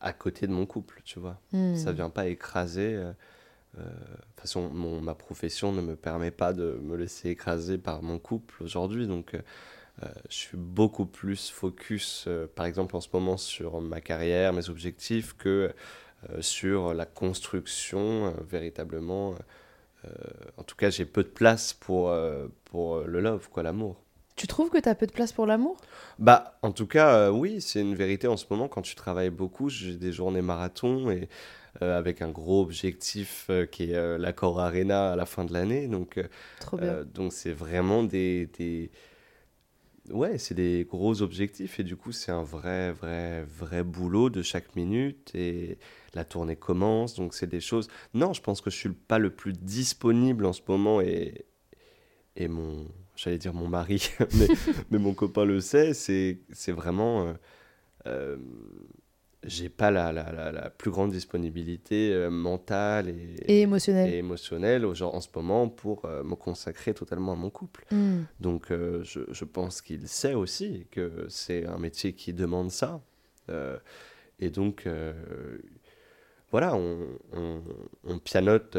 à 0.00 0.12
côté 0.12 0.46
de 0.46 0.52
mon 0.52 0.66
couple, 0.66 1.00
tu 1.04 1.20
vois. 1.20 1.40
hmm. 1.52 1.76
Ça 1.76 1.92
vient 1.92 2.10
pas 2.10 2.26
écraser. 2.26 2.94
euh, 2.94 3.12
De 3.78 3.82
toute 3.82 4.40
façon, 4.40 4.70
mon- 4.70 5.00
ma 5.00 5.14
profession 5.14 5.72
ne 5.72 5.80
me 5.82 5.96
permet 5.96 6.30
pas 6.30 6.52
de 6.54 6.78
me 6.82 6.96
laisser 6.96 7.30
écraser 7.30 7.78
par 7.78 8.02
mon 8.02 8.18
couple 8.18 8.62
aujourd'hui. 8.62 9.06
Donc, 9.06 9.34
euh, 9.34 10.08
je 10.30 10.34
suis 10.34 10.56
beaucoup 10.58 11.06
plus 11.06 11.50
focus, 11.50 12.24
euh, 12.28 12.46
par 12.54 12.66
exemple, 12.66 12.96
en 12.96 13.00
ce 13.00 13.08
moment, 13.12 13.36
sur 13.36 13.80
ma 13.80 14.00
carrière, 14.00 14.52
mes 14.52 14.70
objectifs, 14.70 15.34
que 15.36 15.72
sur 16.40 16.94
la 16.94 17.06
construction, 17.06 18.26
euh, 18.26 18.30
véritablement. 18.48 19.34
euh, 20.04 20.08
en 20.56 20.62
tout 20.62 20.76
cas, 20.76 20.90
j'ai 20.90 21.04
peu 21.04 21.22
de 21.22 21.28
place 21.28 21.72
pour, 21.72 22.10
euh, 22.10 22.48
pour 22.66 23.00
le 23.00 23.20
love, 23.20 23.48
quoi, 23.50 23.62
l'amour. 23.62 23.96
Tu 24.36 24.46
trouves 24.46 24.68
que 24.68 24.78
t'as 24.78 24.94
peu 24.94 25.06
de 25.06 25.12
place 25.12 25.32
pour 25.32 25.46
l'amour? 25.46 25.78
Bah, 26.18 26.58
en 26.60 26.70
tout 26.70 26.86
cas, 26.86 27.16
euh, 27.16 27.30
oui, 27.30 27.60
c'est 27.62 27.80
une 27.80 27.94
vérité 27.94 28.28
en 28.28 28.36
ce 28.36 28.44
moment. 28.50 28.68
Quand 28.68 28.82
tu 28.82 28.94
travailles 28.94 29.30
beaucoup, 29.30 29.70
j'ai 29.70 29.96
des 29.96 30.12
journées 30.12 30.42
marathon 30.42 31.10
et 31.10 31.28
euh, 31.82 31.96
avec 31.96 32.20
un 32.20 32.30
gros 32.30 32.60
objectif 32.62 33.46
euh, 33.48 33.64
qui 33.66 33.92
est 33.92 33.96
euh, 33.96 34.18
l'accord 34.18 34.60
Arena 34.60 35.12
à 35.12 35.16
la 35.16 35.24
fin 35.24 35.44
de 35.44 35.54
l'année. 35.54 35.88
Donc, 35.88 36.18
euh, 36.18 36.24
Trop 36.60 36.76
bien. 36.76 36.88
euh, 36.88 37.04
donc 37.04 37.32
c'est 37.32 37.52
vraiment 37.52 38.02
des, 38.02 38.46
des... 38.58 38.90
Ouais, 40.10 40.38
c'est 40.38 40.54
des 40.54 40.86
gros 40.88 41.22
objectifs 41.22 41.80
et 41.80 41.84
du 41.84 41.96
coup, 41.96 42.12
c'est 42.12 42.30
un 42.30 42.42
vrai, 42.44 42.92
vrai, 42.92 43.44
vrai 43.44 43.82
boulot 43.82 44.30
de 44.30 44.42
chaque 44.42 44.76
minute 44.76 45.34
et 45.34 45.78
la 46.14 46.24
tournée 46.24 46.56
commence. 46.56 47.14
Donc, 47.14 47.34
c'est 47.34 47.48
des 47.48 47.60
choses... 47.60 47.88
Non, 48.14 48.32
je 48.32 48.40
pense 48.40 48.60
que 48.60 48.70
je 48.70 48.76
suis 48.76 48.90
pas 48.90 49.18
le 49.18 49.30
plus 49.30 49.52
disponible 49.52 50.46
en 50.46 50.52
ce 50.52 50.62
moment 50.68 51.00
et, 51.00 51.44
et 52.36 52.48
mon... 52.48 52.86
J'allais 53.16 53.38
dire 53.38 53.54
mon 53.54 53.68
mari, 53.68 54.10
mais, 54.34 54.48
mais 54.90 54.98
mon 54.98 55.14
copain 55.14 55.44
le 55.44 55.60
sait, 55.60 55.94
c'est 55.94 56.38
vraiment... 56.72 57.26
euh, 57.28 57.32
euh, 58.06 58.36
j'ai 59.46 59.68
pas 59.68 59.90
la, 59.90 60.12
la, 60.12 60.30
la, 60.32 60.52
la 60.52 60.70
plus 60.70 60.90
grande 60.90 61.10
disponibilité 61.12 62.12
euh, 62.12 62.30
mentale 62.30 63.08
et, 63.08 63.36
Et 63.46 63.60
émotionnel. 63.62 64.12
et 64.12 64.18
émotionnelle 64.18 64.84
au 64.84 64.94
genre, 64.94 65.14
en 65.14 65.20
ce 65.20 65.28
moment 65.34 65.68
pour 65.68 66.04
euh, 66.04 66.22
me 66.22 66.34
consacrer 66.34 66.92
totalement 66.94 67.32
à 67.32 67.36
mon 67.36 67.50
couple. 67.50 67.84
Hmm. 67.90 68.22
Donc 68.40 68.70
euh, 68.70 69.02
je, 69.04 69.20
je 69.30 69.44
pense 69.44 69.80
qu'il 69.82 70.06
sait 70.08 70.34
aussi 70.34 70.86
que 70.90 71.26
c'est 71.28 71.64
un 71.66 71.78
métier 71.78 72.12
qui 72.12 72.32
demande 72.32 72.70
ça. 72.70 73.00
Et 74.40 74.50
donc, 74.50 74.86
voilà, 76.50 76.74
on, 76.74 76.98
on, 77.32 77.62
on 78.04 78.18
pianote 78.18 78.76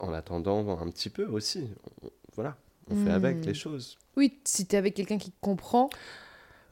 en 0.00 0.12
attendant 0.12 0.78
un 0.80 0.90
petit 0.90 1.10
peu 1.10 1.24
aussi. 1.26 1.68
On- 2.02 2.10
voilà, 2.34 2.56
on 2.90 2.94
fait 2.94 3.10
Mm. 3.10 3.24
avec 3.24 3.44
les 3.46 3.54
choses. 3.54 3.98
Oui, 4.16 4.38
si 4.44 4.66
t'es 4.66 4.76
avec 4.76 4.94
quelqu'un 4.94 5.18
qui 5.18 5.32
comprend, 5.40 5.90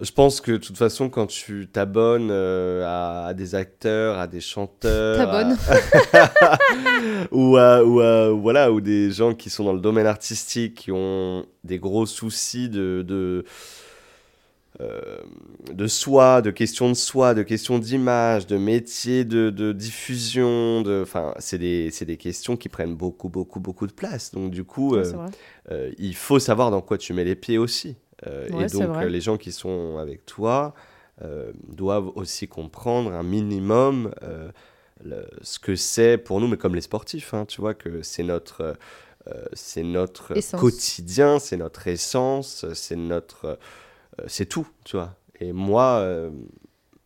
Je 0.00 0.10
pense 0.12 0.42
que 0.42 0.52
de 0.52 0.56
toute 0.58 0.76
façon, 0.76 1.08
quand 1.08 1.26
tu 1.26 1.68
t'abonnes 1.72 2.28
euh, 2.30 2.84
à, 2.86 3.28
à 3.28 3.34
des 3.34 3.54
acteurs, 3.54 4.18
à 4.18 4.26
des 4.26 4.40
chanteurs, 4.42 5.16
T'abonnes. 5.16 5.56
à- 6.12 6.58
ou, 7.32 7.56
à, 7.56 7.82
ou 7.82 8.00
à- 8.00 8.30
voilà, 8.30 8.70
ou 8.72 8.82
des 8.82 9.10
gens 9.10 9.34
qui 9.34 9.48
sont 9.48 9.64
dans 9.64 9.72
le 9.72 9.80
domaine 9.80 10.06
artistique, 10.06 10.74
qui 10.74 10.92
ont 10.92 11.46
des 11.64 11.78
gros 11.78 12.04
soucis 12.04 12.68
de, 12.68 13.02
de, 13.08 13.46
euh, 14.82 15.00
de 15.72 15.86
soi, 15.86 16.42
de 16.42 16.50
questions 16.50 16.90
de 16.90 16.94
soi, 16.94 17.32
de 17.32 17.42
questions 17.42 17.78
d'image, 17.78 18.46
de 18.46 18.58
métier 18.58 19.24
de, 19.24 19.48
de 19.48 19.72
diffusion, 19.72 20.82
de, 20.82 21.00
enfin, 21.02 21.32
c'est 21.38 21.56
des, 21.56 21.90
c'est 21.90 22.04
des 22.04 22.18
questions 22.18 22.58
qui 22.58 22.68
prennent 22.68 22.94
beaucoup, 22.94 23.30
beaucoup, 23.30 23.60
beaucoup 23.60 23.86
de 23.86 23.92
place. 23.92 24.30
Donc 24.32 24.50
du 24.50 24.62
coup, 24.64 24.94
euh, 25.70 25.90
il 25.96 26.14
faut 26.14 26.38
savoir 26.38 26.70
dans 26.70 26.82
quoi 26.82 26.98
tu 26.98 27.14
mets 27.14 27.24
les 27.24 27.34
pieds 27.36 27.56
aussi. 27.56 27.96
Euh, 28.26 28.48
Ouais, 28.48 28.64
et 28.64 28.66
donc, 28.66 29.00
les 29.00 29.20
gens 29.20 29.36
qui 29.36 29.52
sont 29.52 29.98
avec 29.98 30.24
toi 30.26 30.74
euh, 31.22 31.52
doivent 31.68 32.08
aussi 32.16 32.48
comprendre 32.48 33.12
un 33.12 33.22
minimum 33.22 34.12
euh, 34.22 34.50
le- 35.04 35.26
ce 35.42 35.58
que 35.58 35.76
c'est 35.76 36.18
pour 36.18 36.40
nous, 36.40 36.48
mais 36.48 36.56
comme 36.56 36.74
les 36.74 36.80
sportifs, 36.82 37.34
hein, 37.34 37.44
tu 37.46 37.60
vois, 37.60 37.74
que 37.74 38.02
c'est 38.02 38.22
notre, 38.22 38.76
euh, 39.28 39.44
c'est 39.54 39.82
notre 39.84 40.34
Essence. 40.34 40.60
quotidien, 40.60 41.38
c'est 41.38 41.56
notre 41.58 41.88
essence, 41.88 42.66
c'est 42.74 42.96
notre, 42.96 43.58
euh, 44.20 44.24
c'est 44.28 44.46
tout, 44.46 44.68
tu 44.84 44.96
vois. 44.96 45.16
Et 45.40 45.52
moi, 45.52 45.98
euh, 46.00 46.30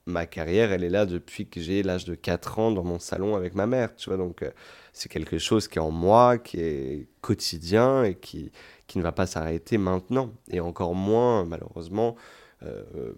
ma 0.06 0.26
carrière, 0.26 0.72
elle 0.72 0.84
est 0.84 0.88
là 0.90 1.06
depuis 1.06 1.46
que 1.48 1.60
j'ai 1.60 1.82
l'âge 1.82 2.04
de 2.04 2.14
4 2.14 2.58
ans 2.58 2.70
dans 2.72 2.82
mon 2.84 2.98
salon 2.98 3.36
avec 3.36 3.54
ma 3.54 3.66
mère, 3.66 3.94
tu 3.96 4.08
vois. 4.10 4.16
Donc, 4.18 4.44
c'est 4.92 5.08
quelque 5.08 5.38
chose 5.38 5.68
qui 5.68 5.78
est 5.78 5.82
en 5.82 5.90
moi, 5.90 6.38
qui 6.38 6.60
est 6.60 7.06
quotidien 7.20 8.04
et 8.04 8.14
qui, 8.16 8.50
qui 8.90 8.98
ne 8.98 9.04
va 9.04 9.12
pas 9.12 9.26
s'arrêter 9.26 9.78
maintenant. 9.78 10.32
Et 10.50 10.58
encore 10.58 10.96
moins, 10.96 11.44
malheureusement, 11.44 12.16
euh, 12.64 13.12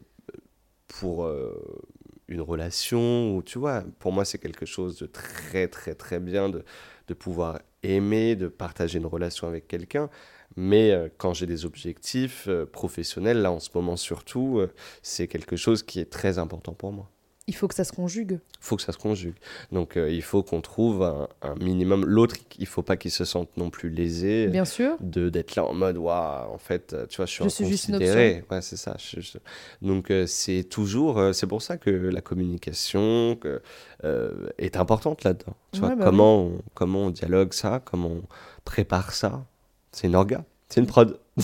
pour 0.87 1.25
euh, 1.25 1.83
une 2.29 2.43
relation 2.43 3.35
où, 3.35 3.43
tu 3.43 3.59
vois, 3.59 3.83
pour 3.99 4.12
moi, 4.12 4.27
c'est 4.27 4.37
quelque 4.37 4.66
chose 4.66 4.99
de 4.99 5.07
très, 5.07 5.68
très, 5.68 5.95
très 5.95 6.20
bien 6.20 6.51
de, 6.51 6.62
de 7.09 7.14
pouvoir 7.14 7.59
aimer, 7.83 8.37
de 8.37 8.49
partager 8.49 8.99
une 8.99 9.07
relation 9.07 9.49
avec 9.49 9.66
quelqu'un. 9.66 10.11
Mais 10.57 10.91
euh, 10.91 11.09
quand 11.16 11.33
j'ai 11.33 11.47
des 11.47 11.64
objectifs 11.64 12.51
professionnels, 12.70 13.41
là 13.41 13.51
en 13.51 13.59
ce 13.59 13.70
moment 13.75 13.97
surtout, 13.97 14.61
c'est 15.01 15.27
quelque 15.27 15.57
chose 15.57 15.83
qui 15.83 16.01
est 16.01 16.11
très 16.11 16.37
important 16.39 16.75
pour 16.75 16.93
moi. 16.93 17.12
Il 17.49 17.57
faut 17.57 17.66
que 17.66 17.74
ça 17.74 17.82
se 17.82 17.93
conjugue. 17.93 18.38
Il 18.61 18.64
faut 18.64 18.76
que 18.76 18.82
ça 18.82 18.93
se 18.93 18.99
conjugue. 18.99 19.34
Donc 19.72 19.97
euh, 19.97 20.09
il 20.09 20.22
faut 20.22 20.45
qu'on 20.45 20.61
trouve 20.61 21.03
un, 21.03 21.28
un 21.43 21.57
minimum. 21.57 22.05
L'autre, 22.07 22.36
il 22.59 22.66
faut 22.66 22.82
pas 22.82 22.97
qu'il 22.97 23.11
se 23.11 23.24
sente 23.24 23.57
non 23.57 23.68
plus 23.68 23.90
lésé 23.90 24.47
Bien 24.47 24.64
sûr. 24.64 24.97
de 25.01 25.28
d'être 25.28 25.57
là 25.57 25.64
en 25.64 25.74
mode 25.74 25.97
waouh 25.97 26.53
en 26.55 26.59
fait 26.59 26.93
euh, 26.93 27.07
tu 27.09 27.16
vois 27.16 27.26
je 27.26 27.32
suis 27.32 27.45
Je 27.45 27.49
suis 27.49 27.66
juste 27.66 27.88
une 27.88 27.97
inconsidéré 27.97 28.45
ouais 28.51 28.62
c'est 28.62 28.76
ça 28.76 28.97
je- 28.99 29.20
je- 29.20 29.38
donc 29.80 30.11
euh, 30.12 30.26
c'est 30.28 30.62
toujours 30.62 31.18
euh, 31.18 31.32
c'est 31.32 31.49
pour 31.49 31.62
ça 31.62 31.76
que 31.78 31.90
la 31.90 32.20
communication 32.20 33.36
que, 33.40 33.61
euh, 34.05 34.49
est 34.59 34.76
importante 34.76 35.24
là-dedans 35.24 35.57
tu 35.72 35.80
Ouais, 35.80 35.88
vois 35.88 35.97
bah 35.97 36.05
comment 36.05 36.43
on, 36.45 36.62
comment 36.74 37.07
on 37.07 37.11
dialogue 37.11 37.53
ça 37.55 37.80
comment 37.84 38.09
on 38.09 38.22
prépare 38.64 39.12
ça 39.12 39.45
c'est 39.90 40.07
une 40.07 40.14
orga 40.14 40.45
c'est 40.73 40.81
une 40.81 40.87
prod 40.87 41.18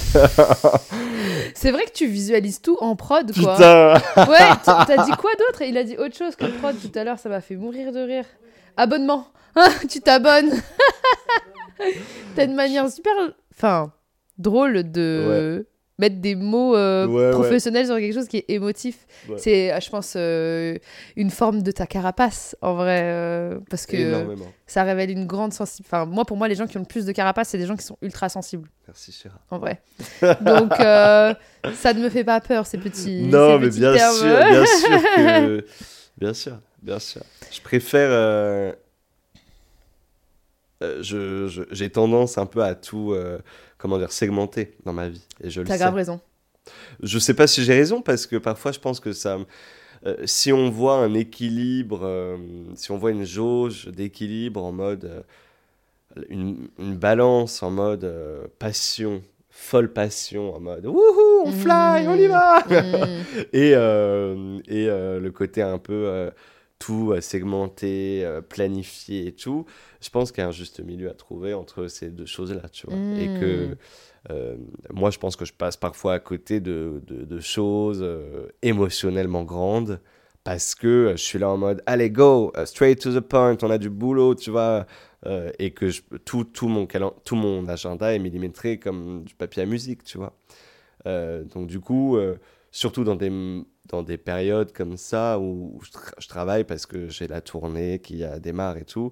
C'est 1.54 1.70
vrai 1.70 1.84
que 1.84 1.92
tu 1.92 2.06
visualises 2.06 2.62
tout 2.62 2.78
en 2.80 2.96
prod, 2.96 3.30
quoi. 3.38 3.54
putain 3.56 3.94
Ouais, 4.26 4.38
t'as 4.64 5.04
dit 5.04 5.12
quoi 5.12 5.30
d'autre? 5.38 5.62
Il 5.62 5.76
a 5.76 5.84
dit 5.84 5.98
autre 5.98 6.16
chose 6.16 6.34
que 6.34 6.46
prod 6.58 6.74
tout 6.80 6.98
à 6.98 7.04
l'heure, 7.04 7.18
ça 7.18 7.28
m'a 7.28 7.42
fait 7.42 7.56
mourir 7.56 7.92
de 7.92 8.00
rire. 8.00 8.24
Abonnement. 8.78 9.26
Ah, 9.54 9.68
tu 9.88 10.00
t'abonnes. 10.00 10.50
T'as 12.36 12.44
une 12.44 12.54
manière 12.54 12.90
super, 12.90 13.12
enfin, 13.54 13.92
drôle 14.38 14.90
de 14.90 15.66
mettre 15.98 16.16
des 16.20 16.34
mots 16.36 16.76
euh, 16.76 17.06
Ouais, 17.06 17.24
ouais. 17.26 17.30
professionnels 17.32 17.86
sur 17.86 17.96
quelque 17.96 18.14
chose 18.14 18.28
qui 18.28 18.36
est 18.38 18.44
émotif. 18.50 19.06
Ouais. 19.28 19.36
C'est, 19.38 19.72
euh, 19.72 19.80
je 19.80 19.90
pense, 19.90 20.14
euh, 20.16 20.76
une 21.16 21.30
forme 21.30 21.62
de 21.62 21.70
ta 21.72 21.86
carapace, 21.86 22.56
en 22.62 22.74
vrai, 22.74 23.00
euh, 23.04 23.58
parce 23.68 23.84
que 23.86 23.96
énormément 23.96 24.46
ça 24.66 24.82
révèle 24.84 25.10
une 25.10 25.26
grande 25.26 25.52
sensibilité. 25.52 25.88
Enfin, 25.96 26.04
moi, 26.06 26.24
pour 26.24 26.36
moi, 26.36 26.46
les 26.46 26.54
gens 26.54 26.66
qui 26.66 26.76
ont 26.76 26.80
le 26.82 26.86
plus 26.86 27.04
de 27.06 27.12
carapace, 27.12 27.48
c'est 27.48 27.58
des 27.58 27.66
gens 27.66 27.74
qui 27.76 27.84
sont 27.84 27.96
ultra 28.02 28.28
sensibles, 28.28 28.68
merci 28.86 29.12
Chéra 29.12 29.40
en 29.50 29.58
vrai. 29.58 29.80
Donc, 30.42 30.72
ça 30.76 31.94
ne 31.94 32.00
me 32.02 32.08
fait 32.10 32.24
pas 32.24 32.40
peur, 32.40 32.66
ces 32.66 32.78
petits. 32.78 33.22
non 33.22 33.54
ces 33.54 33.58
mais 33.58 33.68
petits 33.68 33.80
bien 33.80 33.94
termes. 33.94 34.14
sûr 34.16 34.38
bien 34.38 34.66
sûr 34.66 35.02
que 35.16 35.64
bien 36.18 36.34
sûr 36.34 36.58
bien 36.82 36.98
sûr 36.98 37.22
je 37.50 37.60
préfère 37.62 38.74
je- 40.80 41.46
je- 41.48 41.62
j'ai 41.72 41.90
tendance 41.90 42.38
un 42.38 42.46
peu 42.46 42.62
à 42.62 42.74
tout 42.74 43.14
comment 43.78 43.98
dire 43.98 44.12
segmenter 44.12 44.74
dans 44.84 44.92
ma 44.92 45.08
vie 45.08 45.22
et 45.42 45.50
je 45.50 45.60
le 45.60 45.66
T'as 45.66 45.78
grave 45.78 45.94
raison. 45.94 46.20
je 47.02 47.18
sais 47.18 47.34
pas 47.34 47.46
si 47.46 47.64
j'ai 47.64 47.74
raison 47.74 48.02
parce 48.02 48.26
que 48.26 48.36
parfois 48.36 48.72
je 48.72 48.78
pense 48.80 49.00
que 49.00 49.12
ça 49.12 49.38
euh, 50.06 50.16
si 50.26 50.52
on 50.52 50.70
voit 50.70 50.96
un 50.96 51.14
équilibre 51.14 52.00
euh, 52.04 52.36
si 52.74 52.90
on 52.90 52.98
voit 52.98 53.10
une 53.10 53.24
jauge 53.24 53.86
d'équilibre 53.88 54.62
en 54.64 54.72
mode 54.72 55.04
euh, 55.06 55.22
une, 56.28 56.68
une 56.78 56.96
balance 56.96 57.62
en 57.62 57.70
mode 57.70 58.10
passion 58.58 59.22
folle 59.50 59.92
passion 59.92 60.54
en 60.54 60.60
mode 60.60 60.86
wouhou 60.86 61.42
on 61.46 61.52
fly 61.52 62.06
on 62.08 62.14
y 62.16 62.26
va 62.26 62.64
Mm. 62.68 63.24
et, 63.52 63.70
et 63.70 64.86
le 64.86 65.28
côté 65.30 65.62
un 65.62 65.78
peu 65.78 66.30
tout 66.78 67.14
segmenté, 67.20 68.24
planifié 68.48 69.26
et 69.28 69.32
tout, 69.32 69.66
je 70.00 70.10
pense 70.10 70.32
qu'il 70.32 70.42
y 70.42 70.44
a 70.44 70.48
un 70.48 70.52
juste 70.52 70.80
milieu 70.80 71.10
à 71.10 71.14
trouver 71.14 71.54
entre 71.54 71.88
ces 71.88 72.10
deux 72.10 72.26
choses-là, 72.26 72.68
tu 72.70 72.86
vois. 72.86 73.02
Et 73.16 73.30
que 73.30 73.70
Mm. 73.72 73.76
euh, 74.30 74.56
moi, 74.92 75.10
je 75.10 75.18
pense 75.18 75.36
que 75.36 75.44
je 75.44 75.52
passe 75.52 75.76
parfois 75.76 76.14
à 76.14 76.18
côté 76.20 76.60
de, 76.60 77.02
de, 77.06 77.24
de 77.24 77.40
choses 77.40 78.00
euh, 78.02 78.48
émotionnellement 78.62 79.44
grandes 79.44 80.00
parce 80.44 80.74
que 80.74 80.86
euh, 80.86 81.10
je 81.12 81.22
suis 81.22 81.38
là 81.38 81.50
en 81.50 81.56
mode 81.56 81.82
allez 81.86 82.10
go, 82.10 82.52
straight 82.64 83.00
to 83.00 83.12
the 83.14 83.20
point, 83.20 83.56
on 83.62 83.70
a 83.70 83.78
du 83.78 83.90
boulot, 83.90 84.34
tu 84.34 84.50
vois. 84.50 84.86
euh, 85.26 85.50
et 85.58 85.72
que 85.72 85.88
je, 85.90 86.02
tout, 86.24 86.44
tout, 86.44 86.68
mon 86.68 86.86
calen- 86.86 87.12
tout 87.24 87.36
mon 87.36 87.66
agenda 87.68 88.14
est 88.14 88.18
millimétré 88.18 88.78
comme 88.78 89.24
du 89.24 89.34
papier 89.34 89.62
à 89.62 89.66
musique, 89.66 90.04
tu 90.04 90.18
vois. 90.18 90.34
Donc 91.06 91.66
du 91.66 91.80
coup, 91.80 92.18
surtout 92.70 93.04
dans 93.04 93.16
des, 93.16 93.30
dans 93.88 94.02
des 94.02 94.18
périodes 94.18 94.72
comme 94.72 94.96
ça 94.96 95.38
où 95.38 95.80
je, 95.82 95.90
tra- 95.90 96.14
je 96.18 96.28
travaille 96.28 96.64
parce 96.64 96.86
que 96.86 97.08
j'ai 97.08 97.26
la 97.26 97.40
tournée 97.40 98.00
qui 98.00 98.24
a 98.24 98.38
démarre 98.38 98.76
et 98.76 98.84
tout, 98.84 99.10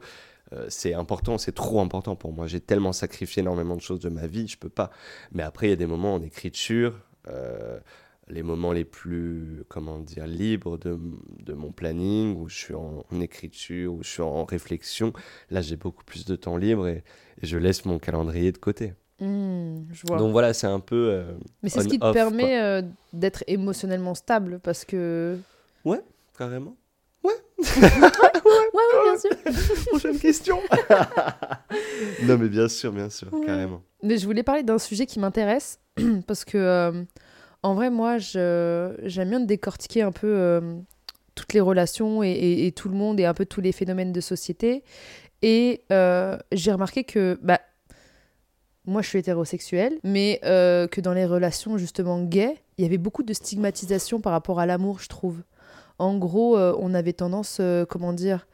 euh, 0.53 0.67
c'est 0.69 0.95
important, 0.95 1.39
c'est 1.39 1.55
trop 1.55 1.81
important 1.81 2.17
pour 2.17 2.33
moi. 2.33 2.47
J'ai 2.47 2.61
tellement 2.61 2.93
sacrifié 2.93 3.41
énormément 3.41 3.77
de 3.77 3.81
choses 3.81 4.01
de 4.01 4.09
ma 4.09 4.27
vie, 4.27 4.47
je 4.47 4.59
peux 4.59 4.69
pas. 4.69 4.91
Mais 5.33 5.43
après, 5.43 5.67
il 5.69 5.71
y 5.71 5.73
a 5.73 5.77
des 5.77 5.87
moments 5.87 6.15
en 6.15 6.23
écriture, 6.23 7.01
euh, 7.29 7.81
les 8.29 8.43
moments 8.43 8.73
les 8.73 8.85
plus, 8.85 9.65
comment 9.69 9.99
dire, 9.99 10.27
libres 10.27 10.79
de, 10.79 10.99
de 11.45 11.53
mon 11.53 11.73
planning, 11.73 12.37
où 12.37 12.49
je 12.49 12.57
suis 12.57 12.75
en, 12.75 13.05
écriture, 13.21 13.95
où 13.95 14.03
je 14.03 14.09
suis 14.09 14.23
en 14.23 14.45
réflexion. 14.45 15.13
Là, 15.51 15.63
j'ai 15.63 15.77
beaucoup 15.77 16.05
plus 16.05 16.25
de 16.25 16.37
temps 16.37 16.57
libre 16.57 16.89
et 16.89 17.05
je 17.43 17.59
laisse 17.59 17.85
mon 17.85 17.99
calendrier 17.99 18.53
de 18.53 18.59
côté. 18.59 18.95
Mm, 19.21 19.85
je 19.93 20.07
vois. 20.07 20.19
Donc 20.19 20.33
voilà, 20.33 20.53
c'est 20.53 20.67
un 20.67 20.81
peu... 20.81 21.09
euh, 21.11 21.33
Mais 21.63 21.69
c'est 21.71 21.83
ce 21.83 21.89
qui 21.89 21.99
te 21.99 22.13
permet 22.13 22.61
euh, 22.61 22.83
d'être 23.13 23.43
émotionnellement 23.47 24.15
stable 24.15 24.61
parce 24.63 24.85
que. 24.85 25.39
carrément. 26.37 26.77
Ouais, 27.79 27.83
ouais, 28.75 29.03
bien 29.05 29.19
sûr. 29.19 29.85
Prochaine 29.87 30.19
question. 30.19 30.59
non, 32.23 32.39
mais 32.39 32.49
bien 32.49 32.69
sûr, 32.69 32.93
bien 32.93 33.09
sûr, 33.11 33.33
Ouais. 33.33 33.47
carrément. 33.47 33.83
Mais 34.03 34.19
je 34.19 34.27
voulais 34.27 34.43
parler 34.43 34.63
d'un 34.63 34.79
sujet 34.79 35.07
qui 35.07 35.19
m'intéresse 35.19 35.81
parce 36.27 36.45
que, 36.45 36.59
euh, 36.59 37.03
en 37.63 37.75
vrai, 37.75 37.91
moi, 37.91 38.19
je- 38.19 38.95
j'aime 39.05 39.31
bien 39.31 39.41
décortiquer 39.41 40.03
un 40.03 40.13
peu 40.13 40.27
euh, 40.29 40.77
toutes 41.35 41.53
les 41.55 41.61
relations 41.61 42.23
et, 42.23 42.29
et- 42.31 42.67
et 42.67 42.73
tout 42.73 42.89
le 42.89 42.95
monde 42.95 43.19
et 43.19 43.25
un 43.25 43.35
peu 43.35 43.47
tous 43.47 43.61
les 43.63 43.73
phénomènes 43.73 44.13
de 44.13 44.21
société. 44.21 44.85
Et 45.43 45.83
euh, 45.93 46.39
j'ai 46.53 46.73
remarqué 46.73 47.05
que, 47.05 47.39
bah, 47.43 47.61
moi, 48.87 49.03
je 49.03 49.09
suis 49.09 49.19
hétérosexuelle, 49.19 49.99
mais 50.05 50.41
euh, 50.45 50.87
que 50.87 51.01
dans 51.01 51.13
les 51.13 51.27
relations 51.27 51.77
justement 51.77 52.23
gays, 52.23 52.57
il 52.79 52.83
y 52.83 52.87
avait 52.87 52.99
beaucoup 52.99 53.23
de 53.25 53.33
stigmatisation 53.33 54.21
par 54.21 54.33
rapport 54.33 54.61
à 54.61 54.67
l'amour, 54.67 55.01
je 55.01 55.09
trouve. 55.09 55.43
En 55.99 56.17
gros, 56.19 56.57
euh, 56.57 56.75
on 56.79 56.95
avait 56.95 57.13
tendance, 57.13 57.59
euh, 57.61 57.85
comment 57.85 58.13
dire, 58.13 58.47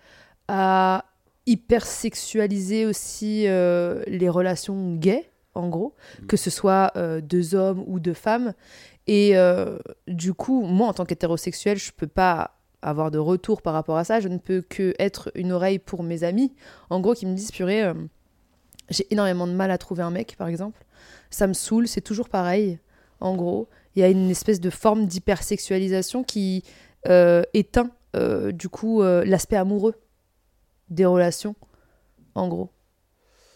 à 0.49 1.05
hypersexualiser 1.47 2.87
aussi 2.87 3.43
les 3.43 4.29
relations 4.29 4.95
gays, 4.95 5.29
en 5.55 5.69
gros, 5.69 5.95
Mm. 6.21 6.27
que 6.27 6.37
ce 6.37 6.51
soit 6.51 6.93
deux 7.21 7.55
hommes 7.55 7.83
ou 7.89 7.99
deux 7.99 8.15
femmes. 8.15 8.55
Et 9.09 9.35
du 10.07 10.35
coup, 10.35 10.63
moi, 10.63 10.87
en 10.89 10.93
tant 10.93 11.05
qu'hétérosexuel, 11.05 11.79
je 11.79 11.91
peux 11.91 12.07
pas 12.07 12.53
avoir 12.81 13.11
de 13.11 13.19
retour 13.19 13.61
par 13.61 13.75
rapport 13.75 13.97
à 13.97 14.05
ça. 14.05 14.21
Je 14.21 14.29
ne 14.29 14.39
peux 14.39 14.63
que 14.63 14.95
être 15.01 15.33
une 15.35 15.51
oreille 15.51 15.81
pour 15.81 16.05
mes 16.05 16.23
amis, 16.23 16.53
en 16.91 17.01
gros, 17.01 17.15
qui 17.15 17.27
me 17.27 17.35
disent, 17.35 17.51
purée, 17.51 17.93
j'ai 18.93 19.07
énormément 19.13 19.47
de 19.47 19.53
mal 19.53 19.71
à 19.71 19.79
trouver 19.79 20.03
un 20.03 20.11
mec, 20.11 20.37
par 20.37 20.49
exemple. 20.49 20.85
Ça 21.31 21.47
me 21.47 21.53
saoule, 21.55 21.89
c'est 21.89 22.01
toujours 22.01 22.29
pareil, 22.29 22.79
en 23.21 23.35
gros. 23.37 23.69
Il 23.97 24.01
y 24.01 24.03
a 24.03 24.09
une 24.09 24.31
espèce 24.31 24.61
de 24.61 24.71
forme 24.71 25.07
d'hypersexualisation 25.07 26.23
qui 26.25 26.63
euh, 27.09 27.43
éteint, 27.55 27.91
euh, 28.17 28.53
du 28.53 28.69
coup, 28.69 29.03
euh, 29.03 29.25
l'aspect 29.25 29.57
amoureux 29.57 29.95
des 30.89 31.05
relations, 31.07 31.55
en 32.35 32.49
gros. 32.49 32.71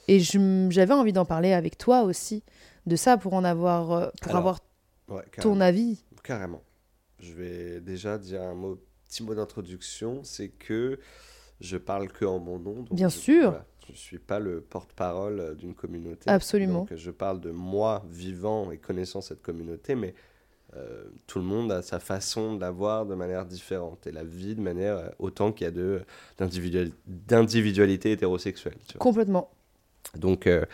Et 0.09 0.21
j'avais 0.21 0.95
envie 0.95 1.13
d'en 1.13 1.25
parler 1.25 1.53
avec 1.53 1.79
toi 1.79 2.03
aussi, 2.03 2.43
de 2.87 2.97
ça, 2.97 3.17
pour 3.17 3.35
en 3.35 3.45
avoir, 3.45 4.13
pour 4.21 4.31
Alors, 4.31 4.39
avoir 4.39 4.59
Ouais, 5.09 5.23
ton 5.41 5.61
avis. 5.61 6.03
Carrément. 6.25 6.63
Je 7.21 7.33
vais 7.33 7.81
déjà 7.81 8.19
dire 8.19 8.43
un 8.43 8.55
mot, 8.55 8.79
petit 9.09 9.23
mot 9.23 9.35
d'introduction, 9.35 10.23
c'est 10.25 10.49
que 10.49 10.99
je 11.61 11.77
parle 11.77 12.09
que 12.09 12.25
en 12.25 12.39
mon 12.39 12.59
nom. 12.59 12.75
donc 12.83 12.93
Bien 12.95 13.09
je- 13.09 13.17
sûr. 13.17 13.43
voilà, 13.51 13.65
je 13.87 13.93
ne 13.93 13.97
suis 13.97 14.19
pas 14.19 14.39
le 14.39 14.61
porte-parole 14.61 15.41
euh, 15.41 15.55
d'une 15.55 15.75
communauté. 15.75 16.29
Absolument. 16.31 16.81
Donc 16.81 16.95
je 16.95 17.11
parle 17.11 17.41
de 17.41 17.51
moi 17.51 18.05
vivant 18.11 18.71
et 18.71 18.79
connaissant 18.79 19.21
cette 19.21 19.43
communauté, 19.43 19.95
mais 19.95 20.15
euh, 20.77 21.05
tout 21.27 21.39
le 21.39 21.45
monde 21.45 21.71
a 21.73 21.81
sa 21.81 22.01
façon 22.01 22.57
de 22.57 22.61
la 22.61 22.71
voir 22.71 23.07
de 23.07 23.15
manière 23.15 23.47
différente 23.47 24.07
et 24.07 24.13
la 24.13 24.25
vie 24.25 24.55
de 24.55 24.61
manière 24.61 24.97
euh, 24.97 25.09
autant 25.19 25.53
qu'il 25.53 25.67
y 25.67 25.71
a 25.71 26.85
d'individualité 27.07 28.13
hétérosexuelle. 28.13 28.77
tu 28.87 28.95
vois. 28.95 28.99
Complètement. 28.99 29.51
Donc, 30.17 30.47
euh, 30.47 30.65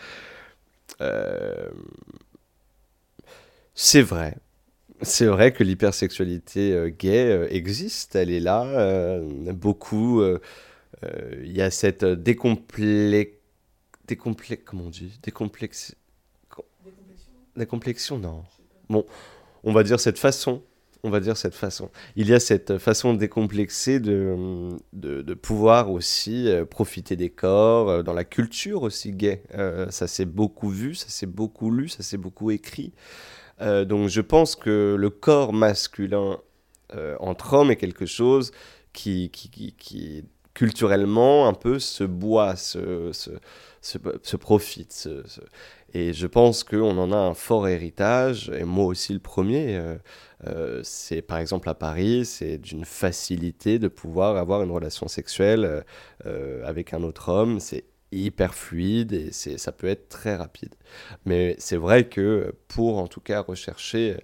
euh, 1.01 1.69
c'est 3.75 4.01
vrai. 4.01 4.37
C'est 5.01 5.25
vrai 5.25 5.51
que 5.51 5.63
l'hypersexualité 5.63 6.93
gay 6.97 7.47
existe, 7.49 8.15
elle 8.15 8.31
est 8.31 8.39
là. 8.39 9.19
beaucoup. 9.53 10.23
Euh, 11.03 11.07
euh, 11.33 11.43
Il 11.45 11.55
y 11.55 11.61
a 11.61 11.71
cette 11.71 12.05
décomplexation 12.05 13.39
décomplexes, 14.05 14.63
comment 14.65 14.83
on 14.85 14.89
dit? 14.89 15.17
Décomplexes. 15.23 15.95
Décomplexion, 17.55 18.17
non. 18.17 18.43
Bon, 18.89 19.05
on 19.63 19.71
va 19.71 19.83
dire 19.83 19.99
cette 19.99 20.19
façon 20.19 20.61
on 21.03 21.09
va 21.09 21.19
dire 21.19 21.35
cette 21.35 21.53
façon. 21.53 21.89
Il 22.15 22.29
y 22.29 22.33
a 22.33 22.39
cette 22.39 22.77
façon 22.77 23.13
décomplexée 23.13 23.99
de, 23.99 24.69
de, 24.93 25.33
pouvoir 25.33 25.91
aussi 25.91 26.47
euh, 26.47 26.63
profiter 26.63 27.17
des 27.17 27.29
corps, 27.29 27.89
euh, 27.89 28.03
dans 28.03 28.13
la 28.13 28.23
culture 28.23 28.83
aussi 28.83 29.11
gay. 29.11 29.43
Euh, 29.53 29.89
ça 29.89 30.07
s'est 30.07 30.25
beaucoup 30.25 30.69
vu, 30.69 30.95
ça 30.95 31.09
s'est 31.09 31.25
beaucoup 31.25 31.71
lu, 31.71 31.89
ça 31.89 32.03
s'est 32.03 32.17
beaucoup 32.17 32.51
écrit. 32.51 32.93
donc 33.59 34.09
je 34.09 34.21
pense 34.21 34.55
que 34.55 34.95
le 34.97 35.09
corps 35.09 35.53
masculin 35.53 36.37
entre 37.19 37.53
hommes 37.53 37.71
est 37.71 37.75
quelque 37.75 38.05
chose 38.05 38.51
qui, 38.93 39.29
qui, 39.29 39.73
qui, 39.77 40.25
culturellement 40.53 41.47
un 41.47 41.53
peu 41.53 41.79
se 41.79 42.03
boit, 42.03 42.55
se, 42.55 44.37
profite. 44.37 45.09
Et 45.93 46.13
je 46.13 46.27
pense 46.27 46.63
qu'on 46.63 46.97
en 46.97 47.11
a 47.11 47.17
un 47.17 47.33
fort 47.33 47.67
héritage, 47.67 48.49
et 48.49 48.63
moi 48.63 48.85
aussi 48.85 49.13
le 49.13 49.19
premier. 49.19 49.97
Euh, 50.47 50.81
c'est 50.83 51.21
par 51.21 51.37
exemple 51.37 51.69
à 51.69 51.73
Paris, 51.73 52.25
c'est 52.25 52.57
d'une 52.57 52.85
facilité 52.85 53.79
de 53.79 53.87
pouvoir 53.87 54.35
avoir 54.37 54.61
une 54.63 54.71
relation 54.71 55.07
sexuelle 55.07 55.65
euh, 55.65 55.81
euh, 56.25 56.65
avec 56.65 56.93
un 56.93 57.03
autre 57.03 57.29
homme. 57.29 57.59
C'est 57.59 57.85
hyper 58.11 58.53
fluide 58.53 59.13
et 59.13 59.31
ça 59.31 59.71
peut 59.71 59.87
être 59.87 60.09
très 60.09 60.35
rapide. 60.35 60.75
Mais 61.25 61.55
c'est 61.57 61.77
vrai 61.77 62.07
que 62.07 62.53
pour 62.67 62.99
en 62.99 63.07
tout 63.07 63.21
cas 63.21 63.41
rechercher 63.41 64.17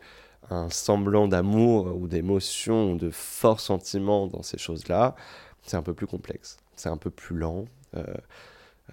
un 0.52 0.70
semblant 0.70 1.28
d'amour 1.28 1.96
ou 1.96 2.08
d'émotion 2.08 2.92
ou 2.92 2.98
de 2.98 3.10
forts 3.10 3.60
sentiments 3.60 4.28
dans 4.28 4.44
ces 4.44 4.58
choses-là, 4.60 5.16
c'est 5.70 5.78
un 5.78 5.84
peu 5.84 5.94
plus 5.94 6.08
complexe. 6.08 6.58
C'est 6.76 6.90
un 6.90 6.98
peu 6.98 7.10
plus 7.10 7.36
lent. 7.36 7.66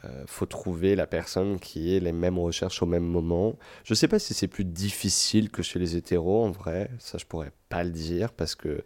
Euh, 0.04 0.24
faut 0.26 0.46
trouver 0.46 0.94
la 0.94 1.06
personne 1.06 1.58
qui 1.58 1.94
ait 1.94 2.00
les 2.00 2.12
mêmes 2.12 2.38
recherches 2.38 2.82
au 2.82 2.86
même 2.86 3.04
moment. 3.04 3.56
Je 3.84 3.94
sais 3.94 4.08
pas 4.08 4.18
si 4.18 4.34
c'est 4.34 4.48
plus 4.48 4.64
difficile 4.64 5.50
que 5.50 5.62
chez 5.62 5.78
les 5.78 5.96
hétéros 5.96 6.44
en 6.44 6.50
vrai, 6.50 6.90
ça 6.98 7.18
je 7.18 7.24
pourrais 7.24 7.52
pas 7.68 7.82
le 7.82 7.90
dire 7.90 8.32
parce 8.32 8.54
que 8.54 8.82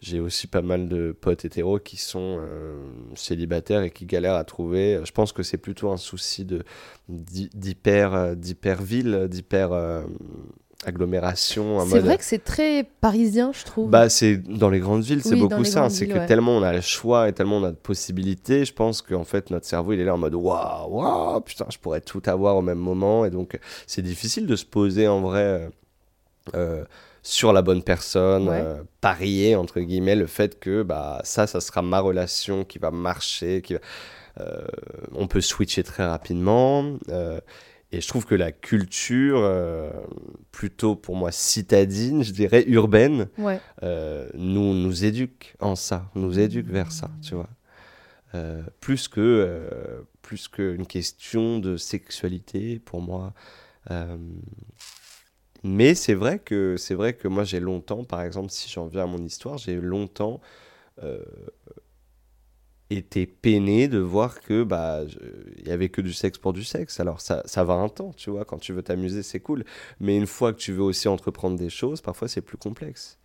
j'ai 0.00 0.18
aussi 0.18 0.48
pas 0.48 0.62
mal 0.62 0.88
de 0.88 1.12
potes 1.12 1.44
hétéros 1.44 1.78
qui 1.78 1.96
sont 1.96 2.38
euh, 2.40 2.82
célibataires 3.14 3.82
et 3.82 3.92
qui 3.92 4.04
galèrent 4.04 4.34
à 4.34 4.44
trouver. 4.44 5.00
Je 5.04 5.12
pense 5.12 5.32
que 5.32 5.44
c'est 5.44 5.58
plutôt 5.58 5.92
un 5.92 5.96
souci 5.96 6.44
de 6.44 6.64
d'hyper 7.08 8.14
euh, 8.14 8.34
d'hyper 8.34 8.82
ville, 8.82 9.28
d'hyper 9.28 9.72
agglomération. 10.84 11.84
C'est 11.86 12.00
vrai 12.00 12.18
que 12.18 12.24
c'est 12.24 12.42
très 12.42 12.84
parisien, 13.00 13.52
je 13.52 13.64
trouve. 13.64 13.90
Bah, 13.90 14.08
c'est 14.08 14.36
dans 14.36 14.70
les 14.70 14.80
grandes 14.80 15.02
villes, 15.02 15.22
c'est 15.22 15.36
beaucoup 15.36 15.64
ça. 15.64 15.88
C'est 15.90 16.06
que 16.06 16.26
tellement 16.26 16.56
on 16.56 16.62
a 16.62 16.72
le 16.72 16.80
choix 16.80 17.28
et 17.28 17.32
tellement 17.32 17.58
on 17.58 17.64
a 17.64 17.70
de 17.70 17.76
possibilités, 17.76 18.64
je 18.64 18.72
pense 18.72 19.02
qu'en 19.02 19.24
fait 19.24 19.50
notre 19.50 19.66
cerveau 19.66 19.92
il 19.92 20.00
est 20.00 20.04
là 20.04 20.14
en 20.14 20.18
mode 20.18 20.34
waouh, 20.34 20.88
waouh, 20.90 21.40
putain, 21.40 21.66
je 21.70 21.78
pourrais 21.78 22.00
tout 22.00 22.22
avoir 22.26 22.56
au 22.56 22.62
même 22.62 22.78
moment. 22.78 23.24
Et 23.24 23.30
donc 23.30 23.58
c'est 23.86 24.02
difficile 24.02 24.46
de 24.46 24.56
se 24.56 24.64
poser 24.64 25.08
en 25.08 25.20
vrai 25.20 25.42
euh, 25.42 25.68
euh, 26.54 26.84
sur 27.22 27.52
la 27.52 27.62
bonne 27.62 27.82
personne, 27.82 28.48
euh, 28.48 28.82
parier 29.00 29.54
entre 29.54 29.80
guillemets 29.80 30.16
le 30.16 30.26
fait 30.26 30.58
que 30.58 30.82
bah, 30.82 31.20
ça, 31.24 31.46
ça 31.46 31.60
sera 31.60 31.82
ma 31.82 32.00
relation 32.00 32.64
qui 32.64 32.78
va 32.78 32.90
marcher, 32.90 33.62
qui 33.62 33.74
va. 33.74 33.80
on 35.14 35.26
peut 35.28 35.40
switcher 35.40 35.82
très 35.84 36.04
rapidement. 36.04 36.98
Et 37.92 38.00
je 38.00 38.08
trouve 38.08 38.24
que 38.24 38.34
la 38.34 38.52
culture, 38.52 39.40
euh, 39.40 39.90
plutôt 40.50 40.96
pour 40.96 41.14
moi 41.14 41.30
citadine, 41.30 42.22
je 42.24 42.32
dirais 42.32 42.64
urbaine, 42.66 43.28
euh, 43.82 44.28
nous, 44.32 44.72
nous 44.72 45.04
éduque 45.04 45.54
en 45.60 45.76
ça, 45.76 46.10
nous 46.14 46.38
éduque 46.38 46.68
vers 46.68 46.90
ça, 46.90 47.10
tu 47.22 47.34
vois. 47.34 47.50
Euh, 48.34 48.62
plus 48.80 49.08
que 49.08 49.68
plus 50.22 50.48
qu'une 50.48 50.86
question 50.86 51.58
de 51.58 51.76
sexualité 51.76 52.78
pour 52.78 53.02
moi. 53.02 53.34
mais 55.62 55.94
c'est 55.94 56.14
vrai 56.14 56.38
que 56.38 56.76
c'est 56.78 56.94
vrai 56.94 57.12
que 57.12 57.28
moi 57.28 57.44
j'ai 57.44 57.60
longtemps, 57.60 58.04
par 58.04 58.22
exemple, 58.22 58.50
si 58.50 58.70
j'en 58.70 58.86
viens 58.86 59.02
à 59.02 59.06
mon 59.06 59.22
histoire, 59.22 59.58
j'ai 59.58 59.76
longtemps 59.76 60.40
été 62.96 63.26
peiné 63.26 63.88
de 63.88 63.98
voir 63.98 64.40
que 64.40 64.62
bah 64.62 65.02
il 65.58 65.68
y 65.68 65.70
avait 65.70 65.88
que 65.88 66.00
du 66.00 66.12
sexe 66.12 66.38
pour 66.38 66.52
du 66.52 66.64
sexe. 66.64 67.00
Alors 67.00 67.20
ça, 67.20 67.42
ça 67.46 67.64
va 67.64 67.74
un 67.74 67.88
temps, 67.88 68.12
tu 68.16 68.30
vois, 68.30 68.44
quand 68.44 68.58
tu 68.58 68.72
veux 68.72 68.82
t'amuser, 68.82 69.22
c'est 69.22 69.40
cool, 69.40 69.64
mais 70.00 70.16
une 70.16 70.26
fois 70.26 70.52
que 70.52 70.58
tu 70.58 70.72
veux 70.72 70.82
aussi 70.82 71.08
entreprendre 71.08 71.56
des 71.56 71.70
choses, 71.70 72.00
parfois 72.00 72.28
c'est 72.28 72.40
plus 72.40 72.56
complexe. 72.56 73.18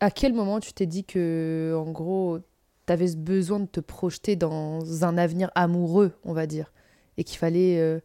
À 0.00 0.10
quel 0.10 0.32
moment 0.32 0.60
tu 0.60 0.72
t'es 0.72 0.86
dit 0.86 1.04
que 1.04 1.74
en 1.76 1.90
gros, 1.90 2.38
tu 2.86 2.92
avais 2.92 3.08
ce 3.08 3.16
besoin 3.16 3.60
de 3.60 3.66
te 3.66 3.80
projeter 3.80 4.36
dans 4.36 5.04
un 5.04 5.16
avenir 5.18 5.50
amoureux, 5.54 6.12
on 6.24 6.32
va 6.32 6.46
dire, 6.46 6.72
et 7.16 7.24
qu'il 7.24 7.38
fallait 7.38 7.78
euh, 7.80 8.00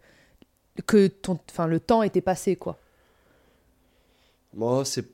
que 0.88 1.08
ton 1.08 1.38
enfin 1.49 1.68
le 1.68 1.80
temps 1.80 2.04
était 2.04 2.22
passé 2.22 2.56
quoi? 2.56 2.78
Moi, 4.54 4.84
c'est 4.86 5.06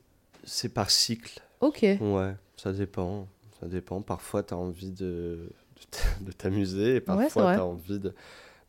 c'est 0.44 0.70
par 0.70 0.90
cycle. 0.90 1.42
OK. 1.62 1.82
Ouais, 1.82 2.36
ça 2.56 2.72
dépend. 2.72 3.28
Ça 3.60 3.68
dépend. 3.68 4.02
Parfois, 4.02 4.44
tu 4.44 4.54
as 4.54 4.58
envie 4.58 4.92
de 4.92 5.50
de 6.22 6.32
t'amuser 6.32 6.96
et 6.96 7.02
parfois 7.02 7.54
tu 7.56 7.60
as 7.60 7.66
envie 7.66 8.00
de, 8.00 8.14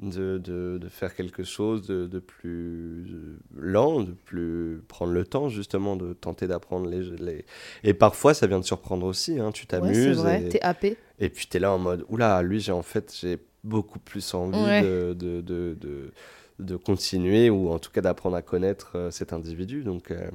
de, 0.00 0.38
de, 0.78 0.88
faire 0.88 1.14
quelque 1.14 1.42
chose 1.42 1.86
de, 1.86 2.06
de, 2.06 2.18
plus 2.18 3.38
lent, 3.56 4.02
de 4.02 4.12
plus 4.12 4.82
prendre 4.88 5.12
le 5.12 5.24
temps 5.24 5.48
justement 5.48 5.96
de 5.96 6.12
tenter 6.12 6.46
d'apprendre 6.46 6.88
les, 6.88 7.02
les, 7.16 7.44
Et 7.84 7.94
parfois 7.94 8.34
ça 8.34 8.46
vient 8.46 8.61
de 8.61 8.64
surprendre 8.64 9.06
aussi, 9.06 9.40
hein. 9.40 9.50
tu 9.52 9.66
t'amuses. 9.66 10.20
Ouais, 10.20 10.44
et... 10.44 10.48
t'es 10.48 10.61
happé. 10.62 10.96
Et 11.18 11.28
puis 11.28 11.46
t'es 11.46 11.59
là 11.59 11.72
en 11.72 11.78
mode, 11.78 12.04
oula, 12.09 12.42
lui 12.42 12.61
j'ai 12.61 12.72
en 12.72 12.82
fait 12.82 13.14
j'ai 13.20 13.38
beaucoup 13.64 13.98
plus 13.98 14.34
envie 14.34 14.82
de, 14.82 15.14
de, 15.14 15.40
de, 15.40 16.12
de, 16.61 16.76
continuer 16.76 17.50
ou 17.50 17.70
en 17.70 17.78
tout 17.78 17.90
cas 17.90 18.00
d'apprendre 18.00 18.36
à 18.36 18.42
connaître 18.42 18.92
euh, 18.94 19.11
cet 19.11 19.32
individu. 19.32 19.82
Donc... 19.82 20.11
Euh, 20.11 20.30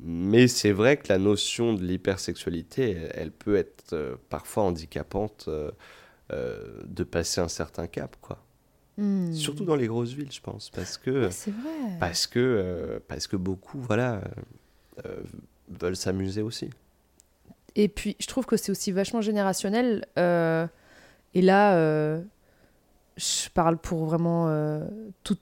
mais 0.00 0.48
c'est 0.48 0.72
vrai 0.72 0.96
que 0.96 1.08
la 1.08 1.18
notion 1.18 1.74
de 1.74 1.82
l'hypersexualité, 1.82 3.08
elle, 3.12 3.30
peut 3.30 3.56
être 3.56 3.92
euh, 3.92 4.16
parfois 4.28 4.64
handicapante 4.64 5.46
euh, 5.48 5.70
euh, 6.32 6.80
de 6.84 7.04
passer 7.04 7.40
un 7.40 7.48
certain 7.48 7.86
cap, 7.86 8.16
quoi. 8.20 8.38
Hmm. 8.96 9.32
Surtout 9.32 9.64
dans 9.64 9.76
les 9.76 9.88
grosses 9.88 10.12
villes, 10.12 10.30
je 10.30 10.40
pense, 10.40 10.70
parce 10.70 10.98
que 10.98 11.28
parce 11.98 12.28
que 12.28 13.02
parce 13.08 13.26
que 13.26 13.34
beaucoup, 13.34 13.80
voilà, 13.80 14.22
veulent 15.68 15.96
s'amuser 15.96 16.42
aussi. 16.42 16.70
Et 17.74 17.88
puis, 17.88 18.14
je 18.20 18.28
trouve 18.28 18.46
que 18.46 18.56
c'est 18.56 18.70
aussi 18.70 18.92
vachement 18.92 19.20
générationnel. 19.20 20.06
et 20.16 21.42
là, 21.42 22.20
je 23.16 23.48
parle 23.52 23.78
pour 23.78 24.04
vraiment 24.04 24.80
tout, 25.24 25.38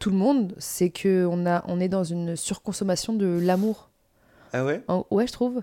tout 0.00 0.10
le 0.10 0.16
monde, 0.16 0.54
c'est 0.58 0.90
que 0.90 1.28
on 1.30 1.46
a, 1.46 1.62
on 1.68 1.78
est 1.78 1.88
dans 1.88 2.02
une 2.02 2.34
surconsommation 2.34 3.12
de 3.12 3.38
l'amour. 3.40 3.90
Ah 4.52 4.64
ouais? 4.64 4.82
Ouais, 5.10 5.28
je 5.28 5.32
trouve. 5.32 5.62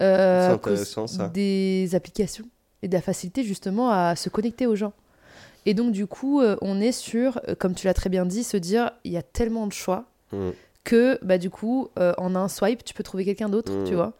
Euh, 0.00 0.48
c'est 0.48 0.54
intéressant 0.54 1.06
ça. 1.08 1.28
Des 1.28 1.90
applications 1.94 2.44
et 2.82 2.88
de 2.88 2.94
la 2.94 3.00
facilité 3.00 3.42
justement 3.42 3.90
à 3.90 4.14
se 4.16 4.28
connecter 4.28 4.66
aux 4.66 4.76
gens. 4.76 4.92
Et 5.66 5.74
donc 5.74 5.92
du 5.92 6.06
coup, 6.06 6.40
euh, 6.40 6.56
on 6.60 6.80
est 6.80 6.92
sur, 6.92 7.40
euh, 7.48 7.54
comme 7.54 7.74
tu 7.74 7.86
l'as 7.86 7.94
très 7.94 8.08
bien 8.10 8.24
dit, 8.24 8.44
se 8.44 8.56
dire 8.56 8.92
il 9.04 9.12
y 9.12 9.16
a 9.16 9.22
tellement 9.22 9.66
de 9.66 9.72
choix 9.72 10.04
mm. 10.32 10.50
Que 10.84 11.18
bah 11.22 11.38
du 11.38 11.50
coup, 11.50 11.88
en 11.96 12.34
un 12.34 12.48
swipe, 12.48 12.84
tu 12.84 12.94
peux 12.94 13.02
trouver 13.02 13.24
quelqu'un 13.24 13.48
d'autre, 13.48 13.72
tu 13.84 13.92
mm. 13.92 13.96
vois. 13.96 14.12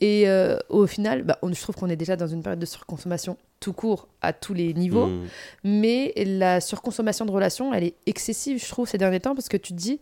Et 0.00 0.26
au 0.68 0.86
final, 0.86 1.22
bah, 1.22 1.38
on, 1.42 1.52
je 1.52 1.60
trouve 1.60 1.76
qu'on 1.76 1.88
est 1.88 1.96
déjà 1.96 2.16
dans 2.16 2.26
une 2.26 2.42
période 2.42 2.58
de 2.58 2.66
surconsommation 2.66 3.36
tout 3.60 3.72
court 3.72 4.08
à 4.20 4.32
tous 4.32 4.54
les 4.54 4.74
niveaux, 4.74 5.06
mm. 5.06 5.26
mais 5.64 6.12
la 6.16 6.60
surconsommation 6.60 7.24
de 7.24 7.30
relations, 7.30 7.72
elle 7.72 7.84
est 7.84 7.94
excessive, 8.06 8.62
je 8.62 8.68
trouve, 8.68 8.88
ces 8.88 8.98
derniers 8.98 9.20
temps, 9.20 9.34
parce 9.34 9.48
que 9.48 9.56
tu 9.56 9.72
te 9.72 9.78
dis, 9.78 10.00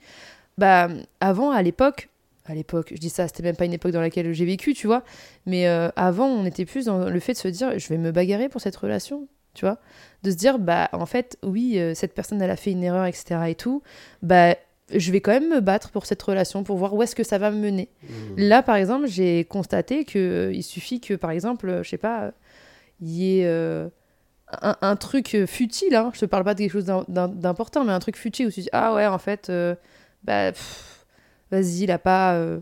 bah 0.58 0.88
avant, 1.20 1.50
à 1.50 1.62
l'époque, 1.62 2.08
à 2.48 2.54
l'époque, 2.54 2.92
je 2.94 3.00
dis 3.00 3.10
ça, 3.10 3.26
c'était 3.26 3.42
même 3.42 3.56
pas 3.56 3.64
une 3.64 3.72
époque 3.72 3.92
dans 3.92 4.00
laquelle 4.00 4.32
j'ai 4.32 4.44
vécu, 4.44 4.74
tu 4.74 4.86
vois. 4.86 5.02
Mais 5.46 5.66
euh, 5.66 5.88
avant, 5.96 6.26
on 6.26 6.44
était 6.44 6.64
plus 6.64 6.86
dans 6.86 7.08
le 7.08 7.20
fait 7.20 7.32
de 7.32 7.38
se 7.38 7.48
dire, 7.48 7.78
je 7.78 7.88
vais 7.88 7.98
me 7.98 8.12
bagarrer 8.12 8.48
pour 8.48 8.60
cette 8.60 8.76
relation, 8.76 9.26
tu 9.54 9.64
vois. 9.64 9.78
De 10.22 10.30
se 10.30 10.36
dire, 10.36 10.58
bah, 10.58 10.88
en 10.92 11.06
fait, 11.06 11.38
oui, 11.42 11.78
euh, 11.78 11.94
cette 11.94 12.14
personne, 12.14 12.40
elle 12.40 12.50
a 12.50 12.56
fait 12.56 12.72
une 12.72 12.84
erreur, 12.84 13.06
etc. 13.06 13.40
et 13.48 13.54
tout. 13.54 13.82
Bah, 14.22 14.54
je 14.94 15.12
vais 15.12 15.20
quand 15.20 15.32
même 15.32 15.48
me 15.48 15.60
battre 15.60 15.90
pour 15.90 16.06
cette 16.06 16.22
relation, 16.22 16.62
pour 16.62 16.76
voir 16.76 16.94
où 16.94 17.02
est-ce 17.02 17.14
que 17.14 17.24
ça 17.24 17.38
va 17.38 17.50
me 17.50 17.58
mener. 17.58 17.88
Mmh. 18.02 18.06
Là, 18.36 18.62
par 18.62 18.76
exemple, 18.76 19.06
j'ai 19.06 19.44
constaté 19.44 20.04
qu'il 20.04 20.20
euh, 20.20 20.52
il 20.52 20.62
suffit 20.62 21.00
que, 21.00 21.14
par 21.14 21.30
exemple, 21.30 21.80
je 21.82 21.88
sais 21.88 21.98
pas, 21.98 22.32
il 23.00 23.10
y 23.10 23.40
ait. 23.40 23.90
Un, 24.62 24.94
truc 24.94 25.36
futile, 25.46 25.96
hein. 25.96 26.12
je 26.14 26.20
te 26.20 26.24
parle 26.24 26.44
pas 26.44 26.54
de 26.54 26.60
quelque 26.60 26.70
chose 26.70 26.84
d'important, 26.84 27.82
mais 27.82 27.90
un 27.90 27.98
truc 27.98 28.16
futile 28.16 28.46
où 28.46 28.50
tu 28.52 28.60
dis 28.60 28.68
Ah 28.70 28.94
ouais, 28.94 29.04
en 29.04 29.18
fait, 29.18 29.50
bah, 30.22 30.52
vas-y, 31.50 31.84
il 31.84 31.90
a 31.90 31.98
pas. 31.98 32.34
Euh, 32.34 32.60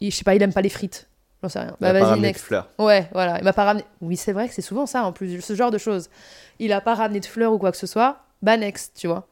je 0.00 0.10
sais 0.10 0.24
pas, 0.24 0.34
il 0.34 0.42
aime 0.42 0.52
pas 0.52 0.62
les 0.62 0.68
frites. 0.68 1.08
J'en 1.42 1.48
sais 1.48 1.60
rien. 1.60 1.76
Bah, 1.80 1.92
vas-y, 1.92 2.20
next. 2.20 2.44
De 2.44 2.46
fleurs. 2.46 2.70
Ouais, 2.78 3.08
voilà. 3.12 3.38
Il 3.38 3.44
m'a 3.44 3.52
pas 3.52 3.64
ramené. 3.64 3.84
Oui, 4.00 4.16
c'est 4.16 4.32
vrai 4.32 4.48
que 4.48 4.54
c'est 4.54 4.62
souvent 4.62 4.86
ça 4.86 5.04
en 5.04 5.12
plus, 5.12 5.40
ce 5.40 5.54
genre 5.54 5.70
de 5.70 5.78
choses. 5.78 6.08
Il 6.58 6.72
a 6.72 6.80
pas 6.80 6.94
ramené 6.94 7.20
de 7.20 7.26
fleurs 7.26 7.52
ou 7.52 7.58
quoi 7.58 7.70
que 7.70 7.78
ce 7.78 7.86
soit. 7.86 8.24
Bah, 8.42 8.56
next, 8.56 8.96
tu 8.96 9.06
vois. 9.06 9.28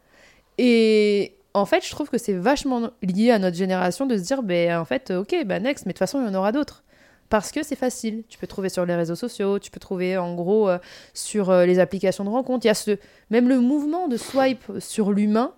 Et 0.59 1.35
en 1.55 1.66
fait, 1.66 1.84
je 1.86 1.90
trouve 1.90 2.09
que 2.11 2.18
c'est 2.18 2.34
vachement 2.34 2.90
lié 3.02 3.30
à 3.30 3.38
notre 3.38 3.57
génération 3.57 4.07
de 4.07 4.16
se 4.16 4.22
dire, 4.22 4.42
ben 4.42 4.76
en 4.76 4.84
fait, 4.84 5.11
ok, 5.12 5.34
bah 5.46 5.61
next, 5.61 5.86
mais 5.86 5.90
de 5.90 5.94
toute 5.94 6.00
façon, 6.00 6.20
il 6.20 6.26
y 6.26 6.28
en 6.28 6.34
aura 6.34 6.52
d'autres. 6.52 6.82
Parce 7.30 7.52
que 7.52 7.62
c'est 7.62 7.76
facile. 7.76 8.24
Tu 8.28 8.38
peux 8.38 8.46
trouver 8.46 8.68
sur 8.68 8.84
les 8.84 8.94
réseaux 8.94 9.14
sociaux, 9.14 9.59
tu 9.59 9.70
peux 9.70 9.80
trouver 9.80 10.18
en 10.18 10.34
gros 10.34 10.68
euh, 10.68 10.78
sur 11.14 11.50
euh, 11.50 11.64
les 11.64 11.78
applications 11.78 12.24
de 12.24 12.28
rencontre. 12.28 12.64
Il 12.66 12.68
y 12.68 12.70
a 12.70 12.74
ce, 12.74 12.98
même 13.30 13.48
le 13.48 13.61
mouvement 13.61 14.09
de 14.09 14.16
swipe 14.16 14.64
sur 14.78 15.11
l'humain, 15.12 15.55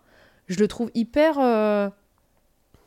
je 0.46 0.58
le 0.60 0.68
trouve 0.68 0.90
hyper 0.94 1.38
euh, 1.40 1.88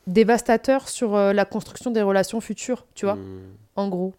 dévastateur 0.06 0.88
sur 0.88 1.14
euh, 1.14 1.32
la 1.32 1.44
construction 1.44 1.90
des 1.90 2.02
relations 2.02 2.40
futures, 2.40 2.86
tu 2.94 3.04
vois, 3.04 3.16
Hmm. 3.16 3.40
en 3.76 3.88
gros. 3.88 4.14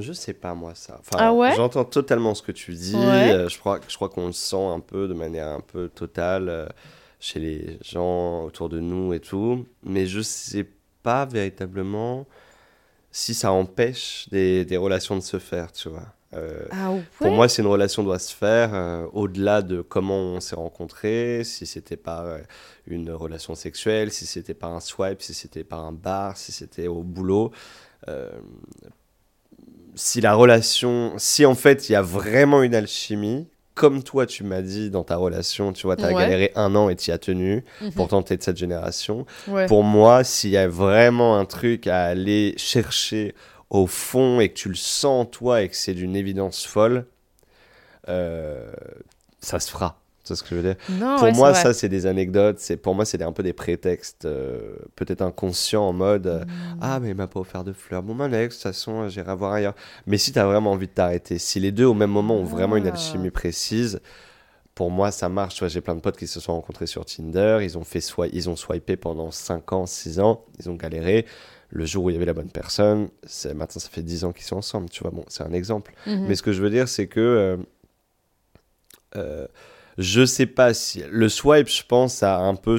Je 0.00 0.12
sais 0.12 0.34
pas 0.34 0.54
moi 0.54 0.74
ça. 0.74 0.96
Enfin, 1.00 1.16
Ah 1.18 1.32
ouais? 1.32 1.54
J'entends 1.56 1.84
totalement 1.84 2.34
ce 2.34 2.42
que 2.42 2.52
tu 2.52 2.72
dis. 2.72 2.94
Ouais. 2.96 3.32
Euh, 3.32 3.48
je 3.48 3.58
crois, 3.58 3.80
je 3.88 3.94
crois 3.96 4.08
qu'on 4.08 4.26
le 4.26 4.32
sent 4.32 4.56
un 4.64 4.80
peu 4.80 5.08
de 5.08 5.14
manière 5.14 5.48
un 5.48 5.60
peu 5.60 5.88
totale 5.88 6.48
euh, 6.48 6.66
chez 7.20 7.40
les 7.40 7.78
gens 7.82 8.44
autour 8.44 8.68
de 8.68 8.80
nous 8.80 9.12
et 9.12 9.20
tout. 9.20 9.66
Mais 9.82 10.06
je 10.06 10.20
sais 10.20 10.66
pas 11.02 11.26
véritablement 11.26 12.26
si 13.10 13.34
ça 13.34 13.52
empêche 13.52 14.26
des, 14.30 14.64
des 14.64 14.76
relations 14.76 15.14
de 15.16 15.20
se 15.22 15.38
faire, 15.38 15.70
tu 15.72 15.88
vois. 15.88 16.06
Euh, 16.32 16.64
Ah 16.72 16.90
ouais? 16.90 17.02
Pour 17.18 17.30
moi, 17.30 17.48
si 17.48 17.60
une 17.60 17.68
relation 17.68 18.02
doit 18.02 18.18
se 18.18 18.34
faire, 18.34 18.74
euh, 18.74 19.06
au-delà 19.12 19.62
de 19.62 19.82
comment 19.82 20.16
on 20.18 20.40
s'est 20.40 20.56
rencontrés, 20.56 21.42
si 21.44 21.64
c'était 21.64 21.96
par 21.96 22.24
euh, 22.24 22.38
une 22.88 23.12
relation 23.12 23.54
sexuelle, 23.54 24.10
si 24.10 24.26
c'était 24.26 24.54
par 24.54 24.72
un 24.72 24.80
swipe, 24.80 25.22
si 25.22 25.32
c'était 25.32 25.62
par 25.62 25.84
un 25.84 25.92
bar, 25.92 26.36
si 26.36 26.50
c'était 26.50 26.88
au 26.88 27.02
boulot, 27.04 27.52
si 29.94 30.20
la 30.20 30.34
relation, 30.34 31.12
si 31.18 31.46
en 31.46 31.54
fait 31.54 31.88
il 31.88 31.92
y 31.92 31.94
a 31.94 32.02
vraiment 32.02 32.62
une 32.62 32.74
alchimie, 32.74 33.48
comme 33.74 34.02
toi 34.02 34.26
tu 34.26 34.44
m'as 34.44 34.62
dit 34.62 34.90
dans 34.90 35.04
ta 35.04 35.16
relation, 35.16 35.72
tu 35.72 35.86
vois, 35.86 35.96
tu 35.96 36.04
as 36.04 36.08
Ouais. 36.08 36.14
galéré 36.14 36.52
un 36.54 36.74
an 36.76 36.88
et 36.88 36.96
tu 36.96 37.10
y 37.10 37.12
as 37.12 37.18
tenu, 37.18 37.64
Mhm. 37.80 37.92
pourtant 37.92 38.20
de 38.22 38.26
cette 38.28 38.56
génération, 38.56 39.26
Ouais. 39.48 39.66
pour 39.66 39.82
moi, 39.82 40.22
s'il 40.24 40.50
y 40.50 40.56
a 40.56 40.68
vraiment 40.68 41.36
un 41.38 41.44
truc 41.44 41.86
à 41.86 42.04
aller 42.04 42.54
chercher 42.56 43.34
au 43.70 43.86
fond 43.88 44.38
et 44.40 44.48
que 44.50 44.54
tu 44.54 44.68
le 44.68 44.74
sens 44.76 45.26
toi 45.32 45.62
et 45.62 45.68
que 45.68 45.76
c'est 45.76 45.94
d'une 45.94 46.14
évidence 46.14 46.64
folle, 46.64 47.06
euh, 48.08 48.72
ça 49.40 49.58
se 49.58 49.70
fera. 49.70 50.00
C'est 50.24 50.34
ce 50.36 50.42
que 50.42 50.48
je 50.50 50.54
veux 50.56 50.62
dire? 50.62 50.76
Non, 50.90 51.16
pour 51.16 51.24
ouais, 51.24 51.32
moi, 51.32 51.52
ça, 51.54 51.74
c'est 51.74 51.88
des 51.90 52.06
anecdotes. 52.06 52.58
C'est 52.58 52.76
pour 52.78 52.94
moi, 52.94 53.04
c'est 53.04 53.20
un 53.22 53.30
peu 53.32 53.42
des 53.42 53.52
prétextes, 53.52 54.24
euh, 54.24 54.76
peut-être 54.96 55.20
inconscients 55.22 55.86
en 55.86 55.92
mode 55.92 56.26
euh, 56.26 56.44
Mm. 56.44 56.78
ah 56.80 56.98
mais 57.00 57.10
il 57.10 57.14
m'a 57.14 57.26
pas 57.26 57.40
offert 57.40 57.62
de 57.62 57.72
fleurs. 57.74 58.02
Bon, 58.02 58.14
ben 58.14 58.28
de 58.30 58.46
toute 58.46 58.54
façon, 58.54 59.06
j'irai 59.08 59.36
voir 59.36 59.52
ailleurs. 59.52 59.74
Mais 60.06 60.16
si 60.18 60.32
tu 60.32 60.38
as 60.38 60.46
vraiment 60.46 60.72
envie 60.72 60.86
de 60.86 60.92
t'arrêter, 60.92 61.38
si 61.38 61.60
les 61.60 61.72
deux 61.72 61.84
au 61.84 61.94
même 61.94 62.10
moment 62.10 62.36
ont 62.36 62.44
vraiment 62.44 62.76
une 62.76 62.86
Ah. 62.86 62.90
alchimie 62.92 63.30
précise. 63.30 64.00
Pour 64.74 64.90
moi, 64.90 65.12
ça 65.12 65.28
marche. 65.28 65.54
Tu 65.54 65.60
vois, 65.60 65.68
j'ai 65.68 65.80
plein 65.80 65.94
de 65.94 66.00
potes 66.00 66.16
qui 66.16 66.26
se 66.26 66.40
sont 66.40 66.54
rencontrés 66.54 66.86
sur 66.88 67.04
Tinder. 67.04 67.58
Ils 67.62 67.78
ont 67.78 67.84
fait 67.84 68.00
swi- 68.00 68.30
ils 68.32 68.48
ont 68.50 68.56
swipé 68.56 68.96
pendant 68.96 69.30
5 69.30 69.72
ans, 69.72 69.86
6 69.86 70.18
ans. 70.18 70.44
Ils 70.58 70.68
ont 70.68 70.74
galéré. 70.74 71.26
Le 71.70 71.84
jour 71.86 72.04
où 72.04 72.10
il 72.10 72.14
y 72.14 72.16
avait 72.16 72.24
la 72.26 72.32
bonne 72.34 72.50
personne, 72.50 73.08
maintenant 73.54 73.66
ça 73.80 73.88
fait 73.88 74.02
10 74.02 74.24
ans 74.24 74.32
qu'ils 74.32 74.44
sont 74.46 74.56
ensemble. 74.56 74.88
Tu 74.90 75.02
vois, 75.02 75.10
bon, 75.12 75.24
c'est 75.28 75.44
un 75.44 75.52
exemple. 75.52 75.92
Mhm. 76.06 76.26
Mais 76.26 76.34
ce 76.34 76.42
que 76.42 76.52
je 76.52 76.60
veux 76.62 76.70
dire, 76.70 76.88
c'est 76.88 77.06
que 77.06 77.56
euh, 79.16 79.46
je 79.98 80.24
sais 80.24 80.46
pas 80.46 80.74
si 80.74 81.02
le 81.10 81.28
swipe, 81.28 81.68
je 81.68 81.82
pense, 81.86 82.22
a 82.22 82.38
un 82.38 82.54
peu 82.56 82.78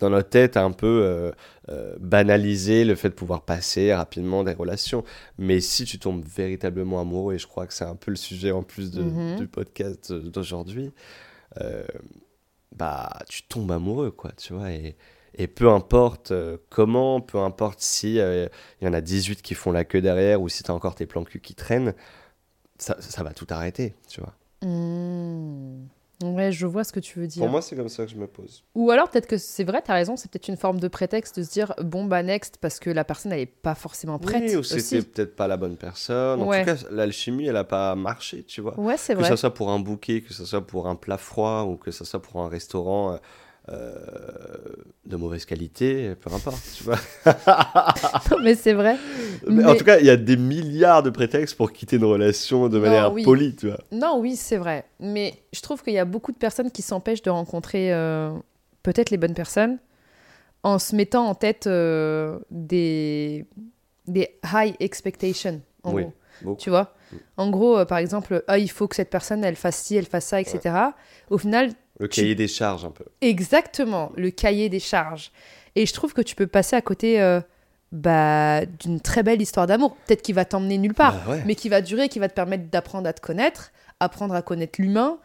dans 0.00 0.10
notre 0.10 0.28
tête, 0.28 0.56
a 0.56 0.62
un 0.64 0.72
peu 0.72 0.86
euh, 1.02 1.32
euh, 1.70 1.94
banalisé 2.00 2.84
le 2.84 2.94
fait 2.94 3.08
de 3.10 3.14
pouvoir 3.14 3.44
passer 3.44 3.94
rapidement 3.94 4.44
des 4.44 4.52
relations. 4.52 5.04
Mais 5.38 5.60
si 5.60 5.84
tu 5.84 5.98
tombes 5.98 6.24
véritablement 6.24 7.00
amoureux, 7.00 7.34
et 7.34 7.38
je 7.38 7.46
crois 7.46 7.66
que 7.66 7.72
c'est 7.74 7.84
un 7.86 7.96
peu 7.96 8.10
le 8.10 8.16
sujet 8.16 8.50
en 8.50 8.62
plus 8.62 8.90
de- 8.90 9.02
Mhm. 9.02 9.36
du 9.36 9.46
podcast 9.48 10.12
d'aujourd'hui, 10.12 10.92
euh, 11.60 11.84
bah 12.76 13.10
tu 13.28 13.42
tombes 13.44 13.72
amoureux, 13.72 14.10
quoi, 14.10 14.32
tu 14.36 14.52
vois. 14.52 14.70
Et, 14.72 14.96
et 15.36 15.46
peu 15.48 15.68
importe 15.70 16.32
comment, 16.70 17.20
peu 17.20 17.38
importe 17.38 17.80
si 17.80 18.16
il 18.16 18.48
y 18.82 18.86
en 18.88 18.92
a 18.92 19.00
18 19.00 19.42
qui 19.42 19.54
font 19.54 19.72
la 19.72 19.84
queue 19.84 20.00
derrière 20.00 20.42
ou 20.42 20.48
si 20.48 20.62
tu 20.62 20.70
as 20.70 20.74
encore 20.74 20.94
tes 20.94 21.06
plans 21.06 21.24
cul 21.24 21.40
qui 21.40 21.54
traînent, 21.54 21.94
ça, 22.78 22.96
ça 23.00 23.22
va 23.22 23.32
tout 23.32 23.46
arrêter, 23.50 23.94
tu 24.08 24.20
vois. 24.20 24.34
Mm. 24.68 25.86
Ouais, 26.22 26.52
je 26.52 26.66
vois 26.66 26.84
ce 26.84 26.92
que 26.92 27.00
tu 27.00 27.18
veux 27.18 27.26
dire. 27.26 27.42
Pour 27.42 27.50
moi, 27.50 27.60
c'est 27.60 27.74
comme 27.76 27.88
ça 27.88 28.04
que 28.04 28.10
je 28.10 28.16
me 28.16 28.26
pose. 28.26 28.62
Ou 28.74 28.90
alors 28.90 29.10
peut-être 29.10 29.26
que 29.26 29.36
c'est 29.36 29.64
vrai, 29.64 29.82
t'as 29.84 29.94
raison, 29.94 30.16
c'est 30.16 30.30
peut-être 30.30 30.48
une 30.48 30.56
forme 30.56 30.78
de 30.78 30.88
prétexte 30.88 31.38
de 31.38 31.44
se 31.44 31.50
dire 31.50 31.74
bon 31.82 32.04
bah 32.04 32.22
next 32.22 32.58
parce 32.58 32.78
que 32.78 32.88
la 32.90 33.04
personne 33.04 33.32
elle 33.32 33.40
est 33.40 33.46
pas 33.46 33.74
forcément 33.74 34.18
prête 34.18 34.42
oui, 34.46 34.56
ou 34.56 34.62
c'était 34.62 35.02
peut-être 35.02 35.34
pas 35.36 35.48
la 35.48 35.56
bonne 35.56 35.76
personne. 35.76 36.40
En 36.40 36.44
tout 36.46 36.50
cas, 36.64 36.76
l'alchimie, 36.90 37.46
elle 37.46 37.56
a 37.56 37.64
pas 37.64 37.94
marché, 37.96 38.44
tu 38.44 38.60
vois. 38.60 38.78
Ouais, 38.78 38.96
c'est 38.96 39.14
Que 39.14 39.20
vrai. 39.20 39.28
ce 39.30 39.36
soit 39.36 39.52
pour 39.54 39.70
un 39.70 39.80
bouquet, 39.80 40.20
que 40.22 40.32
ce 40.32 40.44
soit 40.44 40.64
pour 40.66 40.86
un 40.86 40.94
plat 40.94 41.18
froid 41.18 41.62
ou 41.64 41.76
que 41.76 41.90
ce 41.90 42.04
soit 42.04 42.22
pour 42.22 42.40
un 42.42 42.48
restaurant 42.48 43.12
euh, 43.12 43.16
de 43.68 45.16
mauvaise 45.16 45.44
qualité, 45.44 46.14
peu 46.20 46.32
importe, 46.32 46.62
tu 46.76 46.84
vois. 46.84 46.98
Non, 48.30 48.38
mais 48.42 48.54
c'est 48.54 48.72
vrai. 48.72 48.96
Mais 49.48 49.64
En 49.64 49.74
tout 49.74 49.84
cas, 49.84 49.98
il 49.98 50.06
y 50.06 50.10
a 50.10 50.16
des 50.16 50.36
milliards 50.36 51.02
de 51.02 51.10
prétextes 51.10 51.56
pour 51.56 51.72
quitter 51.72 51.96
une 51.96 52.04
relation 52.04 52.68
de 52.68 52.76
Non, 52.78 52.84
manière 52.84 53.12
oui. 53.12 53.22
polie, 53.24 53.54
tu 53.54 53.68
vois. 53.68 53.78
Non, 53.92 54.18
oui, 54.20 54.36
c'est 54.36 54.56
vrai. 54.56 54.84
Mais 55.00 55.34
je 55.52 55.60
trouve 55.60 55.82
qu'il 55.82 55.92
y 55.94 55.98
a 55.98 56.04
beaucoup 56.04 56.32
de 56.32 56.36
personnes 56.38 56.70
qui 56.70 56.82
s'empêchent 56.82 57.22
de 57.22 57.30
rencontrer 57.30 57.92
euh, 57.92 58.32
peut-être 58.82 59.10
les 59.10 59.16
bonnes 59.18 59.34
personnes 59.34 59.78
en 60.62 60.78
se 60.78 60.94
mettant 60.96 61.26
en 61.26 61.34
tête 61.34 61.66
euh, 61.66 62.38
des, 62.50 63.46
des 64.06 64.38
high 64.52 64.74
expectations. 64.80 65.60
En 65.82 65.92
Oui, 65.92 66.02
gros. 66.02 66.12
beaucoup. 66.42 66.60
Tu 66.60 66.70
vois? 66.70 66.94
En 67.36 67.50
gros, 67.50 67.78
euh, 67.78 67.84
par 67.84 67.98
exemple, 67.98 68.42
ah, 68.48 68.58
il 68.58 68.70
faut 68.70 68.88
que 68.88 68.96
cette 68.96 69.10
personne, 69.10 69.44
elle 69.44 69.56
fasse 69.56 69.76
ci, 69.76 69.96
elle 69.96 70.06
fasse 70.06 70.24
ça, 70.26 70.40
etc. 70.40 70.74
Au 71.30 71.36
final, 71.38 71.70
Le 72.00 72.08
Tu- 72.08 72.20
cahier 72.22 72.34
des 72.34 72.48
charges, 72.48 72.84
un 72.84 72.90
peu. 72.90 73.04
exactement 73.20 74.10
le 74.16 74.30
cahier 74.30 74.68
des 74.68 74.80
charges. 74.80 75.30
Et 75.76 75.86
je 75.86 75.92
trouve 75.92 76.12
que 76.12 76.22
tu 76.22 76.34
peux 76.36 76.46
passer 76.46 76.74
à 76.76 76.80
côté 76.82 77.20
euh, 77.20 77.40
bah, 77.92 78.64
d'une 78.66 79.00
très 79.00 79.22
belle 79.22 79.40
histoire 79.40 79.66
d'amour. 79.66 79.96
Peut-être 80.06 80.22
qu'il 80.22 80.34
va 80.34 80.44
t'emmener 80.44 80.78
nulle 80.78 80.94
part, 80.94 81.14
Bah 81.24 81.32
ouais. 81.32 81.42
mais 81.46 81.54
qui 81.54 81.68
va 81.68 81.80
durer, 81.80 82.08
qui 82.08 82.18
va 82.18 82.28
te 82.28 82.34
permettre 82.34 82.64
d'apprendre 82.70 83.08
à 83.08 83.12
te 83.12 83.20
connaître, 83.20 83.70
apprendre 84.00 84.34
à 84.34 84.42
connaître 84.42 84.80
l'humain. 84.80 85.18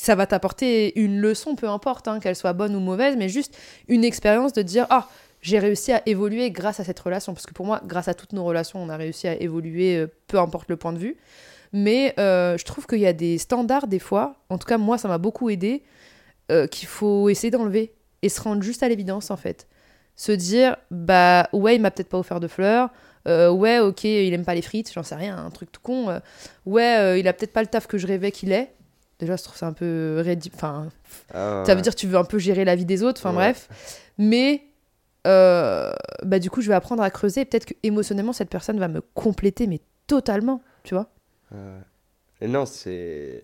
Ça 0.00 0.14
va 0.14 0.26
t'apporter 0.26 0.98
une 1.00 1.20
leçon, 1.20 1.54
peu 1.56 1.68
importe, 1.68 2.08
hein, 2.08 2.20
qu'elle 2.20 2.36
soit 2.36 2.52
bonne 2.54 2.74
ou 2.74 2.80
mauvaise, 2.80 3.16
mais 3.18 3.28
juste 3.28 3.56
une 3.88 4.04
expérience 4.04 4.52
de 4.52 4.62
dire 4.62 4.86
Ah, 4.90 5.08
j'ai 5.42 5.58
réussi 5.58 5.92
à 5.92 6.02
évoluer 6.06 6.50
grâce 6.50 6.80
à 6.80 6.84
cette 6.84 7.00
relation. 7.00 7.32
Parce 7.34 7.46
que 7.46 7.52
pour 7.54 7.64
moi, 7.66 7.80
grâce 7.86 8.08
à 8.08 8.14
toutes 8.14 8.32
nos 8.32 8.44
relations, 8.44 8.82
on 8.82 8.88
a 8.90 8.96
réussi 8.96 9.26
à 9.28 9.40
évoluer, 9.40 9.96
euh, 9.96 10.06
peu 10.26 10.38
importe 10.38 10.68
le 10.68 10.76
point 10.76 10.92
de 10.92 10.98
vue. 10.98 11.16
Mais 11.72 12.14
euh, 12.18 12.58
je 12.58 12.64
trouve 12.64 12.86
qu'il 12.86 12.98
y 12.98 13.06
a 13.06 13.12
des 13.12 13.38
standards, 13.38 13.86
des 13.86 13.98
fois, 13.98 14.36
en 14.48 14.58
tout 14.58 14.66
cas, 14.66 14.76
moi, 14.78 14.98
ça 14.98 15.06
m'a 15.08 15.18
beaucoup 15.18 15.50
aidé, 15.50 15.82
euh, 16.50 16.66
qu'il 16.66 16.88
faut 16.88 17.28
essayer 17.28 17.50
d'enlever 17.50 17.94
et 18.22 18.28
se 18.28 18.40
rendre 18.40 18.62
juste 18.62 18.82
à 18.82 18.88
l'évidence, 18.88 19.30
en 19.30 19.36
fait. 19.36 19.66
Se 20.16 20.32
dire 20.32 20.76
Bah, 20.90 21.48
ouais, 21.52 21.76
il 21.76 21.80
m'a 21.80 21.90
peut-être 21.90 22.08
pas 22.10 22.18
offert 22.18 22.40
de 22.40 22.48
fleurs. 22.48 22.90
Euh, 23.28 23.50
ouais, 23.50 23.78
ok, 23.78 24.04
il 24.04 24.32
aime 24.34 24.44
pas 24.44 24.54
les 24.54 24.62
frites, 24.62 24.90
j'en 24.92 25.02
sais 25.02 25.14
rien, 25.14 25.36
un 25.38 25.50
truc 25.50 25.70
tout 25.72 25.80
con. 25.82 26.08
euh, 26.10 26.20
ouais, 26.66 27.20
il 27.20 27.28
a 27.28 27.32
peut-être 27.32 27.52
pas 27.52 27.60
le 27.62 27.66
taf 27.68 27.86
que 27.86 27.98
je 27.98 28.06
rêvais 28.06 28.30
qu'il 28.32 28.50
ait. 28.52 28.72
Déjà, 29.18 29.36
je 29.36 29.42
trouve 29.42 29.56
ça 29.56 29.66
un 29.66 29.72
peu 29.74 30.22
rédi- 30.24 30.50
Enfin, 30.54 30.88
Ah, 31.34 31.62
ça 31.66 31.74
veut 31.74 31.82
dire 31.82 31.94
que 31.94 31.98
tu 32.00 32.06
veux 32.06 32.16
un 32.16 32.24
peu 32.24 32.38
gérer 32.38 32.64
la 32.64 32.74
vie 32.76 32.86
des 32.86 33.02
autres, 33.02 33.20
enfin 33.20 33.30
Ouais. 33.36 33.52
bref. 33.52 33.68
Mais 34.18 34.64
bah, 35.24 36.38
du 36.38 36.48
coup, 36.50 36.62
je 36.62 36.68
vais 36.68 36.74
apprendre 36.74 37.02
à 37.02 37.10
creuser. 37.10 37.42
et 37.42 37.44
Peut-être 37.44 37.66
que 37.66 37.74
émotionnellement, 37.82 38.32
cette 38.32 38.48
personne 38.48 38.78
va 38.78 38.88
me 38.88 39.02
compléter, 39.14 39.66
mais 39.66 39.80
totalement, 40.06 40.62
tu 40.82 40.94
vois. 40.94 41.10
Non, 42.42 42.64
c'est. 42.64 43.42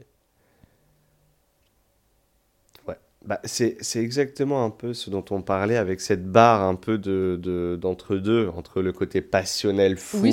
Ouais. 2.89 2.97
Bah, 3.27 3.41
c'est 3.45 3.77
exactement 3.97 4.65
un 4.65 4.71
peu 4.71 4.95
ce 4.95 5.11
dont 5.11 5.25
on 5.31 5.43
parlait 5.43 5.77
avec 5.77 6.01
cette 6.01 6.31
barre 6.31 6.63
un 6.63 6.77
peu 6.77 6.97
de, 6.97 7.37
de- 7.43 7.77
d'entre-deux, 7.81 8.49
entre 8.57 8.83
le 8.83 8.93
côté 8.93 9.21
passionnel 9.21 9.97
fou 9.97 10.19
Oui, 10.23 10.33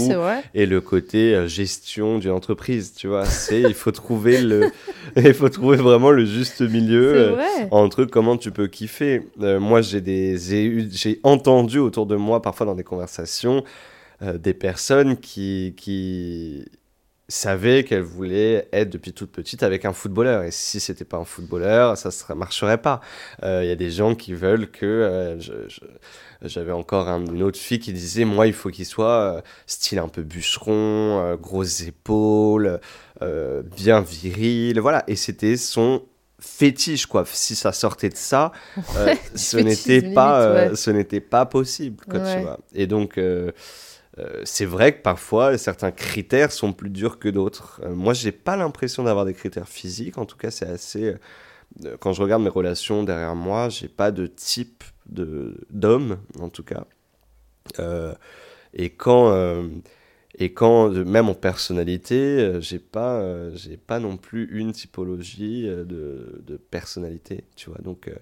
et 0.54 0.68
le 0.68 0.80
côté 0.80 1.34
euh, 1.34 1.48
gestion 1.48 2.20
d'une 2.20 2.30
entreprise, 2.30 2.94
tu 2.94 3.08
vois. 3.08 3.26
C'est, 3.26 3.62
il 3.62 3.74
faut 3.74 3.92
trouver 3.92 4.42
le, 4.42 4.70
il 5.16 5.34
faut 5.34 5.50
trouver 5.50 5.78
vraiment 5.78 6.12
le 6.12 6.24
juste 6.26 6.62
milieu. 6.62 7.16
Euh, 7.16 7.36
entre 7.72 8.06
comment 8.06 8.38
tu 8.38 8.52
peux 8.52 8.68
kiffer. 8.68 9.24
Euh, 9.42 9.60
moi, 9.60 9.82
j'ai 9.82 10.00
des, 10.02 10.38
j'ai 10.92 11.20
entendu 11.24 11.80
autour 11.80 12.06
de 12.06 12.16
moi, 12.16 12.44
parfois 12.44 12.68
dans 12.68 12.76
des 12.76 12.84
conversations, 12.84 13.64
euh, 14.22 14.38
des 14.38 14.54
personnes 14.54 15.18
qui, 15.18 15.74
qui 15.78 16.64
savaient 17.30 17.84
qu'elles 17.84 18.02
voulaient 18.02 18.68
être 18.74 18.90
depuis 18.90 19.14
toute 19.14 19.32
petite 19.32 19.64
avec 19.64 19.86
un 19.86 19.94
footballeur. 19.94 20.44
Et 20.44 20.52
si 20.52 20.80
c'était 20.80 21.06
pas 21.06 21.18
un 21.18 21.24
footballeur, 21.26 21.98
ça 21.98 22.10
ne 22.30 22.36
marcherait 22.36 22.78
pas. 22.82 23.00
Euh, 23.44 23.62
Il 23.64 23.70
y 23.70 23.72
a 23.72 23.76
des 23.76 23.92
gens 23.92 24.14
qui 24.16 24.34
veulent 24.34 24.70
que... 24.70 24.86
euh, 24.86 25.40
j'avais 26.42 26.74
encore 26.74 27.08
un- 27.08 27.26
une 27.26 27.42
autre 27.44 27.58
fille 27.60 27.80
qui 27.80 27.94
disait, 27.94 28.26
moi, 28.26 28.48
il 28.48 28.54
faut 28.54 28.70
qu'il 28.70 28.86
soit 28.86 29.38
euh, 29.38 29.42
style 29.66 30.00
un 30.00 30.10
peu 30.10 30.22
bûcheron, 30.24 31.22
euh, 31.24 31.38
grosses 31.38 31.82
épaules, 31.82 32.80
euh, 33.22 33.64
bien 33.78 34.02
viril, 34.02 34.80
voilà. 34.82 35.04
Et 35.08 35.16
c'était 35.16 35.56
son 35.56 36.04
fétiche, 36.40 37.06
quoi. 37.06 37.24
Si 37.26 37.56
ça 37.56 37.72
sortait 37.72 38.10
de 38.10 38.18
ça, 38.18 38.52
euh, 38.98 39.06
Ouais, 39.06 39.18
ce 39.36 39.56
n'était 39.58 40.02
pas, 40.14 40.42
limite, 40.42 40.58
euh, 40.68 40.70
ouais. 40.72 40.76
ce 40.76 40.92
n'était 40.92 41.22
pas 41.22 41.46
possible, 41.46 42.04
quoi, 42.10 42.20
Ouais. 42.20 42.36
tu 42.36 42.42
vois. 42.42 42.60
Et 42.76 42.86
donc, 42.88 43.18
euh, 44.20 44.22
euh, 44.24 44.42
c'est 44.46 44.66
vrai 44.66 44.96
que 44.96 45.02
parfois, 45.02 45.58
certains 45.58 45.92
critères 45.92 46.52
sont 46.52 46.74
plus 46.74 46.90
durs 46.90 47.20
que 47.20 47.30
d'autres. 47.30 47.82
Euh, 47.84 47.96
moi, 47.96 48.14
j'ai 48.14 48.32
pas 48.32 48.56
l'impression 48.58 49.04
d'avoir 49.04 49.26
des 49.26 49.34
critères 49.34 49.68
physiques. 49.70 50.18
En 50.18 50.26
tout 50.26 50.38
cas, 50.38 50.52
c'est 50.52 50.68
assez. 50.68 51.16
euh, 51.86 51.98
quand 52.00 52.14
je 52.14 52.22
regarde 52.24 52.44
mes 52.44 52.50
relations 52.50 53.04
derrière 53.04 53.36
moi, 53.36 53.70
j'ai 53.70 53.88
pas 53.90 54.12
de 54.12 54.28
type 54.28 54.84
de 55.08 55.58
d'homme, 55.72 56.20
en 56.40 56.50
tout 56.50 56.64
cas. 56.64 56.86
Euh, 57.80 58.14
Et 58.74 58.92
quand, 58.92 59.32
euh, 59.34 59.68
et 60.40 60.54
quand 60.54 60.90
même 60.92 61.30
en 61.30 61.36
personnalité, 61.36 62.16
euh, 62.40 62.62
j'ai 62.62 62.80
pas, 62.80 63.22
euh, 63.22 63.52
j'ai 63.56 63.78
pas 63.78 64.00
non 64.00 64.18
plus 64.18 64.46
une 64.52 64.72
typologie 64.74 65.68
euh, 65.70 65.86
de, 65.86 66.44
de 66.48 66.58
personnalité, 66.58 67.46
tu 67.56 67.70
vois. 67.70 67.80
Donc 67.84 68.08
euh, 68.08 68.16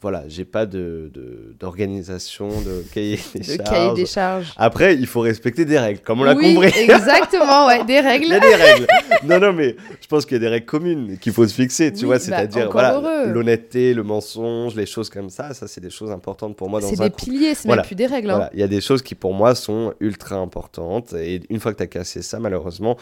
voilà, 0.00 0.24
j'ai 0.28 0.44
pas 0.44 0.66
de, 0.66 1.10
de- 1.12 1.54
d'organisation, 1.58 2.48
de, 2.48 2.84
cahier 2.92 3.18
des 3.34 3.38
Le 3.38 3.44
charges. 3.56 3.68
cahier 3.70 3.94
des 3.94 4.06
charges. 4.06 4.52
Après, 4.56 4.94
il 4.94 5.06
faut 5.06 5.20
respecter 5.20 5.64
des 5.64 5.78
règles, 5.78 6.00
comme 6.00 6.20
on 6.20 6.24
l'a 6.24 6.34
oui, 6.34 6.54
compris. 6.54 6.72
exactement, 6.80 7.66
ouais, 7.66 7.84
des 7.84 7.92
Il 7.94 7.96
y 7.96 8.00
règles. 8.00 8.32
a 8.32 8.40
des 8.40 8.54
règles. 8.54 8.86
Non, 9.24 9.38
non, 9.38 9.52
mais 9.52 9.76
je 10.00 10.06
pense 10.06 10.24
qu'il 10.26 10.34
y 10.34 10.36
a 10.36 10.40
des 10.40 10.48
règles 10.48 10.66
communes 10.66 11.18
qu'il 11.18 11.32
faut 11.32 11.46
se 11.46 11.54
fixer, 11.54 11.92
tu 11.92 12.00
Oui, 12.00 12.04
vois. 12.06 12.16
bah, 12.16 12.20
C'est-à-dire, 12.20 12.70
voilà, 12.70 13.24
l'honnêteté, 13.26 13.94
le 13.94 14.02
mensonge, 14.02 14.74
les 14.74 14.86
choses 14.86 15.08
comme 15.10 15.30
ça, 15.30 15.54
ça, 15.54 15.66
c'est 15.68 15.80
des 15.80 15.90
choses 15.90 16.10
importantes 16.10 16.56
pour 16.56 16.68
moi 16.68 16.80
dans 16.80 16.88
C'est 16.88 16.96
des 16.96 17.10
piliers, 17.10 17.54
c'est 17.54 17.68
Voilà. 17.68 17.82
même 17.82 17.86
plus 17.86 17.94
des 17.96 18.06
règles. 18.06 18.30
hein. 18.30 18.34
Voilà, 18.34 18.50
il 18.52 18.60
y 18.60 18.64
a 18.64 18.68
des 18.68 18.80
choses 18.80 19.02
qui 19.02 19.14
pour 19.14 19.32
moi 19.34 19.54
sont 19.54 19.94
ultra 20.00 20.36
importantes 20.36 21.12
et 21.14 21.40
une 21.50 21.60
fois 21.60 21.72
que 21.72 21.78
tu 21.78 21.82
as 21.84 21.88
cassé 21.88 22.22
ça, 22.22 22.38
malheureusement, 22.38 22.96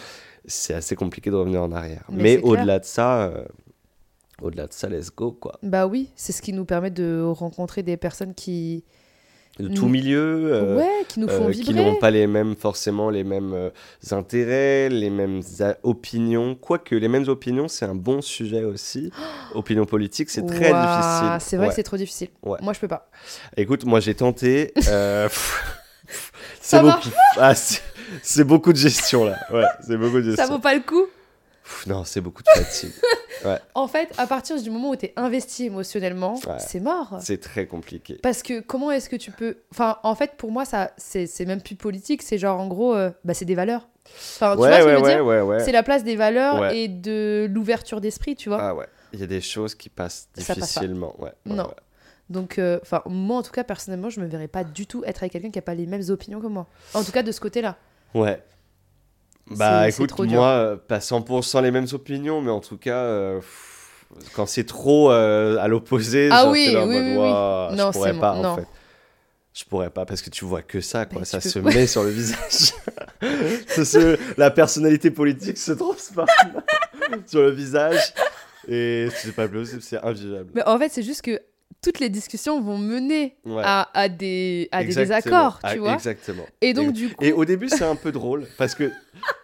c'est 0.44 0.74
assez 0.74 0.96
compliqué 0.96 1.30
de 1.30 1.36
revenir 1.36 1.62
en 1.62 1.70
arrière. 1.72 2.02
Mais 2.10 2.38
au-delà 2.42 2.78
de 2.80 2.84
ça, 2.84 3.22
euh, 3.24 3.44
au-delà 4.42 4.66
de 4.66 4.72
ça, 4.72 4.88
let's 4.88 5.10
go 5.14 5.32
quoi. 5.32 5.58
Bah 5.62 5.86
oui, 5.86 6.10
c'est 6.16 6.32
ce 6.32 6.42
qui 6.42 6.52
nous 6.52 6.64
permet 6.64 6.90
de 6.90 7.22
rencontrer 7.22 7.82
des 7.82 7.96
personnes 7.96 8.34
qui, 8.34 8.84
De 9.58 9.68
tout 9.68 9.86
milieu, 9.88 10.50
euh, 10.52 10.76
ouais, 10.78 11.04
qui 11.08 11.20
nous 11.20 11.28
font 11.28 11.48
euh, 11.48 11.52
qui 11.52 11.72
n'ont 11.74 11.96
pas 11.96 12.10
les 12.10 12.26
mêmes 12.26 12.56
forcément 12.56 13.10
les 13.10 13.22
mêmes 13.24 13.52
euh, 13.54 13.70
intérêts, 14.10 14.88
les 14.88 15.10
mêmes 15.10 15.42
opinions. 15.82 16.54
Quoique 16.54 16.94
les 16.94 17.08
mêmes 17.08 17.28
opinions, 17.28 17.68
c'est 17.68 17.84
un 17.84 17.94
bon 17.94 18.20
sujet 18.22 18.64
aussi. 18.64 19.10
Opinion 19.54 19.84
politique, 19.84 20.30
c'est 20.30 20.46
très 20.46 20.72
difficile. 20.72 21.36
C'est 21.40 21.56
vrai 21.56 21.66
Ouais. 21.66 21.68
que 21.70 21.74
c'est 21.76 21.82
trop 21.82 21.96
difficile. 21.98 22.28
Ouais. 22.42 22.58
Moi, 22.62 22.72
je 22.72 22.80
peux 22.80 22.88
pas. 22.88 23.10
Écoute, 23.56 23.84
moi 23.84 24.00
j'ai 24.00 24.14
tenté. 24.14 24.72
euh, 24.88 25.28
Ça 26.60 26.78
c'est 26.78 26.82
marche 26.82 27.04
beaucoup. 27.06 27.16
Ah, 27.38 27.54
c'est 28.22 28.44
beaucoup 28.44 28.72
de 28.72 28.78
gestion 28.78 29.24
là. 29.24 29.36
Ouais, 29.52 29.64
c'est 29.86 29.96
beaucoup 29.96 30.18
de 30.20 30.30
Ça 30.34 30.42
gestion. 30.42 30.54
vaut 30.56 30.60
pas 30.60 30.74
le 30.74 30.80
coup. 30.80 31.04
Non, 31.86 32.04
c'est 32.04 32.20
beaucoup 32.20 32.42
de 32.42 32.48
fatigue. 32.54 32.92
En 33.74 33.88
fait, 33.88 34.08
à 34.18 34.26
partir 34.28 34.60
du 34.62 34.70
moment 34.70 34.90
où 34.90 34.96
tu 34.96 35.06
es 35.06 35.12
investi 35.16 35.64
émotionnellement, 35.66 36.34
Ouais. 36.46 36.58
c'est 36.60 36.78
mort. 36.78 37.16
c'est 37.20 37.40
très 37.40 37.66
compliqué. 37.66 38.14
Parce 38.22 38.40
que 38.40 38.60
comment 38.60 38.92
est-ce 38.92 39.08
que 39.08 39.16
tu 39.16 39.32
peux. 39.32 39.56
Enfin, 39.72 39.98
en 40.04 40.14
fait, 40.14 40.34
pour 40.36 40.52
moi, 40.52 40.64
ça, 40.64 40.92
c'est 40.96 41.44
même 41.44 41.60
plus 41.60 41.74
politique. 41.74 42.22
C'est 42.22 42.38
genre, 42.38 42.60
en 42.60 42.68
gros, 42.68 42.94
euh, 42.94 43.10
bah, 43.24 43.34
c'est 43.34 43.44
des 43.44 43.56
valeurs. 43.56 43.88
Enfin, 44.36 44.52
tu 44.52 44.58
vois 44.58 44.68
Ouais, 44.68 44.72
ce 44.74 44.78
que 44.78 44.84
ouais, 44.86 44.92
je 44.92 44.96
veux 44.98 45.02
ouais, 45.02 45.14
dire 45.16 45.26
ouais, 45.26 45.40
ouais. 45.40 45.64
C'est 45.64 45.72
la 45.72 45.82
place 45.82 46.04
des 46.04 46.14
valeurs 46.14 46.70
et 46.72 46.86
de 46.86 47.48
l'ouverture 47.52 48.00
d'esprit, 48.00 48.36
tu 48.36 48.48
vois. 48.48 48.58
Ah 48.62 48.74
ouais. 48.76 48.86
Il 49.12 49.18
y 49.18 49.24
a 49.24 49.26
des 49.26 49.40
choses 49.40 49.74
qui 49.74 49.88
passent 49.88 50.28
passe 50.36 50.56
difficilement. 50.58 51.14
ouais, 51.20 51.32
Non. 51.44 51.68
Donc, 52.30 52.58
euh, 52.60 52.78
enfin, 52.82 53.02
moi, 53.06 53.38
en 53.38 53.42
tout 53.42 53.50
cas, 53.50 53.64
personnellement, 53.64 54.08
je 54.08 54.20
me 54.20 54.26
verrais 54.26 54.46
pas 54.48 54.62
du 54.62 54.86
tout 54.86 55.02
être 55.04 55.22
avec 55.24 55.32
quelqu'un 55.32 55.50
qui 55.50 55.58
a 55.58 55.62
pas 55.62 55.74
les 55.74 55.86
mêmes 55.86 56.08
opinions 56.10 56.40
que 56.40 56.46
moi. 56.46 56.68
En 56.94 57.02
tout 57.02 57.10
cas, 57.12 57.24
de 57.24 57.32
ce 57.32 57.40
côté-là. 57.40 57.76
Ouais. 58.14 58.40
Bah 59.50 59.88
écoute, 59.88 60.08
trop 60.10 60.24
dur. 60.24 60.38
moi, 60.40 60.48
euh, 60.48 60.76
pas 60.76 60.98
100% 61.00 61.62
les 61.62 61.70
mêmes 61.70 61.86
opinions, 61.92 62.40
mais 62.40 62.50
en 62.50 62.60
tout 62.60 62.78
cas, 62.78 62.96
euh, 62.96 63.38
pff, 63.40 64.06
quand 64.34 64.46
c'est 64.46 64.64
trop 64.64 65.10
euh, 65.10 65.58
à 65.58 65.68
l'opposé, 65.68 66.28
Ah 66.30 66.42
genre, 66.42 66.52
oui, 66.52 66.72
là 66.72 66.86
oui, 66.86 66.96
oui. 66.98 67.16
Ouah, 67.16 67.70
Non, 67.76 67.88
je 67.88 67.92
pourrais 67.92 68.18
pas 68.18 68.34
mon- 68.34 68.38
en 68.40 68.42
non. 68.42 68.56
fait. 68.56 68.66
Je 69.54 69.64
pourrais 69.64 69.90
pas 69.90 70.06
parce 70.06 70.22
que 70.22 70.30
tu 70.30 70.46
vois 70.46 70.62
que 70.62 70.80
ça, 70.80 71.04
quoi. 71.04 71.26
Ça 71.26 71.40
se 71.40 71.58
peux- 71.58 71.68
met 71.74 71.86
sur 71.86 72.02
le 72.04 72.08
visage. 72.10 72.72
Se- 73.68 74.18
La 74.38 74.50
personnalité 74.50 75.10
politique 75.10 75.58
se 75.58 75.72
transforme 75.72 76.26
sur 77.26 77.42
le 77.42 77.50
visage. 77.50 78.14
Et 78.68 79.08
c'est 79.14 79.34
pas 79.34 79.48
possible, 79.48 79.82
c'est 79.82 80.02
invivable. 80.02 80.50
Mais 80.54 80.62
en 80.66 80.78
fait, 80.78 80.88
c'est 80.88 81.02
juste 81.02 81.22
que 81.22 81.38
toutes 81.80 82.00
les 82.00 82.08
discussions 82.08 82.60
vont 82.60 82.78
mener 82.78 83.36
Ouais. 83.44 83.62
à, 83.64 83.88
à 83.94 84.08
des, 84.08 84.68
à 84.72 84.84
des 84.84 84.94
désaccords, 84.94 85.58
Ah, 85.62 85.72
tu 85.72 85.78
vois. 85.78 85.94
Exactement. 85.94 86.44
Et 86.60 86.72
donc, 86.74 86.90
Et- 86.90 86.92
du 86.92 87.08
coup. 87.10 87.24
Et 87.24 87.32
au 87.32 87.44
début, 87.44 87.68
c'est 87.68 87.84
un 87.84 87.96
peu 87.96 88.12
drôle 88.12 88.46
parce 88.58 88.74
que 88.74 88.90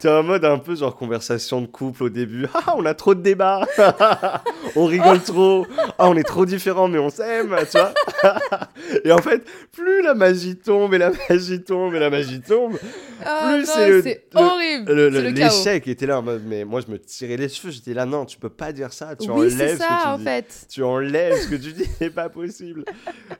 t'es 0.01 0.09
en 0.09 0.23
mode 0.23 0.45
un 0.45 0.59
peu 0.59 0.75
genre 0.77 0.97
conversation 0.97 1.61
de 1.61 1.67
couple 1.67 2.05
au 2.05 2.09
début. 2.09 2.47
Ah, 2.55 2.75
on 2.77 2.85
a 2.85 2.95
trop 2.95 3.15
de 3.15 3.23
débats. 3.23 3.67
on 4.77 4.85
rigole 4.87 5.21
trop. 5.23 5.67
Ah, 5.99 6.09
on 6.09 6.17
est 6.17 6.23
trop 6.25 6.45
différents, 6.45 6.89
mais 6.89 6.99
on 6.99 7.11
s'aime, 7.11 7.55
tu 7.71 7.79
vois. 7.79 7.95
et 9.05 9.13
en 9.13 9.19
fait, 9.19 9.43
plus 9.73 10.03
la 10.03 10.15
magie 10.15 10.57
tombe 10.57 10.93
et 10.95 10.99
la 10.99 11.11
magie 11.29 11.63
tombe 11.63 11.95
et 11.95 11.99
la 11.99 12.11
magie 12.11 12.41
tombe, 12.41 12.77
Ah 13.25 13.51
plus 13.53 13.67
c'est 13.67 13.89
le- 13.89 14.03
c'est 14.03 14.25
le- 14.35 14.41
horrible. 14.41 15.29
l'échec 15.35 15.87
était 15.89 16.07
là 16.07 16.19
en 16.19 16.23
mode. 16.23 16.43
Mais 16.47 16.65
moi, 16.65 16.81
je 16.87 16.91
me 16.93 16.99
tirais 16.99 17.37
les 17.37 17.49
cheveux. 17.49 17.71
J'étais 17.73 17.95
là, 17.95 18.07
non, 18.07 18.25
tu 18.25 18.39
peux 18.39 18.49
pas 18.51 18.73
dire 18.73 18.93
ça. 18.93 19.15
Tu 19.17 19.31
Oui, 19.31 19.53
enlèves 19.53 19.79
ce 19.79 19.83
que 19.83 20.03
tu 20.03 20.09
en 20.09 20.19
dis. 20.19 20.25
fait. 20.25 20.67
Tu 20.69 20.83
enlèves 20.83 21.37
ce 21.43 21.49
que 21.49 21.55
tu 21.57 21.73
dis, 21.73 21.85
pas 22.23 22.29
possible. 22.29 22.85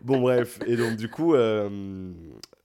Bon, 0.03 0.21
bref. 0.21 0.59
Et 0.67 0.77
donc, 0.77 0.97
du 0.97 1.09
coup, 1.09 1.35
euh, 1.35 2.11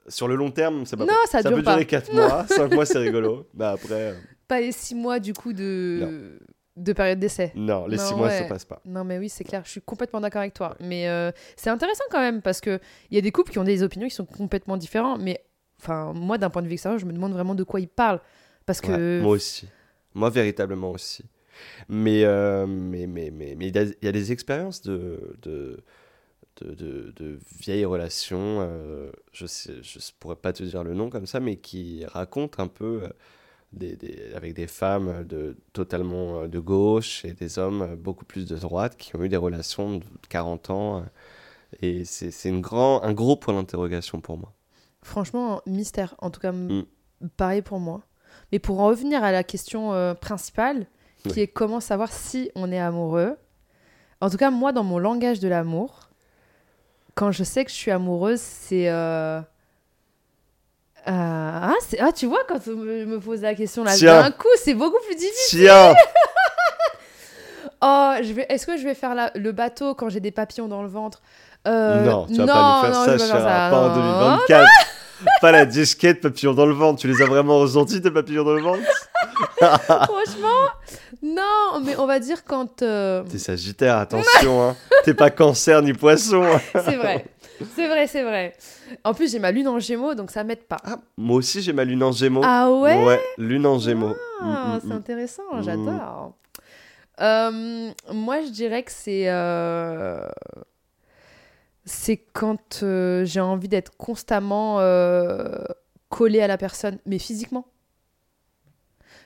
sur 0.07 0.27
le 0.27 0.35
long 0.35 0.51
terme, 0.51 0.85
c'est 0.85 0.97
pas 0.97 1.05
Non, 1.05 1.13
ça 1.25 1.41
ça 1.41 1.49
dure 1.49 1.57
peut 1.57 1.63
pas. 1.63 1.73
durer 1.73 1.85
4 1.85 2.13
mois, 2.13 2.45
5 2.47 2.73
mois, 2.73 2.85
c'est 2.85 2.99
rigolo. 2.99 3.47
Bah 3.53 3.71
après, 3.71 4.11
euh, 4.11 4.13
Pas 4.47 4.59
les 4.61 4.71
six 4.71 4.95
mois, 4.95 5.19
du 5.19 5.33
coup, 5.33 5.53
de, 5.53 6.39
de 6.75 6.93
période 6.93 7.19
d'essai. 7.19 7.51
non, 7.55 7.87
les 7.87 7.97
Non, 7.97 8.03
6 8.03 8.15
mois, 8.15 8.29
ça 8.29 8.41
ouais. 8.43 8.47
passe 8.49 8.65
pas. 8.65 8.81
Non, 8.85 9.03
mais 9.03 9.17
oui, 9.17 9.29
c'est 9.29 9.43
clair, 9.43 9.61
je 9.65 9.71
suis 9.71 9.81
complètement 9.81 10.21
d'accord 10.21 10.41
avec 10.41 10.53
toi. 10.53 10.75
Mais 10.79 11.07
euh, 11.07 11.31
c'est 11.55 11.69
intéressant 11.69 12.03
quand 12.11 12.19
même, 12.19 12.41
parce 12.41 12.61
qu'il 12.61 12.79
y 13.11 13.17
a 13.17 13.21
des 13.21 13.31
couples 13.31 13.51
qui 13.51 13.59
ont 13.59 13.63
des 13.63 13.81
opinions 13.83 14.07
qui 14.07 14.15
sont 14.15 14.25
complètement 14.25 14.77
différentes. 14.77 15.21
Mais 15.21 15.43
enfin, 15.81 16.13
moi, 16.13 16.37
d'un 16.37 16.49
point 16.49 16.61
de 16.61 16.67
vue 16.67 16.73
extérieur, 16.73 16.99
je 16.99 17.05
me 17.05 17.13
demande 17.13 17.33
vraiment 17.33 17.55
de 17.55 17.63
quoi 17.63 17.79
ils 17.79 17.87
parlent. 17.87 18.21
Parce 18.65 18.81
que. 18.81 18.91
Ouais, 18.91 19.21
moi 19.23 19.31
aussi. 19.33 19.67
Moi, 20.13 20.29
véritablement 20.29 20.91
aussi. 20.91 21.23
Mais 21.87 22.23
euh, 22.23 22.65
mais 22.65 23.05
mais 23.05 23.29
mais 23.31 23.55
mais 23.57 23.67
il 23.67 23.75
y, 23.75 23.79
a- 23.79 23.83
il 23.83 24.05
y 24.05 24.07
a 24.07 24.11
des 24.11 24.31
expériences 24.31 24.81
de 24.81 25.35
de, 25.43 25.79
de, 26.61 26.73
de- 26.73 27.13
de 27.15 27.39
vieilles 27.59 27.85
relations. 27.85 28.59
euh, 28.61 29.11
je 29.31 29.45
sais, 29.45 29.73
je 29.81 29.99
pourrais 30.19 30.35
pas 30.35 30.53
te 30.53 30.63
dire 30.63 30.83
le 30.83 30.93
nom 30.93 31.09
comme 31.09 31.25
ça, 31.25 31.39
mais 31.39 31.57
qui 31.57 32.05
racontent 32.05 32.61
un 32.61 32.67
peu 32.67 33.03
euh, 33.03 33.09
des, 33.73 33.95
des- 33.95 34.33
avec 34.35 34.53
des 34.53 34.67
femmes 34.67 35.23
de 35.25 35.57
totalement 35.73 36.41
euh, 36.41 36.47
de 36.47 36.59
gauche 36.59 37.25
et 37.25 37.33
des 37.33 37.57
hommes 37.59 37.81
euh, 37.81 37.95
beaucoup 37.95 38.25
plus 38.25 38.45
de 38.47 38.55
droite 38.55 38.97
qui 38.97 39.15
ont 39.15 39.23
eu 39.23 39.29
des 39.29 39.37
relations 39.37 39.97
de 39.97 40.03
40 40.29 40.69
ans. 40.69 40.97
euh, 40.99 41.01
et 41.81 42.05
c'est 42.05 42.29
c'est 42.29 42.49
une 42.49 42.61
grand, 42.61 43.01
un 43.01 43.13
gros 43.13 43.35
point 43.35 43.53
d'interrogation 43.55 44.21
pour 44.21 44.37
moi. 44.37 44.53
Franchement, 45.01 45.61
mystère. 45.65 46.13
En 46.19 46.29
tout 46.29 46.39
cas, 46.39 46.51
Mm. 46.51 46.83
pareil 47.35 47.61
pour 47.63 47.79
moi. 47.79 48.01
Mais 48.51 48.59
pour 48.59 48.79
en 48.79 48.87
revenir 48.87 49.23
à 49.23 49.31
la 49.31 49.43
question 49.43 49.93
euh, 49.93 50.13
principale, 50.13 50.85
qui 51.23 51.29
Oui. 51.29 51.39
est 51.39 51.47
comment 51.47 51.79
savoir 51.79 52.11
si 52.11 52.51
on 52.55 52.71
est 52.71 52.79
amoureux? 52.79 53.37
En 54.21 54.29
tout 54.29 54.37
cas, 54.37 54.51
moi, 54.51 54.71
dans 54.71 54.83
mon 54.83 54.99
langage 54.99 55.39
de 55.39 55.47
l'amour, 55.47 56.02
quand 57.15 57.31
je 57.31 57.43
sais 57.43 57.63
que 57.65 57.71
je 57.71 57.75
suis 57.75 57.91
amoureuse, 57.91 58.39
c'est. 58.41 58.89
euh, 58.89 59.39
euh, 59.39 61.11
ah, 61.11 61.73
ah, 61.99 62.11
tu 62.13 62.25
vois, 62.27 62.39
quand 62.47 62.59
on 62.67 62.75
me, 62.77 63.05
me 63.05 63.19
pose 63.19 63.41
la 63.41 63.55
question 63.55 63.83
là, 63.83 63.97
d'un 63.97 64.31
coup, 64.31 64.47
c'est 64.57 64.73
beaucoup 64.73 65.01
plus 65.05 65.15
difficile. 65.15 65.59
Tiens 65.65 65.93
Oh, 67.85 68.13
je 68.23 68.31
vais... 68.31 68.45
est-ce 68.47 68.65
que 68.65 68.77
je 68.77 68.83
vais 68.85 68.93
faire 68.93 69.13
la- 69.13 69.31
le 69.35 69.51
bateau 69.51 69.93
quand 69.93 70.07
j'ai 70.07 70.21
des 70.21 70.31
papillons 70.31 70.69
dans 70.69 70.81
le 70.83 70.87
ventre? 70.87 71.21
Euh, 71.67 72.05
Non, 72.05 72.25
tu 72.27 72.35
vas 72.35 72.45
non, 72.45 72.53
pas 72.53 72.87
nous 72.87 72.93
non, 72.93 73.03
faire 73.03 73.03
je 73.05 73.11
vais 73.11 73.17
ça, 73.19 73.25
faire 73.27 73.41
ça, 73.41 73.67
pas 73.69 73.77
en 73.77 73.89
non. 73.89 73.95
2024. 74.37 74.69
Pas 75.41 75.51
la 75.51 75.65
disquette 75.65 76.21
papillon 76.21 76.53
dans 76.53 76.65
le 76.65 76.73
ventre. 76.73 76.99
Tu 77.01 77.07
les 77.07 77.21
as 77.21 77.25
vraiment 77.25 77.59
ressentis, 77.59 78.01
tes 78.01 78.11
papillons 78.11 78.43
dans 78.43 78.53
le 78.53 78.61
ventre 78.61 78.81
Franchement, 79.57 80.67
non, 81.21 81.79
mais 81.83 81.95
on 81.97 82.05
va 82.05 82.19
dire 82.19 82.43
quand. 82.43 82.81
euh, 82.81 83.23
T'es 83.23 83.37
sagittaire, 83.37 83.97
attention. 83.99 84.61
Hein. 84.69 84.75
T'es 85.03 85.13
pas 85.13 85.29
cancer 85.29 85.81
ni 85.81 85.93
poisson. 85.93 86.43
hein. 86.43 86.59
C'est 86.85 86.95
vrai, 86.95 87.25
c'est 87.75 87.87
vrai, 87.87 88.07
c'est 88.07 88.23
vrai. 88.23 88.53
En 89.03 89.13
plus, 89.13 89.31
j'ai 89.31 89.39
ma 89.39 89.51
lune 89.51 89.67
en 89.67 89.79
gémeaux, 89.79 90.15
donc 90.15 90.31
ça 90.31 90.43
m'aide 90.43 90.63
pas. 90.63 90.77
Ah, 90.83 90.97
moi 91.17 91.37
aussi, 91.37 91.61
j'ai 91.61 91.71
ma 91.73 91.83
lune 91.85 92.03
en 92.03 92.11
gémeaux. 92.11 92.41
Ah 92.43 92.69
ouais? 92.71 93.19
Lune 93.37 93.65
en 93.65 93.79
gémeaux. 93.79 94.15
Ah, 94.41 94.43
Mm, 94.45 94.75
mm, 94.75 94.79
c'est 94.81 94.87
mm. 94.87 94.91
intéressant, 94.91 95.43
Mm. 95.53 95.63
j'adore. 95.63 96.33
Euh, 97.21 97.91
moi, 98.11 98.41
je 98.41 98.49
dirais 98.49 98.83
que 98.83 98.91
c'est. 98.91 99.25
euh, 99.29 100.27
C'est 101.85 102.17
quand 102.17 102.81
euh, 102.83 103.25
j'ai 103.25 103.41
envie 103.41 103.67
d'être 103.67 103.97
constamment 103.97 104.79
euh, 104.79 105.63
collée 106.09 106.41
à 106.41 106.47
la 106.47 106.57
personne, 106.57 106.99
mais 107.05 107.19
physiquement. 107.19 107.67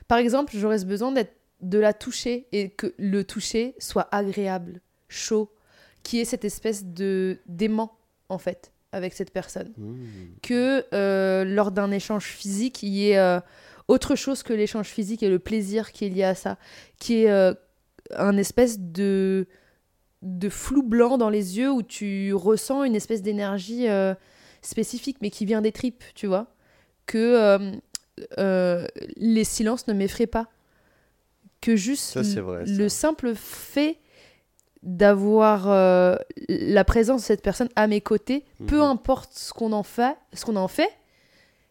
Par 0.08 0.18
exemple, 0.18 0.52
j'aurais 0.56 0.84
besoin 0.84 1.12
d'être 1.12 1.36
de 1.60 1.78
la 1.78 1.92
toucher 1.92 2.46
et 2.52 2.70
que 2.70 2.94
le 2.98 3.24
toucher 3.24 3.74
soit 3.78 4.08
agréable, 4.12 4.80
chaud, 5.08 5.52
qui 6.02 6.20
est 6.20 6.24
cette 6.24 6.44
espèce 6.44 6.84
de 6.84 7.38
d'aimant 7.46 7.98
en 8.28 8.38
fait 8.38 8.72
avec 8.92 9.12
cette 9.12 9.32
personne 9.32 9.72
Mm. 9.76 9.94
que 10.42 10.84
euh, 10.94 11.44
lors 11.44 11.72
d'un 11.72 11.90
échange 11.90 12.24
physique, 12.24 12.82
il 12.82 12.88
y 12.88 13.10
ait 13.10 13.18
euh, 13.18 13.40
autre 13.86 14.14
chose 14.14 14.42
que 14.42 14.52
l'échange 14.52 14.86
physique 14.86 15.22
et 15.22 15.28
le 15.28 15.38
plaisir 15.38 15.92
qui 15.92 16.06
est 16.06 16.08
lié 16.08 16.24
à 16.24 16.34
ça, 16.34 16.58
qui 16.98 17.24
est 17.24 17.54
un 18.16 18.36
espèce 18.36 18.78
de, 18.78 19.46
de 20.22 20.48
flou 20.48 20.82
blanc 20.82 21.16
dans 21.18 21.30
les 21.30 21.58
yeux 21.58 21.70
où 21.70 21.82
tu 21.82 22.32
ressens 22.34 22.84
une 22.84 22.96
espèce 22.96 23.22
d'énergie 23.22 23.88
euh, 23.88 24.14
spécifique, 24.62 25.18
mais 25.20 25.30
qui 25.30 25.44
vient 25.46 25.60
des 25.62 25.72
tripes, 25.72 26.02
tu 26.14 26.26
vois. 26.26 26.46
Que 27.06 27.18
euh, 27.18 27.72
euh, 28.38 28.86
les 29.16 29.44
silences 29.44 29.86
ne 29.86 29.92
m'effraient 29.94 30.26
pas. 30.26 30.48
Que 31.60 31.76
juste 31.76 32.22
Ça, 32.22 32.40
vrai, 32.42 32.64
le 32.66 32.88
simple 32.88 33.34
fait 33.34 33.98
d'avoir 34.82 35.68
euh, 35.70 36.16
la 36.48 36.84
présence 36.84 37.22
de 37.22 37.26
cette 37.26 37.42
personne 37.42 37.68
à 37.76 37.86
mes 37.88 38.00
côtés, 38.00 38.44
peu 38.66 38.76
Mhm. 38.76 38.82
importe 38.82 39.32
ce 39.34 39.52
qu'on 39.52 39.72
en 39.72 39.82
fait, 39.82 40.16
ce 40.34 40.44
qu'on 40.44 40.56
en 40.56 40.68
fait, 40.68 40.90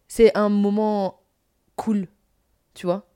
c'est 0.09 0.35
un 0.37 0.49
moment 0.49 1.21
cool, 1.77 2.07
tu 2.73 2.85
vois. 2.85 3.06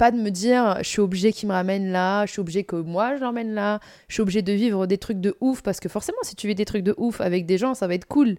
Pas 0.00 0.10
de 0.12 0.16
me 0.16 0.30
dire, 0.30 0.78
je 0.78 0.88
suis 0.88 1.00
obligé 1.02 1.30
qu'il 1.30 1.46
me 1.46 1.52
ramène 1.52 1.92
là, 1.92 2.24
je 2.24 2.32
suis 2.32 2.40
obligé 2.40 2.64
que 2.64 2.74
moi 2.74 3.16
je 3.16 3.20
l'emmène 3.20 3.52
là, 3.52 3.80
je 4.08 4.14
suis 4.14 4.22
obligé 4.22 4.40
de 4.40 4.50
vivre 4.54 4.86
des 4.86 4.96
trucs 4.96 5.20
de 5.20 5.36
ouf, 5.42 5.60
parce 5.62 5.78
que 5.78 5.90
forcément, 5.90 6.16
si 6.22 6.34
tu 6.34 6.46
vis 6.46 6.54
des 6.54 6.64
trucs 6.64 6.82
de 6.84 6.94
ouf 6.96 7.20
avec 7.20 7.44
des 7.44 7.58
gens, 7.58 7.74
ça 7.74 7.86
va 7.86 7.92
être 7.92 8.06
cool. 8.06 8.38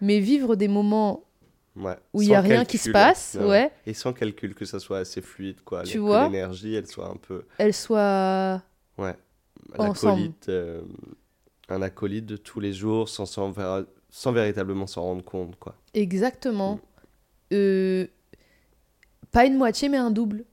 Mais 0.00 0.18
vivre 0.18 0.56
des 0.56 0.66
moments 0.66 1.22
Ouais. 1.76 1.94
où 2.12 2.20
il 2.20 2.30
y 2.30 2.34
a 2.34 2.40
rien 2.40 2.64
qui 2.64 2.78
se 2.78 2.90
passe, 2.90 3.36
Ouais. 3.40 3.46
ouais, 3.46 3.72
Et 3.86 3.94
sans 3.94 4.12
calcul, 4.12 4.56
que 4.56 4.64
ça 4.64 4.80
soit 4.80 4.98
assez 4.98 5.20
fluide, 5.20 5.60
quoi. 5.64 5.84
Tu 5.84 5.98
vois 5.98 6.24
l'énergie, 6.24 6.74
elle 6.74 6.88
soit 6.88 7.06
un 7.06 7.16
peu. 7.16 7.44
elle 7.58 7.74
soit. 7.74 8.60
Ouais. 8.98 9.14
Ensemble. 9.78 10.14
L'acolyte, 10.22 10.48
euh, 10.48 10.82
un 11.68 11.80
acolyte 11.80 12.26
de 12.26 12.36
tous 12.36 12.58
les 12.58 12.72
jours 12.72 13.08
sans, 13.08 13.24
sans 13.24 14.32
véritablement 14.32 14.88
s'en 14.88 15.02
rendre 15.02 15.24
compte, 15.24 15.54
quoi. 15.60 15.76
Exactement. 15.94 16.74
Mm. 16.74 16.80
Euh, 17.52 18.06
pas 19.30 19.46
une 19.46 19.56
moitié, 19.56 19.88
mais 19.88 19.98
un 19.98 20.10
double. 20.10 20.44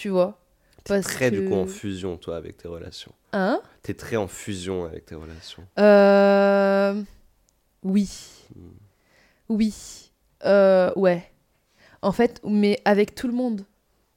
Tu 0.00 0.08
vois 0.08 0.38
Parce 0.84 1.04
Très, 1.04 1.30
du 1.30 1.44
coup, 1.46 1.54
en 1.54 1.66
fusion, 1.66 2.16
toi, 2.16 2.36
avec 2.36 2.56
tes 2.56 2.68
relations. 2.68 3.12
Hein? 3.34 3.60
T'es 3.82 3.92
très 3.92 4.16
en 4.16 4.28
fusion 4.28 4.84
avec 4.86 5.04
tes 5.04 5.14
relations. 5.14 5.62
Euh, 5.78 7.02
Oui. 7.82 8.10
Mm. 8.56 8.60
Oui. 9.50 10.10
Euh, 10.46 10.90
ouais. 10.96 11.30
En 12.00 12.12
fait, 12.12 12.40
mais 12.44 12.80
avec 12.86 13.14
tout 13.14 13.26
le 13.26 13.34
monde. 13.34 13.66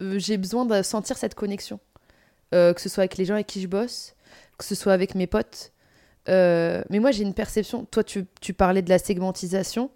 Euh, 0.02 0.18
J'ai 0.20 0.38
besoin 0.38 0.64
de 0.66 0.82
sentir 0.84 1.18
cette 1.18 1.36
connexion. 1.36 1.82
Euh, 2.56 2.74
que 2.74 2.80
ce 2.80 2.88
soit 2.88 3.02
avec 3.02 3.18
les 3.18 3.26
gens 3.26 3.34
avec 3.34 3.48
qui 3.48 3.62
je 3.62 3.68
bosse, 3.68 4.16
que 4.58 4.64
ce 4.64 4.76
soit 4.76 4.94
avec 4.94 5.16
mes 5.16 5.28
potes. 5.28 5.74
Euh, 6.30 6.82
mais 6.90 7.00
moi, 7.00 7.12
j'ai 7.12 7.24
une 7.24 7.34
perception. 7.34 7.84
Toi, 7.86 8.06
tu, 8.06 8.26
tu 8.40 8.54
parlais 8.54 8.82
de 8.82 8.90
la 8.90 9.00
segmentisation. 9.00 9.92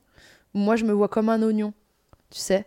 Moi, 0.53 0.75
je 0.75 0.83
me 0.83 0.91
vois 0.91 1.07
comme 1.07 1.29
un 1.29 1.41
oignon, 1.43 1.73
tu 2.29 2.39
sais. 2.39 2.65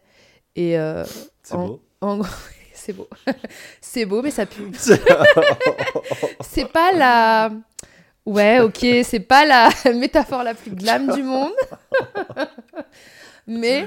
Et 0.57 0.79
euh, 0.79 1.05
En- 1.51 1.66
beau. 1.66 1.83
en 2.01 2.16
gros, 2.18 2.27
c'est 2.81 2.93
beau. 2.93 3.09
c'est 3.81 4.07
beau, 4.07 4.22
mais 4.22 4.31
ça 4.31 4.47
pue. 4.47 4.70
c'est 6.41 6.72
pas 6.72 6.93
la. 6.93 7.51
Ouais, 8.26 8.61
ok, 8.61 8.87
c'est 9.05 9.20
pas 9.20 9.45
la 9.45 9.70
métaphore 9.95 10.43
la 10.43 10.55
plus 10.55 10.70
glam 10.70 11.12
du 11.14 11.22
monde. 11.22 11.53
mais 13.47 13.87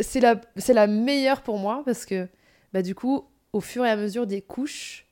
c'est 0.00 0.20
la, 0.20 0.40
c'est 0.56 0.74
la 0.74 0.86
meilleure 0.86 1.42
pour 1.42 1.58
moi 1.58 1.82
parce 1.84 2.04
que, 2.04 2.28
bah, 2.72 2.82
du 2.82 2.94
coup, 2.94 3.28
au 3.52 3.60
fur 3.60 3.84
et 3.84 3.90
à 3.90 3.96
mesure 3.96 4.26
des 4.26 4.42
couches, 4.42 5.06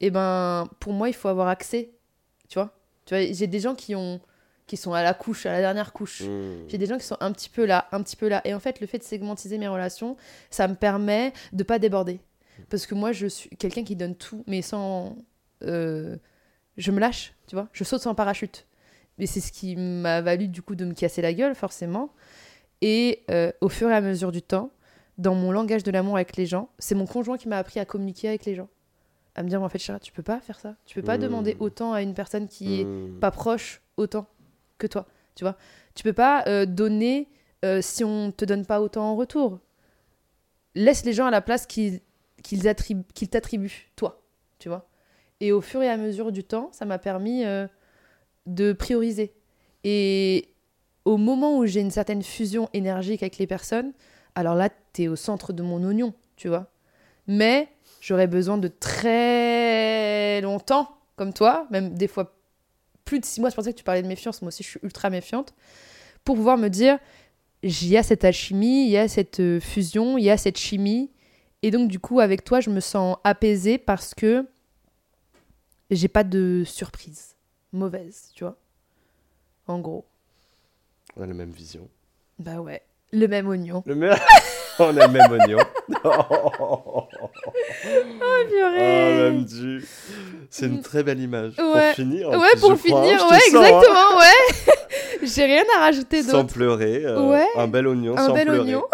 et 0.00 0.10
ben, 0.10 0.68
pour 0.80 0.92
moi, 0.92 1.08
il 1.08 1.14
faut 1.14 1.28
avoir 1.28 1.48
accès. 1.48 1.90
Tu 2.48 2.58
vois, 2.58 2.72
tu 3.04 3.14
vois 3.14 3.24
J'ai 3.32 3.46
des 3.46 3.60
gens 3.60 3.74
qui, 3.74 3.94
ont, 3.94 4.20
qui 4.66 4.76
sont 4.76 4.92
à 4.92 5.02
la 5.02 5.14
couche, 5.14 5.46
à 5.46 5.52
la 5.52 5.60
dernière 5.60 5.92
couche. 5.92 6.22
Mm. 6.22 6.68
J'ai 6.68 6.78
des 6.78 6.86
gens 6.86 6.98
qui 6.98 7.04
sont 7.04 7.16
un 7.20 7.30
petit 7.32 7.48
peu 7.48 7.64
là, 7.66 7.86
un 7.92 8.02
petit 8.02 8.16
peu 8.16 8.28
là. 8.28 8.40
Et 8.44 8.52
en 8.54 8.60
fait, 8.60 8.80
le 8.80 8.86
fait 8.86 8.98
de 8.98 9.04
segmentiser 9.04 9.58
mes 9.58 9.68
relations, 9.68 10.16
ça 10.50 10.66
me 10.68 10.74
permet 10.74 11.32
de 11.52 11.62
pas 11.62 11.78
déborder. 11.78 12.20
Parce 12.70 12.86
que 12.86 12.94
moi, 12.94 13.12
je 13.12 13.26
suis 13.26 13.50
quelqu'un 13.50 13.84
qui 13.84 13.96
donne 13.96 14.14
tout, 14.16 14.42
mais 14.46 14.62
sans. 14.62 15.16
euh, 15.62 16.16
je 16.76 16.90
me 16.90 17.00
lâche, 17.00 17.34
tu 17.46 17.54
vois. 17.54 17.68
Je 17.72 17.84
saute 17.84 18.02
sans 18.02 18.14
parachute. 18.14 18.66
Mais 19.18 19.26
c'est 19.26 19.40
ce 19.40 19.50
qui 19.52 19.76
m'a 19.76 20.20
valu, 20.20 20.48
du 20.48 20.60
coup, 20.62 20.74
de 20.74 20.84
me 20.84 20.92
casser 20.94 21.22
la 21.22 21.32
gueule, 21.32 21.54
forcément. 21.54 22.10
Et 22.82 23.24
euh, 23.30 23.50
au 23.60 23.68
fur 23.68 23.88
et 23.90 23.94
à 23.94 24.00
mesure 24.00 24.32
du 24.32 24.42
temps, 24.42 24.70
dans 25.16 25.34
mon 25.34 25.52
langage 25.52 25.82
de 25.82 25.90
l'amour 25.90 26.16
avec 26.16 26.36
les 26.36 26.44
gens, 26.44 26.68
c'est 26.78 26.94
mon 26.94 27.06
conjoint 27.06 27.38
qui 27.38 27.48
m'a 27.48 27.56
appris 27.56 27.80
à 27.80 27.84
communiquer 27.86 28.28
avec 28.28 28.44
les 28.44 28.54
gens. 28.54 28.68
À 29.34 29.42
me 29.42 29.48
dire, 29.48 29.62
en 29.62 29.68
fait, 29.68 29.78
chérie, 29.78 30.00
tu 30.00 30.12
peux 30.12 30.22
pas 30.22 30.40
faire 30.40 30.58
ça. 30.58 30.74
Tu 30.86 30.94
peux 30.94 31.02
pas 31.06 31.16
Mm. 31.18 31.22
demander 31.22 31.56
autant 31.60 31.92
à 31.92 32.02
une 32.02 32.14
personne 32.14 32.48
qui 32.48 32.80
est 32.80 32.84
Mm. 32.84 33.18
pas 33.20 33.30
proche 33.30 33.80
autant 33.96 34.26
que 34.78 34.86
toi, 34.86 35.06
tu 35.34 35.44
vois. 35.44 35.56
Tu 35.94 36.02
peux 36.02 36.12
pas 36.12 36.44
euh, 36.46 36.66
donner 36.66 37.28
euh, 37.64 37.80
si 37.82 38.04
on 38.04 38.32
te 38.32 38.44
donne 38.44 38.66
pas 38.66 38.80
autant 38.80 39.04
en 39.04 39.16
retour. 39.16 39.60
Laisse 40.74 41.04
les 41.04 41.12
gens 41.12 41.26
à 41.26 41.30
la 41.30 41.40
place 41.40 41.66
qu'ils 41.66 42.00
qu'ils 42.42 42.68
attribu- 42.68 43.04
qu'ils 43.14 43.28
t'attribuent, 43.28 43.90
toi, 43.96 44.22
tu 44.58 44.68
vois. 44.68 44.88
Et 45.40 45.52
au 45.52 45.60
fur 45.60 45.82
et 45.82 45.88
à 45.88 45.96
mesure 45.96 46.32
du 46.32 46.44
temps, 46.44 46.68
ça 46.72 46.84
m'a 46.84 46.98
permis 46.98 47.44
euh, 47.44 47.66
de 48.46 48.72
prioriser. 48.72 49.34
Et 49.84 50.54
au 51.04 51.16
moment 51.16 51.58
où 51.58 51.66
j'ai 51.66 51.80
une 51.80 51.90
certaine 51.90 52.22
fusion 52.22 52.68
énergique 52.72 53.22
avec 53.22 53.38
les 53.38 53.46
personnes, 53.46 53.92
alors 54.34 54.54
là, 54.54 54.68
t'es 54.92 55.08
au 55.08 55.16
centre 55.16 55.52
de 55.52 55.62
mon 55.62 55.82
oignon, 55.82 56.14
tu 56.36 56.48
vois. 56.48 56.70
Mais 57.26 57.68
j'aurais 58.00 58.26
besoin 58.26 58.58
de 58.58 58.68
très 58.68 60.40
longtemps, 60.42 60.96
comme 61.16 61.32
toi, 61.32 61.66
même 61.70 61.94
des 61.94 62.08
fois 62.08 62.35
plus 63.06 63.20
de 63.20 63.24
six 63.24 63.40
mois. 63.40 63.48
C'est 63.48 63.54
pour 63.54 63.64
ça 63.64 63.72
que 63.72 63.78
tu 63.78 63.84
parlais 63.84 64.02
de 64.02 64.08
méfiance. 64.08 64.42
Moi 64.42 64.48
aussi, 64.48 64.62
je 64.62 64.68
suis 64.68 64.80
ultra 64.82 65.08
méfiante. 65.08 65.54
Pour 66.24 66.36
pouvoir 66.36 66.58
me 66.58 66.68
dire, 66.68 66.98
il 67.62 67.88
y 67.88 67.96
a 67.96 68.02
cette 68.02 68.24
alchimie, 68.24 68.84
il 68.84 68.90
y 68.90 68.98
a 68.98 69.08
cette 69.08 69.40
euh, 69.40 69.60
fusion, 69.60 70.18
il 70.18 70.24
y 70.24 70.30
a 70.30 70.36
cette 70.36 70.58
chimie. 70.58 71.10
Et 71.62 71.70
donc, 71.70 71.88
du 71.88 71.98
coup, 71.98 72.20
avec 72.20 72.44
toi, 72.44 72.60
je 72.60 72.68
me 72.68 72.80
sens 72.80 73.16
apaisée 73.24 73.78
parce 73.78 74.12
que 74.12 74.46
j'ai 75.90 76.08
pas 76.08 76.24
de 76.24 76.64
surprise 76.66 77.36
mauvaise, 77.72 78.30
tu 78.34 78.44
vois. 78.44 78.58
En 79.66 79.78
gros. 79.78 80.04
On 81.16 81.22
a 81.22 81.26
la 81.26 81.34
même 81.34 81.52
vision. 81.52 81.88
Bah 82.38 82.60
ouais. 82.60 82.82
Le 83.18 83.28
même 83.28 83.48
oignon. 83.48 83.82
Le 83.86 83.94
même... 83.94 84.16
On 84.78 84.94
a 84.94 85.06
le 85.06 85.12
même 85.12 85.32
oignon. 85.32 85.58
oh, 86.04 87.06
purée. 88.48 89.14
même 89.30 89.44
Dieu. 89.44 89.82
C'est 90.50 90.66
une 90.66 90.82
très 90.82 91.02
belle 91.02 91.20
image. 91.20 91.54
Ouais. 91.58 91.86
Pour 91.86 91.94
finir. 91.94 92.28
Ouais, 92.30 92.50
plus, 92.52 92.60
pour 92.60 92.68
crois, 92.74 92.76
finir, 92.76 93.14
hein, 93.14 93.18
sens, 93.18 93.32
hein. 93.32 93.38
exactement, 93.46 94.18
ouais. 94.18 94.74
J'ai 95.22 95.44
rien 95.44 95.64
à 95.76 95.80
rajouter 95.80 96.22
Sans 96.22 96.44
pleurer. 96.44 97.04
euh, 97.06 97.20
Ouais. 97.30 97.46
Un 97.56 97.68
bel 97.68 97.86
oignon 97.86 98.16
Un 98.18 98.26
sans 98.26 98.34
bel 98.34 98.46
pleurer. 98.48 98.60
oignon. 98.60 98.84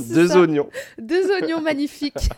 Deux 0.00 0.28
ça. 0.28 0.40
oignons. 0.40 0.70
Deux 0.98 1.30
oignons 1.32 1.60
magnifiques. 1.60 2.28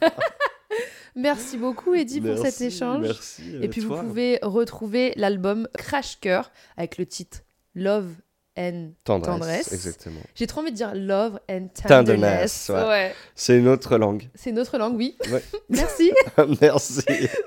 Merci 1.15 1.57
beaucoup, 1.57 1.95
Eddie, 1.95 2.21
pour 2.21 2.37
cet 2.37 2.61
échange. 2.61 3.03
Merci. 3.07 3.43
euh, 3.55 3.63
Et 3.63 3.69
puis 3.69 3.83
toi. 3.83 3.97
vous 4.03 4.09
pouvez 4.09 4.39
retrouver 4.43 5.13
l'album 5.17 5.69
Crash 5.79 6.19
Cœur 6.21 6.51
avec 6.77 6.99
le 6.99 7.07
titre 7.07 7.39
Love 7.75 8.11
and 8.59 8.91
Tendresse. 9.05 9.35
Tendresse. 9.39 9.73
Exactement. 9.73 10.21
J'ai 10.35 10.47
trop 10.47 10.61
envie 10.61 10.71
de 10.73 10.77
dire 10.77 10.93
Love 10.95 11.39
and 11.51 11.69
Tenderness, 11.75 12.67
Tenderness. 12.67 12.69
ouais. 12.71 12.89
Ouais. 12.89 13.15
C'est 13.35 13.59
une 13.59 13.69
autre 13.69 13.97
langue. 13.99 14.29
C'est 14.35 14.53
notre 14.53 14.79
langue, 14.79 14.97
oui. 14.97 15.17
Ouais. 15.31 15.43
Merci. 15.69 16.13
Merci. 16.61 17.03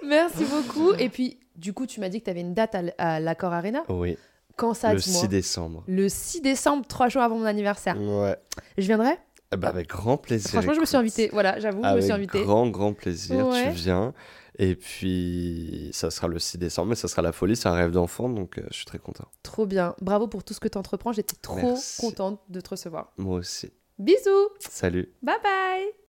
Merci 0.05 0.45
beaucoup. 0.45 0.93
Et 0.93 1.09
puis, 1.09 1.39
du 1.55 1.73
coup, 1.73 1.85
tu 1.85 1.99
m'as 1.99 2.09
dit 2.09 2.19
que 2.19 2.25
tu 2.25 2.29
avais 2.31 2.41
une 2.41 2.53
date 2.53 2.75
à 2.97 3.19
l'Accord 3.19 3.53
Arena. 3.53 3.83
Oui. 3.89 4.17
Quand 4.55 4.73
ça, 4.73 4.93
le 4.93 4.99
dis-moi 4.99 5.21
6 5.21 5.27
décembre. 5.29 5.83
Le 5.87 6.09
6 6.09 6.41
décembre, 6.41 6.85
trois 6.85 7.07
jours 7.07 7.21
avant 7.21 7.37
mon 7.37 7.45
anniversaire. 7.45 7.95
Ouais. 7.99 8.35
Je 8.77 8.85
viendrai? 8.85 9.17
Eh 9.53 9.57
ben, 9.57 9.69
avec 9.69 9.87
grand 9.87 10.17
plaisir. 10.17 10.51
Franchement, 10.51 10.73
je 10.73 10.79
me 10.81 10.85
suis 10.85 10.97
invitée. 10.97 11.29
Voilà, 11.31 11.59
j'avoue, 11.59 11.77
je 11.77 11.87
me 11.87 11.91
Avec 11.91 12.03
suis 12.03 12.11
invitée. 12.11 12.43
grand, 12.43 12.67
grand 12.69 12.93
plaisir. 12.93 13.47
Ouais. 13.47 13.69
Tu 13.69 13.77
viens. 13.77 14.13
Et 14.61 14.75
puis, 14.75 15.89
ça 15.93 16.11
sera 16.11 16.27
le 16.27 16.37
6 16.37 16.57
décembre, 16.57 16.89
mais 16.89 16.95
ça 16.95 17.07
sera 17.07 17.21
la 17.21 17.31
folie. 17.31 17.55
C'est 17.55 17.69
un 17.69 17.73
rêve 17.73 17.91
d'enfant, 17.91 18.27
donc 18.27 18.57
euh, 18.57 18.63
je 18.69 18.75
suis 18.75 18.85
très 18.85 18.99
content. 18.99 19.25
Trop 19.41 19.65
bien. 19.65 19.95
Bravo 20.01 20.27
pour 20.27 20.43
tout 20.43 20.53
ce 20.53 20.59
que 20.59 20.67
tu 20.67 20.77
entreprends. 20.77 21.13
J'étais 21.13 21.37
trop 21.41 21.55
Merci. 21.55 22.01
contente 22.01 22.41
de 22.49 22.59
te 22.59 22.69
recevoir. 22.69 23.13
Moi 23.17 23.37
aussi. 23.37 23.71
Bisous. 23.97 24.49
Salut. 24.59 25.13
Bye 25.23 25.37
bye. 25.41 26.08